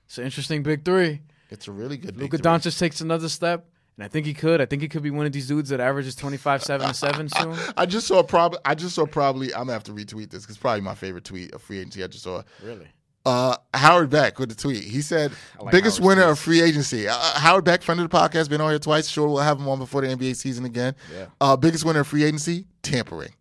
It's 0.05 0.17
an 0.17 0.25
interesting 0.25 0.63
big 0.63 0.83
three. 0.83 1.21
It's 1.49 1.67
a 1.67 1.71
really 1.71 1.97
good. 1.97 2.17
Luka 2.17 2.37
big 2.37 2.41
three. 2.43 2.51
Doncic 2.51 2.77
takes 2.79 3.01
another 3.01 3.29
step, 3.29 3.65
and 3.97 4.03
I 4.03 4.07
think 4.07 4.25
he 4.25 4.33
could. 4.33 4.61
I 4.61 4.65
think 4.65 4.81
he 4.81 4.87
could 4.87 5.03
be 5.03 5.11
one 5.11 5.25
of 5.25 5.31
these 5.31 5.47
dudes 5.47 5.69
that 5.69 5.79
averages 5.79 6.15
25, 6.15 6.63
7, 6.63 6.87
and 6.87 6.95
7 6.95 7.29
soon. 7.37 7.55
I 7.77 7.85
just 7.85 8.07
saw 8.07 8.23
probably. 8.23 8.59
I 8.65 8.73
just 8.75 8.95
saw 8.95 9.05
probably. 9.05 9.53
I'm 9.53 9.61
gonna 9.61 9.73
have 9.73 9.83
to 9.85 9.91
retweet 9.93 10.29
this 10.31 10.43
because 10.43 10.57
probably 10.57 10.81
my 10.81 10.95
favorite 10.95 11.23
tweet 11.23 11.53
of 11.53 11.61
free 11.61 11.79
agency. 11.79 12.03
I 12.03 12.07
just 12.07 12.23
saw. 12.23 12.41
Really? 12.63 12.87
Uh, 13.25 13.55
Howard 13.73 14.09
Beck 14.09 14.39
with 14.39 14.49
the 14.49 14.55
tweet. 14.55 14.83
He 14.83 15.01
said, 15.01 15.31
like 15.59 15.71
"Biggest 15.71 15.99
Howard's 15.99 16.17
winner 16.17 16.29
of 16.31 16.39
free 16.39 16.61
agency." 16.61 17.07
Uh, 17.07 17.13
Howard 17.35 17.63
Beck, 17.63 17.83
friend 17.83 18.01
of 18.01 18.09
the 18.09 18.17
podcast, 18.17 18.49
been 18.49 18.61
on 18.61 18.71
here 18.71 18.79
twice. 18.79 19.07
Sure, 19.07 19.27
we'll 19.27 19.37
have 19.37 19.59
him 19.59 19.67
on 19.67 19.77
before 19.77 20.01
the 20.01 20.07
NBA 20.07 20.35
season 20.35 20.65
again. 20.65 20.95
Yeah. 21.13 21.25
Uh, 21.39 21.55
biggest 21.55 21.85
winner 21.85 21.99
of 21.99 22.07
free 22.07 22.23
agency: 22.23 22.65
tampering. 22.81 23.33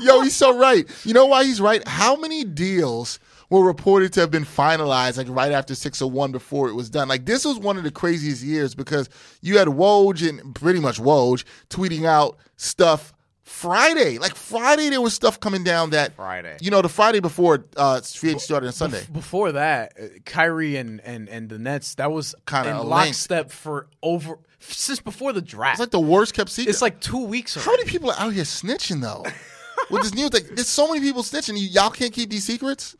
Yo, 0.00 0.20
he's 0.20 0.36
so 0.36 0.56
right. 0.58 0.88
You 1.04 1.14
know 1.14 1.26
why 1.26 1.44
he's 1.44 1.60
right? 1.60 1.86
How 1.86 2.16
many 2.16 2.44
deals 2.44 3.18
were 3.50 3.64
reported 3.64 4.12
to 4.14 4.20
have 4.20 4.30
been 4.30 4.44
finalized 4.44 5.16
like 5.16 5.28
right 5.28 5.52
after 5.52 5.74
601 5.74 6.32
before 6.32 6.68
it 6.68 6.74
was 6.74 6.90
done? 6.90 7.08
Like 7.08 7.24
this 7.24 7.44
was 7.44 7.58
one 7.58 7.76
of 7.76 7.84
the 7.84 7.90
craziest 7.90 8.42
years 8.42 8.74
because 8.74 9.08
you 9.40 9.58
had 9.58 9.68
Woj 9.68 10.28
and 10.28 10.54
pretty 10.54 10.80
much 10.80 10.98
Woj 10.98 11.44
tweeting 11.70 12.04
out 12.04 12.36
stuff 12.56 13.12
Friday. 13.44 14.18
Like 14.18 14.34
Friday 14.34 14.88
there 14.88 15.00
was 15.00 15.14
stuff 15.14 15.38
coming 15.38 15.62
down 15.64 15.90
that 15.90 16.14
Friday. 16.14 16.56
You 16.60 16.70
know, 16.70 16.82
the 16.82 16.88
Friday 16.88 17.20
before 17.20 17.64
uh 17.76 18.00
free 18.00 18.30
agency 18.30 18.46
started 18.46 18.68
on 18.68 18.72
Sunday. 18.72 19.04
Before 19.12 19.52
that, 19.52 19.92
uh, 20.00 20.06
Kyrie 20.24 20.76
and, 20.76 21.00
and, 21.02 21.28
and 21.28 21.48
the 21.48 21.58
Nets, 21.58 21.94
that 21.96 22.10
was 22.10 22.34
Kinda 22.46 22.70
in 22.70 22.86
lockstep 22.88 23.50
for 23.50 23.88
over 24.02 24.38
since 24.60 25.00
before 25.00 25.32
the 25.32 25.42
draft. 25.42 25.74
It's 25.74 25.80
like 25.80 25.90
the 25.90 26.00
worst 26.00 26.34
kept 26.34 26.50
secret. 26.50 26.70
It's 26.70 26.82
like 26.82 27.00
two 27.00 27.24
weeks. 27.24 27.54
how 27.54 27.70
many 27.72 27.84
people 27.84 28.10
are 28.10 28.18
out 28.18 28.32
here 28.32 28.44
snitching 28.44 29.00
though? 29.00 29.24
With 29.90 30.02
this 30.02 30.14
news, 30.14 30.32
like 30.32 30.46
there's 30.46 30.68
so 30.68 30.88
many 30.88 31.00
people 31.00 31.22
snitching. 31.22 31.58
You, 31.58 31.68
y'all 31.68 31.90
can't 31.90 32.12
keep 32.12 32.30
these 32.30 32.44
secrets. 32.44 32.96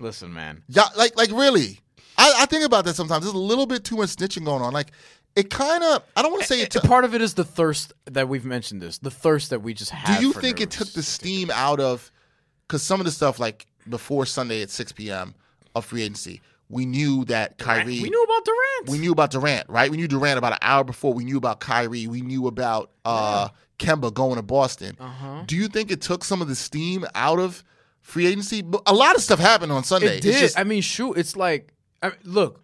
Listen, 0.00 0.32
man. 0.32 0.64
Yeah, 0.68 0.88
like 0.96 1.16
like 1.16 1.30
really. 1.30 1.80
I, 2.16 2.34
I 2.40 2.46
think 2.46 2.64
about 2.64 2.84
that 2.84 2.94
sometimes. 2.94 3.24
There's 3.24 3.34
a 3.34 3.38
little 3.38 3.66
bit 3.66 3.84
too 3.84 3.96
much 3.96 4.10
snitching 4.16 4.44
going 4.44 4.62
on. 4.62 4.72
Like 4.72 4.90
it 5.36 5.50
kind 5.50 5.82
of. 5.82 6.02
I 6.16 6.22
don't 6.22 6.32
want 6.32 6.42
to 6.42 6.48
say 6.48 6.60
it. 6.60 6.70
Took- 6.70 6.84
part 6.84 7.04
of 7.04 7.14
it 7.14 7.22
is 7.22 7.34
the 7.34 7.44
thirst 7.44 7.92
that 8.06 8.28
we've 8.28 8.44
mentioned. 8.44 8.82
This 8.82 8.98
the 8.98 9.10
thirst 9.10 9.50
that 9.50 9.60
we 9.60 9.74
just 9.74 9.90
have. 9.90 10.18
do 10.18 10.26
you 10.26 10.32
think 10.32 10.60
it 10.60 10.70
took 10.70 10.92
the 10.92 11.02
steam 11.02 11.50
out 11.50 11.80
of? 11.80 12.10
Because 12.66 12.82
some 12.82 13.00
of 13.00 13.06
the 13.06 13.12
stuff 13.12 13.38
like 13.38 13.66
before 13.88 14.24
Sunday 14.24 14.62
at 14.62 14.70
6 14.70 14.92
p.m. 14.92 15.34
of 15.74 15.84
free 15.84 16.02
agency 16.02 16.40
we 16.68 16.86
knew 16.86 17.24
that 17.26 17.58
Kyrie. 17.58 18.00
We 18.00 18.10
knew 18.10 18.22
about 18.22 18.44
Durant. 18.44 18.88
We 18.88 18.98
knew 18.98 19.12
about 19.12 19.30
Durant, 19.30 19.68
right? 19.68 19.90
We 19.90 19.96
knew 19.96 20.08
Durant 20.08 20.38
about 20.38 20.52
an 20.52 20.58
hour 20.62 20.84
before. 20.84 21.12
We 21.12 21.24
knew 21.24 21.36
about 21.36 21.60
Kyrie. 21.60 22.06
We 22.06 22.22
knew 22.22 22.46
about 22.46 22.90
uh, 23.04 23.48
Kemba 23.78 24.12
going 24.12 24.36
to 24.36 24.42
Boston. 24.42 24.96
Uh-huh. 24.98 25.44
Do 25.46 25.56
you 25.56 25.68
think 25.68 25.90
it 25.90 26.00
took 26.00 26.24
some 26.24 26.40
of 26.40 26.48
the 26.48 26.54
steam 26.54 27.04
out 27.14 27.38
of 27.38 27.62
free 28.00 28.26
agency? 28.26 28.64
A 28.86 28.94
lot 28.94 29.14
of 29.14 29.22
stuff 29.22 29.38
happened 29.38 29.72
on 29.72 29.84
Sunday. 29.84 30.16
It 30.18 30.22
did. 30.22 30.38
Just, 30.40 30.58
I 30.58 30.64
mean, 30.64 30.82
shoot, 30.82 31.14
it's 31.14 31.36
like, 31.36 31.72
I 32.02 32.08
mean, 32.08 32.18
look, 32.24 32.63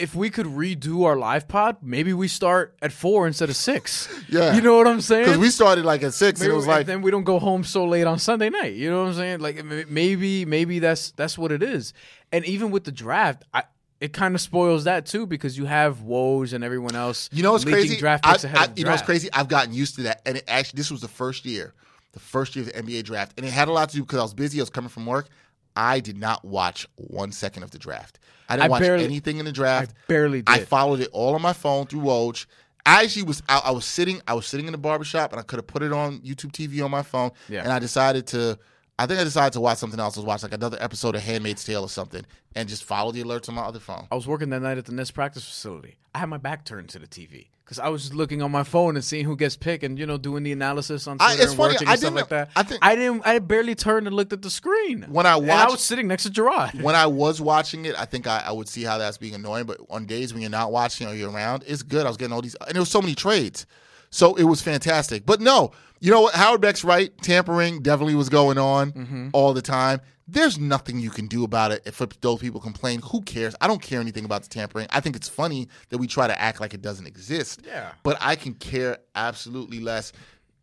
if 0.00 0.14
we 0.14 0.30
could 0.30 0.46
redo 0.46 1.04
our 1.04 1.16
live 1.16 1.46
pod, 1.48 1.76
maybe 1.82 2.12
we 2.12 2.26
start 2.28 2.76
at 2.82 2.92
four 2.92 3.26
instead 3.26 3.48
of 3.50 3.56
six. 3.56 4.08
Yeah. 4.30 4.54
you 4.54 4.62
know 4.62 4.76
what 4.76 4.86
I'm 4.86 5.00
saying? 5.00 5.24
because 5.24 5.38
we 5.38 5.50
started 5.50 5.84
like 5.84 6.02
at 6.04 6.14
six, 6.14 6.38
Maybe, 6.40 6.50
and 6.50 6.52
it 6.52 6.56
was 6.56 6.64
and 6.66 6.72
like 6.76 6.86
then 6.86 7.02
we 7.02 7.10
don't 7.10 7.24
go 7.24 7.38
home 7.40 7.64
so 7.64 7.84
late 7.84 8.06
on 8.06 8.18
Sunday 8.20 8.48
night. 8.48 8.74
You 8.74 8.88
know 8.90 9.00
what 9.02 9.08
I'm 9.08 9.14
saying? 9.14 9.40
Like 9.40 9.64
maybe 9.88 10.44
maybe 10.44 10.78
that's 10.78 11.10
that's 11.12 11.36
what 11.36 11.50
it 11.52 11.62
is. 11.62 11.92
And 12.32 12.44
even 12.44 12.70
with 12.70 12.84
the 12.84 12.92
draft, 12.92 13.44
I, 13.52 13.64
it 14.00 14.12
kind 14.12 14.34
of 14.36 14.40
spoils 14.40 14.84
that 14.84 15.04
too 15.06 15.26
because 15.26 15.58
you 15.58 15.64
have 15.66 15.98
Woj 15.98 16.52
and 16.52 16.62
everyone 16.62 16.94
else. 16.94 17.28
You 17.32 17.42
know 17.42 17.52
what's 17.52 17.64
crazy? 17.64 17.96
Draft 17.96 18.24
I- 18.26 18.32
picks 18.32 18.44
ahead 18.44 18.58
I- 18.58 18.64
of 18.66 18.78
you 18.78 18.84
know 18.84 18.92
what's 18.92 19.02
crazy? 19.02 19.28
I've 19.32 19.48
gotten 19.48 19.74
used 19.74 19.96
to 19.96 20.02
that, 20.04 20.22
and 20.24 20.36
it 20.38 20.44
actually 20.46 20.76
this 20.78 20.90
was 20.92 21.00
the 21.00 21.08
first 21.08 21.44
year, 21.44 21.74
the 22.12 22.20
first 22.20 22.54
year 22.54 22.64
of 22.66 22.72
the 22.72 22.82
NBA 22.82 23.02
draft, 23.04 23.32
and 23.36 23.44
it 23.44 23.50
had 23.52 23.66
a 23.68 23.72
lot 23.72 23.88
to 23.90 23.96
do 23.96 24.02
because 24.02 24.20
I 24.20 24.22
was 24.22 24.34
busy. 24.34 24.60
I 24.60 24.62
was 24.62 24.70
coming 24.70 24.90
from 24.90 25.06
work. 25.06 25.28
I 25.76 26.00
did 26.00 26.16
not 26.16 26.44
watch 26.44 26.86
one 26.96 27.32
second 27.32 27.62
of 27.62 27.70
the 27.70 27.78
draft. 27.78 28.18
I 28.48 28.56
didn't 28.56 28.66
I 28.66 28.68
watch 28.68 28.80
barely- 28.80 29.04
anything 29.04 29.38
in 29.38 29.44
the 29.44 29.52
draft. 29.52 29.92
I 29.92 29.94
barely 30.08 30.42
I 30.46 30.60
followed 30.60 31.00
it 31.00 31.08
all 31.12 31.34
on 31.34 31.42
my 31.42 31.52
phone 31.52 31.86
through 31.86 32.00
Woj. 32.00 32.46
I 32.84 33.04
actually 33.04 33.24
was 33.24 33.42
I, 33.48 33.60
I 33.66 33.70
was 33.70 33.84
sitting 33.84 34.20
I 34.26 34.34
was 34.34 34.46
sitting 34.46 34.66
in 34.66 34.72
the 34.72 34.78
barbershop 34.78 35.32
and 35.32 35.40
I 35.40 35.42
could 35.42 35.58
have 35.58 35.66
put 35.66 35.82
it 35.82 35.92
on 35.92 36.20
YouTube 36.20 36.52
TV 36.52 36.84
on 36.84 36.90
my 36.90 37.02
phone. 37.02 37.30
Yeah. 37.48 37.62
And 37.62 37.72
I 37.72 37.78
decided 37.78 38.26
to 38.28 38.58
I 38.98 39.06
think 39.06 39.20
I 39.20 39.24
decided 39.24 39.52
to 39.54 39.60
watch 39.60 39.78
something 39.78 40.00
else. 40.00 40.16
I 40.16 40.20
was 40.20 40.26
watching 40.26 40.48
like 40.50 40.54
another 40.54 40.78
episode 40.80 41.14
of 41.14 41.22
Handmaid's 41.22 41.64
Tale 41.64 41.82
or 41.82 41.88
something 41.88 42.24
and 42.54 42.68
just 42.68 42.84
follow 42.84 43.12
the 43.12 43.22
alerts 43.22 43.48
on 43.48 43.54
my 43.54 43.62
other 43.62 43.78
phone. 43.78 44.06
I 44.10 44.14
was 44.14 44.26
working 44.26 44.50
that 44.50 44.60
night 44.60 44.78
at 44.78 44.86
the 44.86 44.92
Nets 44.92 45.10
practice 45.10 45.44
facility. 45.44 45.96
I 46.14 46.18
had 46.18 46.28
my 46.28 46.36
back 46.38 46.64
turned 46.64 46.88
to 46.90 46.98
the 46.98 47.06
TV 47.06 47.46
because 47.70 47.78
I 47.78 47.88
was 47.88 48.02
just 48.02 48.14
looking 48.16 48.42
on 48.42 48.50
my 48.50 48.64
phone 48.64 48.96
and 48.96 49.04
seeing 49.04 49.24
who 49.24 49.36
gets 49.36 49.56
picked 49.56 49.84
and 49.84 49.96
you 49.96 50.04
know 50.04 50.18
doing 50.18 50.42
the 50.42 50.50
analysis 50.50 51.06
on 51.06 51.18
I- 51.20 51.28
Twitter 51.28 51.42
it's 51.44 51.52
and 51.52 51.56
funny, 51.56 51.74
working 51.74 51.88
I 51.88 51.92
and 51.92 52.00
stuff 52.00 52.14
like 52.16 52.28
that. 52.30 52.50
I 52.56 52.62
think- 52.64 52.84
I 52.84 52.96
didn't. 52.96 53.22
I 53.24 53.38
barely 53.38 53.76
turned 53.76 54.08
and 54.08 54.16
looked 54.16 54.32
at 54.32 54.42
the 54.42 54.50
screen 54.50 55.06
When 55.08 55.24
I 55.24 55.36
And 55.38 55.48
I 55.52 55.66
was 55.70 55.80
sitting 55.80 56.08
next 56.08 56.24
to 56.24 56.30
Gerard. 56.30 56.82
when 56.82 56.96
I 56.96 57.06
was 57.06 57.40
watching 57.40 57.84
it, 57.84 57.94
I 57.96 58.06
think 58.06 58.26
I, 58.26 58.42
I 58.44 58.50
would 58.50 58.68
see 58.68 58.82
how 58.82 58.98
that's 58.98 59.18
being 59.18 59.36
annoying. 59.36 59.66
But 59.66 59.78
on 59.88 60.04
days 60.04 60.32
when 60.34 60.42
you're 60.42 60.50
not 60.50 60.72
watching 60.72 61.06
or 61.06 61.14
you're 61.14 61.30
around, 61.30 61.62
it's 61.64 61.84
good. 61.84 62.06
I 62.06 62.08
was 62.08 62.16
getting 62.16 62.32
all 62.32 62.42
these, 62.42 62.56
and 62.66 62.74
there 62.74 62.82
was 62.82 62.90
so 62.90 63.00
many 63.00 63.14
trades, 63.14 63.66
so 64.10 64.34
it 64.34 64.44
was 64.44 64.60
fantastic. 64.62 65.24
But 65.26 65.40
no, 65.40 65.72
you 66.00 66.10
know 66.10 66.22
what? 66.22 66.34
Howard 66.34 66.60
Beck's 66.60 66.84
right. 66.84 67.16
Tampering 67.22 67.82
definitely 67.82 68.14
was 68.14 68.28
going 68.28 68.58
on 68.58 68.92
Mm-hmm. 68.92 69.28
all 69.32 69.52
the 69.52 69.62
time. 69.62 70.00
There's 70.28 70.58
nothing 70.60 71.00
you 71.00 71.10
can 71.10 71.26
do 71.26 71.42
about 71.42 71.72
it 71.72 71.82
if 71.86 71.98
those 72.20 72.38
people 72.38 72.60
complain. 72.60 73.00
Who 73.02 73.20
cares? 73.22 73.56
I 73.60 73.66
don't 73.66 73.82
care 73.82 74.00
anything 74.00 74.24
about 74.24 74.44
the 74.44 74.48
tampering. 74.48 74.86
I 74.90 75.00
think 75.00 75.16
it's 75.16 75.28
funny 75.28 75.66
that 75.88 75.98
we 75.98 76.06
try 76.06 76.28
to 76.28 76.40
act 76.40 76.60
like 76.60 76.72
it 76.72 76.80
doesn't 76.82 77.06
exist. 77.06 77.62
Yeah. 77.66 77.90
But 78.04 78.16
I 78.20 78.36
can 78.36 78.54
care 78.54 78.98
absolutely 79.16 79.80
less. 79.80 80.12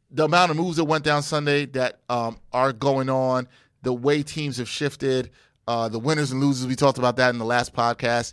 The 0.09 0.23
amount 0.23 0.51
of 0.51 0.57
moves 0.57 0.77
that 0.77 0.85
went 0.85 1.03
down 1.03 1.21
Sunday 1.21 1.65
that 1.65 1.99
um, 2.07 2.37
are 2.53 2.71
going 2.71 3.09
on, 3.09 3.49
the 3.81 3.91
way 3.91 4.23
teams 4.23 4.55
have 4.55 4.69
shifted, 4.69 5.31
uh, 5.67 5.89
the 5.89 5.99
winners 5.99 6.31
and 6.31 6.39
losers. 6.41 6.65
We 6.65 6.75
talked 6.77 6.97
about 6.97 7.17
that 7.17 7.31
in 7.31 7.37
the 7.37 7.43
last 7.45 7.73
podcast. 7.75 8.31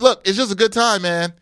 Look, 0.00 0.20
it's 0.26 0.36
just 0.36 0.52
a 0.52 0.56
good 0.56 0.72
time, 0.72 1.02
man. 1.02 1.32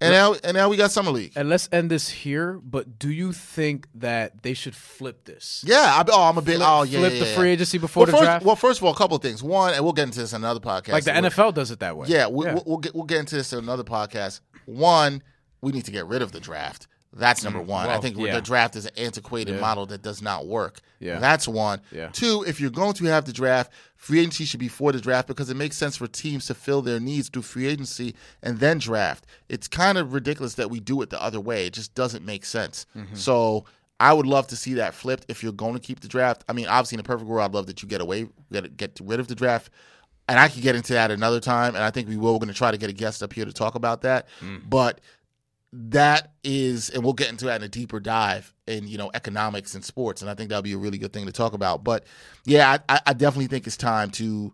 And 0.00 0.12
now, 0.12 0.34
and 0.42 0.56
now 0.56 0.68
we 0.70 0.78
got 0.78 0.90
summer 0.90 1.10
league. 1.10 1.32
And 1.36 1.48
let's 1.48 1.68
end 1.70 1.90
this 1.90 2.08
here. 2.08 2.54
But 2.54 2.98
do 2.98 3.10
you 3.10 3.32
think 3.32 3.86
that 3.94 4.42
they 4.42 4.54
should 4.54 4.74
flip 4.74 5.24
this? 5.24 5.62
Yeah, 5.66 5.76
I, 5.76 6.04
oh, 6.10 6.22
I'm 6.22 6.38
a 6.38 6.42
big. 6.42 6.56
Flip, 6.56 6.68
oh, 6.68 6.82
yeah, 6.84 7.00
flip 7.00 7.12
yeah, 7.12 7.18
the 7.20 7.26
free 7.26 7.50
agency 7.50 7.76
before 7.76 8.02
well, 8.02 8.06
the 8.06 8.12
first, 8.12 8.22
draft. 8.22 8.44
Well, 8.46 8.56
first 8.56 8.80
of 8.80 8.84
all, 8.84 8.92
a 8.92 8.96
couple 8.96 9.16
of 9.16 9.22
things. 9.22 9.42
One, 9.42 9.74
and 9.74 9.84
we'll 9.84 9.92
get 9.92 10.04
into 10.04 10.20
this 10.20 10.32
in 10.32 10.42
another 10.42 10.60
podcast. 10.60 10.92
like 10.92 11.04
the 11.04 11.10
NFL 11.10 11.54
does 11.54 11.70
it 11.70 11.80
that 11.80 11.96
way. 11.96 12.08
Yeah, 12.08 12.28
we, 12.28 12.46
We'll, 12.46 12.62
we'll 12.66 12.78
get 12.78 12.94
we'll 12.94 13.04
get 13.04 13.20
into 13.20 13.36
this 13.36 13.52
in 13.52 13.58
another 13.58 13.84
podcast. 13.84 14.40
One, 14.64 15.22
we 15.60 15.72
need 15.72 15.84
to 15.84 15.90
get 15.90 16.06
rid 16.06 16.22
of 16.22 16.32
the 16.32 16.40
draft. 16.40 16.86
That's 17.12 17.42
number 17.42 17.60
one. 17.60 17.88
I 17.88 17.96
Mm, 17.98 18.02
think 18.02 18.16
yeah. 18.18 18.34
the 18.34 18.40
draft 18.40 18.76
is 18.76 18.86
an 18.86 18.92
antiquated 18.96 19.56
Yeah. 19.56 19.60
model 19.60 19.84
that 19.86 20.00
does 20.02 20.22
not 20.22 20.46
work. 20.46 20.80
Yeah. 21.00 21.18
That's 21.18 21.48
one. 21.48 21.80
Yeah. 21.90 22.08
Two, 22.12 22.44
if 22.46 22.60
you're 22.60 22.70
going 22.70 22.92
to 22.94 23.04
have 23.06 23.24
the 23.24 23.32
draft, 23.32 23.72
free 23.96 24.20
agency 24.20 24.44
should 24.44 24.60
be 24.60 24.68
for 24.68 24.92
the 24.92 25.00
draft 25.00 25.26
because 25.26 25.50
it 25.50 25.56
makes 25.56 25.76
sense 25.76 25.96
for 25.96 26.06
teams 26.06 26.46
to 26.46 26.54
fill 26.54 26.82
their 26.82 27.00
needs 27.00 27.28
through 27.28 27.42
free 27.42 27.66
agency 27.66 28.14
and 28.42 28.60
then 28.60 28.78
draft. 28.78 29.26
It's 29.48 29.66
kind 29.66 29.98
of 29.98 30.12
ridiculous 30.12 30.54
that 30.54 30.70
we 30.70 30.78
do 30.78 31.02
it 31.02 31.10
the 31.10 31.20
other 31.20 31.40
way. 31.40 31.66
It 31.66 31.72
just 31.72 31.94
doesn't 31.96 32.24
make 32.24 32.44
sense. 32.44 32.86
Mm-hmm. 32.96 33.16
So 33.16 33.64
I 33.98 34.12
would 34.12 34.26
love 34.26 34.46
to 34.46 34.56
see 34.56 34.74
that 34.74 34.94
flipped 34.94 35.26
if 35.28 35.42
you're 35.42 35.52
going 35.52 35.74
to 35.74 35.80
keep 35.80 36.00
the 36.00 36.08
draft. 36.08 36.44
I 36.48 36.52
mean, 36.52 36.68
obviously, 36.68 36.96
in 36.96 37.00
a 37.00 37.02
perfect 37.02 37.28
world, 37.28 37.44
I'd 37.44 37.54
love 37.54 37.66
that 37.66 37.82
you 37.82 37.88
get 37.88 38.00
away, 38.00 38.28
get 38.52 38.76
get 38.76 38.98
rid 39.02 39.18
of 39.20 39.26
the 39.28 39.34
draft. 39.34 39.70
And 40.28 40.38
I 40.38 40.46
could 40.46 40.62
get 40.62 40.76
into 40.76 40.92
that 40.92 41.10
another 41.10 41.40
time, 41.40 41.74
and 41.74 41.82
I 41.82 41.90
think 41.90 42.08
we 42.08 42.16
will. 42.16 42.34
We're 42.34 42.38
going 42.38 42.48
to 42.48 42.54
try 42.54 42.70
to 42.70 42.76
get 42.78 42.88
a 42.88 42.92
guest 42.92 43.20
up 43.20 43.32
here 43.32 43.44
to 43.44 43.52
talk 43.52 43.74
about 43.74 44.02
that. 44.02 44.28
But 44.68 45.00
that 45.72 46.32
is, 46.42 46.90
and 46.90 47.04
we'll 47.04 47.12
get 47.12 47.28
into 47.28 47.44
that 47.46 47.60
in 47.60 47.64
a 47.64 47.68
deeper 47.68 48.00
dive 48.00 48.52
in 48.66 48.88
you 48.88 48.98
know 48.98 49.10
economics 49.14 49.74
and 49.74 49.84
sports, 49.84 50.20
and 50.20 50.30
I 50.30 50.34
think 50.34 50.48
that'll 50.48 50.62
be 50.62 50.72
a 50.72 50.78
really 50.78 50.98
good 50.98 51.12
thing 51.12 51.26
to 51.26 51.32
talk 51.32 51.52
about. 51.52 51.84
But 51.84 52.04
yeah, 52.44 52.78
I, 52.88 53.00
I- 53.06 53.12
definitely 53.12 53.46
think 53.46 53.66
it's 53.66 53.76
time 53.76 54.10
to 54.12 54.52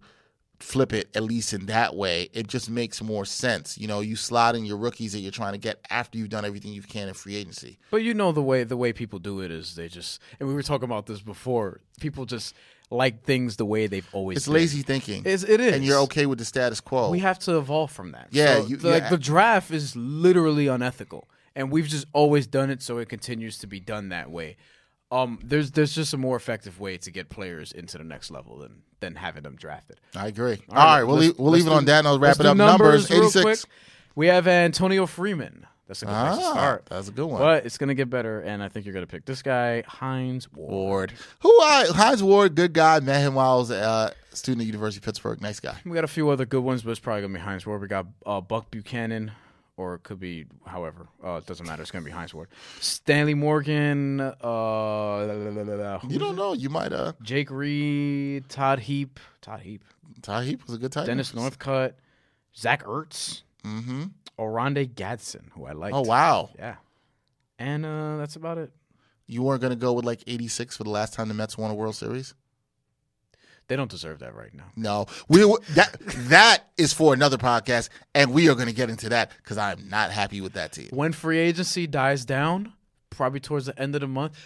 flip 0.59 0.93
it 0.93 1.09
at 1.15 1.23
least 1.23 1.53
in 1.53 1.67
that 1.67 1.95
way. 1.95 2.31
It 2.33 2.47
just 2.47 2.71
makes 2.71 3.03
more 3.03 3.25
sense. 3.27 3.77
You 3.77 3.87
know, 3.87 4.01
you 4.01 4.17
slot 4.17 4.57
in 4.57 4.65
your 4.65 4.79
rookies 4.79 5.13
that 5.13 5.19
you're 5.21 5.31
trying 5.31 5.53
to 5.53 5.59
get 5.59 5.79
after 5.91 6.17
you've 6.19 6.31
done 6.31 6.45
everything 6.47 6.73
you 6.73 6.81
can 6.83 7.09
in 7.09 7.15
free 7.15 7.37
agency. 7.37 7.79
But 7.91 7.99
you 7.99 8.15
know 8.15 8.33
the 8.33 8.43
way 8.43 8.65
the 8.65 8.77
way 8.77 8.93
people 8.93 9.19
do 9.19 9.41
it 9.41 9.51
is 9.51 9.75
they 9.75 9.89
just 9.89 10.21
and 10.41 10.49
we 10.49 10.55
were 10.55 10.63
talking 10.63 10.85
about 10.87 11.07
this 11.07 11.21
before. 11.21 11.81
People 12.01 12.25
just 12.27 12.55
like 12.91 13.25
things 13.25 13.57
the 13.57 13.65
way 13.65 13.87
they've 13.87 14.09
always. 14.13 14.39
It's 14.39 14.47
been. 14.47 14.55
lazy 14.55 14.83
thinking. 14.83 15.23
It's, 15.25 15.43
it 15.43 15.61
is, 15.61 15.75
and 15.75 15.85
you're 15.85 15.99
okay 16.03 16.27
with 16.27 16.39
the 16.39 16.45
status 16.45 16.81
quo. 16.81 17.11
We 17.11 17.19
have 17.21 17.39
to 17.41 17.59
evolve 17.59 17.91
from 17.93 18.13
that. 18.13 18.29
Yeah, 18.31 18.61
So, 18.61 18.67
you- 18.67 18.77
the, 18.77 18.91
like 18.91 19.09
the 19.11 19.19
draft 19.19 19.71
is 19.71 19.97
literally 19.97 20.67
unethical, 20.69 21.29
and 21.55 21.71
we've 21.73 21.87
just 21.89 22.07
always 22.13 22.47
done 22.47 22.71
it, 22.71 22.83
so 22.83 22.99
it 22.99 23.09
continues 23.09 23.59
to 23.59 23.67
be 23.67 23.81
done 23.81 24.11
that 24.11 24.31
way. 24.31 24.57
Um, 25.11 25.39
there's 25.43 25.71
there's 25.73 25.95
just 25.95 26.15
a 26.15 26.17
more 26.17 26.37
effective 26.37 26.81
way 26.81 26.97
to 26.99 27.11
get 27.11 27.29
players 27.29 27.71
into 27.73 27.97
the 27.99 28.05
next 28.05 28.31
level 28.31 28.59
than 28.59 28.83
than 29.01 29.15
having 29.15 29.43
them 29.45 29.55
drafted. 29.57 30.01
I 30.17 30.27
agree. 30.29 30.59
All 30.71 30.77
right, 30.77 31.05
we'll 31.05 31.17
leave, 31.17 31.39
we'll 31.39 31.53
leave 31.53 31.67
it 31.67 31.73
on 31.73 31.85
that. 31.85 31.99
and 32.01 32.09
I'll 32.09 32.19
wrap 32.19 32.41
it 32.41 32.47
up. 32.47 32.57
Numbers, 32.57 33.09
real 33.11 33.21
86. 33.25 33.43
quick. 33.43 33.59
We 34.17 34.29
have 34.29 34.49
Antonio 34.49 35.07
Freeman. 35.07 35.67
That's 35.87 36.03
a 36.03 36.07
good 36.07 36.11
place 36.13 36.39
to 36.39 36.45
Ah, 36.47 36.51
start. 36.53 36.87
that's 36.87 37.09
a 37.09 37.13
good 37.13 37.27
one. 37.27 37.41
But 37.41 37.65
it's 37.65 37.79
gonna 37.79 37.95
get 37.95 38.11
better, 38.11 38.41
and 38.41 38.63
I 38.63 38.69
think 38.69 38.87
you're 38.87 38.93
gonna 38.95 39.07
pick 39.07 39.25
this 39.25 39.41
guy, 39.43 39.83
Hines 39.87 40.53
Ward. 40.53 40.71
Ward. 40.71 41.13
Who 41.41 41.51
I 41.63 41.87
Hines 41.95 42.23
Ward, 42.23 42.55
good 42.57 42.73
guy. 42.73 42.99
Met 43.01 43.21
him 43.21 43.35
while 43.35 43.55
I 43.55 43.57
was 43.59 43.71
a 43.71 43.81
uh, 43.81 44.11
student 44.33 44.63
at 44.63 44.67
University 44.67 44.99
of 44.99 45.05
Pittsburgh. 45.05 45.41
Nice 45.41 45.61
guy. 45.61 45.77
We 45.85 45.93
got 45.95 46.03
a 46.05 46.09
few 46.09 46.29
other 46.31 46.45
good 46.45 46.63
ones, 46.65 46.83
but 46.83 46.91
it's 46.91 47.01
probably 47.01 47.23
gonna 47.23 47.35
be 47.35 47.41
Hines 47.41 47.65
Ward. 47.67 47.81
We 47.81 47.87
got 47.89 48.07
uh, 48.27 48.41
Buck 48.41 48.69
Buchanan, 48.73 49.31
or 49.77 49.95
it 49.95 50.03
could 50.03 50.19
be 50.19 50.47
however. 50.67 51.07
Uh, 51.25 51.35
it 51.37 51.47
doesn't 51.47 51.67
matter. 51.67 51.83
It's 51.83 51.93
gonna 51.93 52.05
be 52.05 52.11
Hines 52.11 52.35
Ward. 52.35 52.49
Stanley 52.81 53.35
Morgan. 53.35 54.21
Uh, 54.21 54.35
la, 54.43 55.23
la, 55.25 55.63
la. 55.63 56.01
You 56.09 56.19
don't 56.19 56.35
know. 56.35 56.53
You 56.53 56.69
might 56.69 56.93
uh 56.93 57.13
Jake 57.23 57.49
Reed, 57.49 58.49
Todd 58.49 58.81
Heap, 58.81 59.21
Todd 59.41 59.61
Heap, 59.61 59.85
Todd 60.21 60.43
Heap 60.45 60.67
was 60.67 60.75
a 60.75 60.79
good 60.79 60.91
tight 60.91 61.07
Dennis. 61.07 61.31
Northcutt, 61.31 61.93
Zach 62.57 62.83
Ertz, 62.85 63.43
Mm-hmm. 63.67 64.05
Oronde 64.39 64.95
Gadsden, 64.95 65.51
who 65.55 65.67
I 65.67 65.73
like. 65.73 65.93
Oh 65.95 66.03
wow. 66.03 66.51
yeah. 66.59 66.77
And 67.59 67.85
uh, 67.85 68.19
that's 68.19 68.37
about 68.37 68.59
it. 68.59 68.71
You 69.27 69.43
weren't 69.43 69.61
gonna 69.63 69.77
go 69.77 69.93
with 69.93 70.05
like 70.05 70.23
eighty 70.27 70.49
six 70.49 70.77
for 70.77 70.85
the 70.85 70.91
last 70.91 71.15
time 71.15 71.29
the 71.29 71.35
Mets 71.35 71.59
won 71.59 71.71
a 71.71 71.75
World 71.75 71.97
Series? 71.97 72.35
They 73.69 73.75
don't 73.75 73.91
deserve 73.91 74.21
that 74.21 74.35
right 74.37 74.55
now. 74.55 74.67
No. 74.77 75.07
We 75.29 75.41
that 75.75 75.97
that 76.29 76.65
is 76.77 76.93
for 76.93 77.13
another 77.13 77.37
podcast, 77.37 77.89
and 78.15 78.33
we 78.33 78.49
are 78.49 78.55
gonna 78.55 78.73
get 78.73 78.91
into 78.91 79.09
that 79.09 79.33
because 79.39 79.59
I'm 79.59 79.89
not 79.89 80.13
happy 80.13 80.41
with 80.41 80.53
that 80.53 80.73
team. 80.73 80.89
When 80.93 81.13
free 81.13 81.39
agency 81.39 81.87
dies 81.89 82.25
down, 82.25 82.75
probably 83.11 83.41
towards 83.41 83.67
the 83.67 83.79
end 83.81 83.95
of 83.97 84.03
the 84.03 84.07
month, 84.07 84.39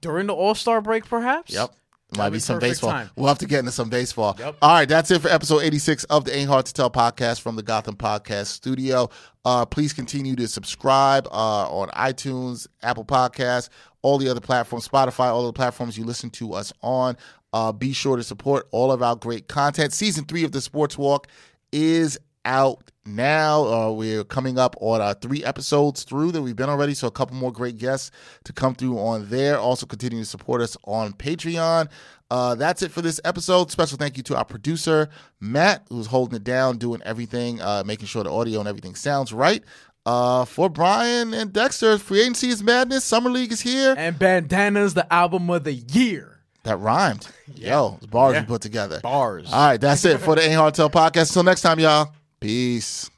during 0.00 0.26
the 0.28 0.34
All 0.34 0.54
Star 0.54 0.80
break, 0.80 1.04
perhaps. 1.04 1.52
Yep. 1.52 1.74
Might 2.12 2.24
That'd 2.24 2.32
be 2.32 2.36
be 2.36 2.40
some 2.40 2.58
baseball. 2.58 2.90
time. 2.90 3.10
We'll 3.16 3.28
have 3.28 3.38
to 3.38 3.46
get 3.46 3.60
into 3.60 3.72
some 3.72 3.88
baseball. 3.88 4.36
Yep. 4.38 4.56
All 4.60 4.70
right, 4.70 4.88
that's 4.88 5.10
it 5.10 5.20
for 5.22 5.28
episode 5.28 5.60
86 5.60 6.04
of 6.04 6.24
the 6.26 6.36
Ain't 6.36 6.48
Hard 6.48 6.66
to 6.66 6.74
Tell 6.74 6.90
podcast 6.90 7.40
from 7.40 7.56
the 7.56 7.62
Gotham 7.62 7.96
Podcast 7.96 8.46
Studio. 8.46 9.08
Uh, 9.44 9.64
please 9.64 9.92
continue 9.92 10.36
to 10.36 10.46
subscribe 10.46 11.26
uh, 11.28 11.68
on 11.70 11.88
iTunes, 11.88 12.66
Apple 12.82 13.04
Podcasts, 13.04 13.70
all 14.02 14.18
the 14.18 14.28
other 14.28 14.40
platforms, 14.40 14.86
Spotify, 14.86 15.26
all 15.32 15.46
the 15.46 15.52
platforms 15.52 15.96
you 15.96 16.04
listen 16.04 16.28
to 16.30 16.52
us 16.52 16.72
on. 16.82 17.16
Uh, 17.54 17.72
be 17.72 17.92
sure 17.92 18.16
to 18.16 18.22
support 18.22 18.68
all 18.70 18.92
of 18.92 19.02
our 19.02 19.16
great 19.16 19.48
content. 19.48 19.92
Season 19.92 20.24
three 20.24 20.44
of 20.44 20.52
the 20.52 20.60
Sports 20.60 20.96
Walk 20.98 21.28
is 21.72 22.18
out 22.44 22.90
now. 23.04 23.64
Uh, 23.64 23.90
we're 23.92 24.24
coming 24.24 24.58
up 24.58 24.76
on 24.80 25.00
our 25.00 25.14
three 25.14 25.44
episodes 25.44 26.02
through 26.04 26.32
that 26.32 26.42
we've 26.42 26.56
been 26.56 26.68
already, 26.68 26.94
so 26.94 27.06
a 27.06 27.10
couple 27.10 27.36
more 27.36 27.52
great 27.52 27.78
guests 27.78 28.10
to 28.44 28.52
come 28.52 28.74
through 28.74 28.98
on 28.98 29.28
there. 29.28 29.58
Also, 29.58 29.86
continue 29.86 30.20
to 30.20 30.24
support 30.24 30.60
us 30.60 30.76
on 30.84 31.12
Patreon. 31.12 31.88
Uh, 32.30 32.54
that's 32.54 32.80
it 32.82 32.90
for 32.90 33.02
this 33.02 33.20
episode. 33.24 33.70
Special 33.70 33.98
thank 33.98 34.16
you 34.16 34.22
to 34.22 34.36
our 34.36 34.44
producer, 34.44 35.08
Matt, 35.40 35.84
who's 35.90 36.06
holding 36.06 36.36
it 36.36 36.44
down, 36.44 36.78
doing 36.78 37.02
everything, 37.04 37.60
uh, 37.60 37.82
making 37.84 38.06
sure 38.06 38.24
the 38.24 38.30
audio 38.32 38.58
and 38.60 38.68
everything 38.68 38.94
sounds 38.94 39.32
right. 39.32 39.62
Uh, 40.06 40.44
for 40.46 40.68
Brian 40.70 41.32
and 41.34 41.52
Dexter, 41.52 41.98
free 41.98 42.22
agency 42.22 42.48
is 42.48 42.62
madness. 42.62 43.04
Summer 43.04 43.30
League 43.30 43.52
is 43.52 43.60
here. 43.60 43.94
And 43.96 44.18
Bandana's 44.18 44.94
the 44.94 45.12
album 45.12 45.48
of 45.50 45.64
the 45.64 45.74
year. 45.74 46.38
That 46.64 46.78
rhymed. 46.78 47.28
Yo, 47.54 47.98
bars 48.10 48.34
Yeah. 48.34 48.40
we 48.40 48.46
put 48.46 48.62
together. 48.62 49.00
Bars. 49.00 49.52
All 49.52 49.66
right, 49.66 49.80
that's 49.80 50.04
it 50.04 50.18
for 50.18 50.34
the 50.34 50.42
Ain't 50.42 50.54
Hard 50.54 50.74
Tell 50.74 50.88
podcast. 50.88 51.30
Until 51.30 51.42
next 51.44 51.60
time, 51.60 51.78
y'all. 51.78 52.12
Peace. 52.42 53.08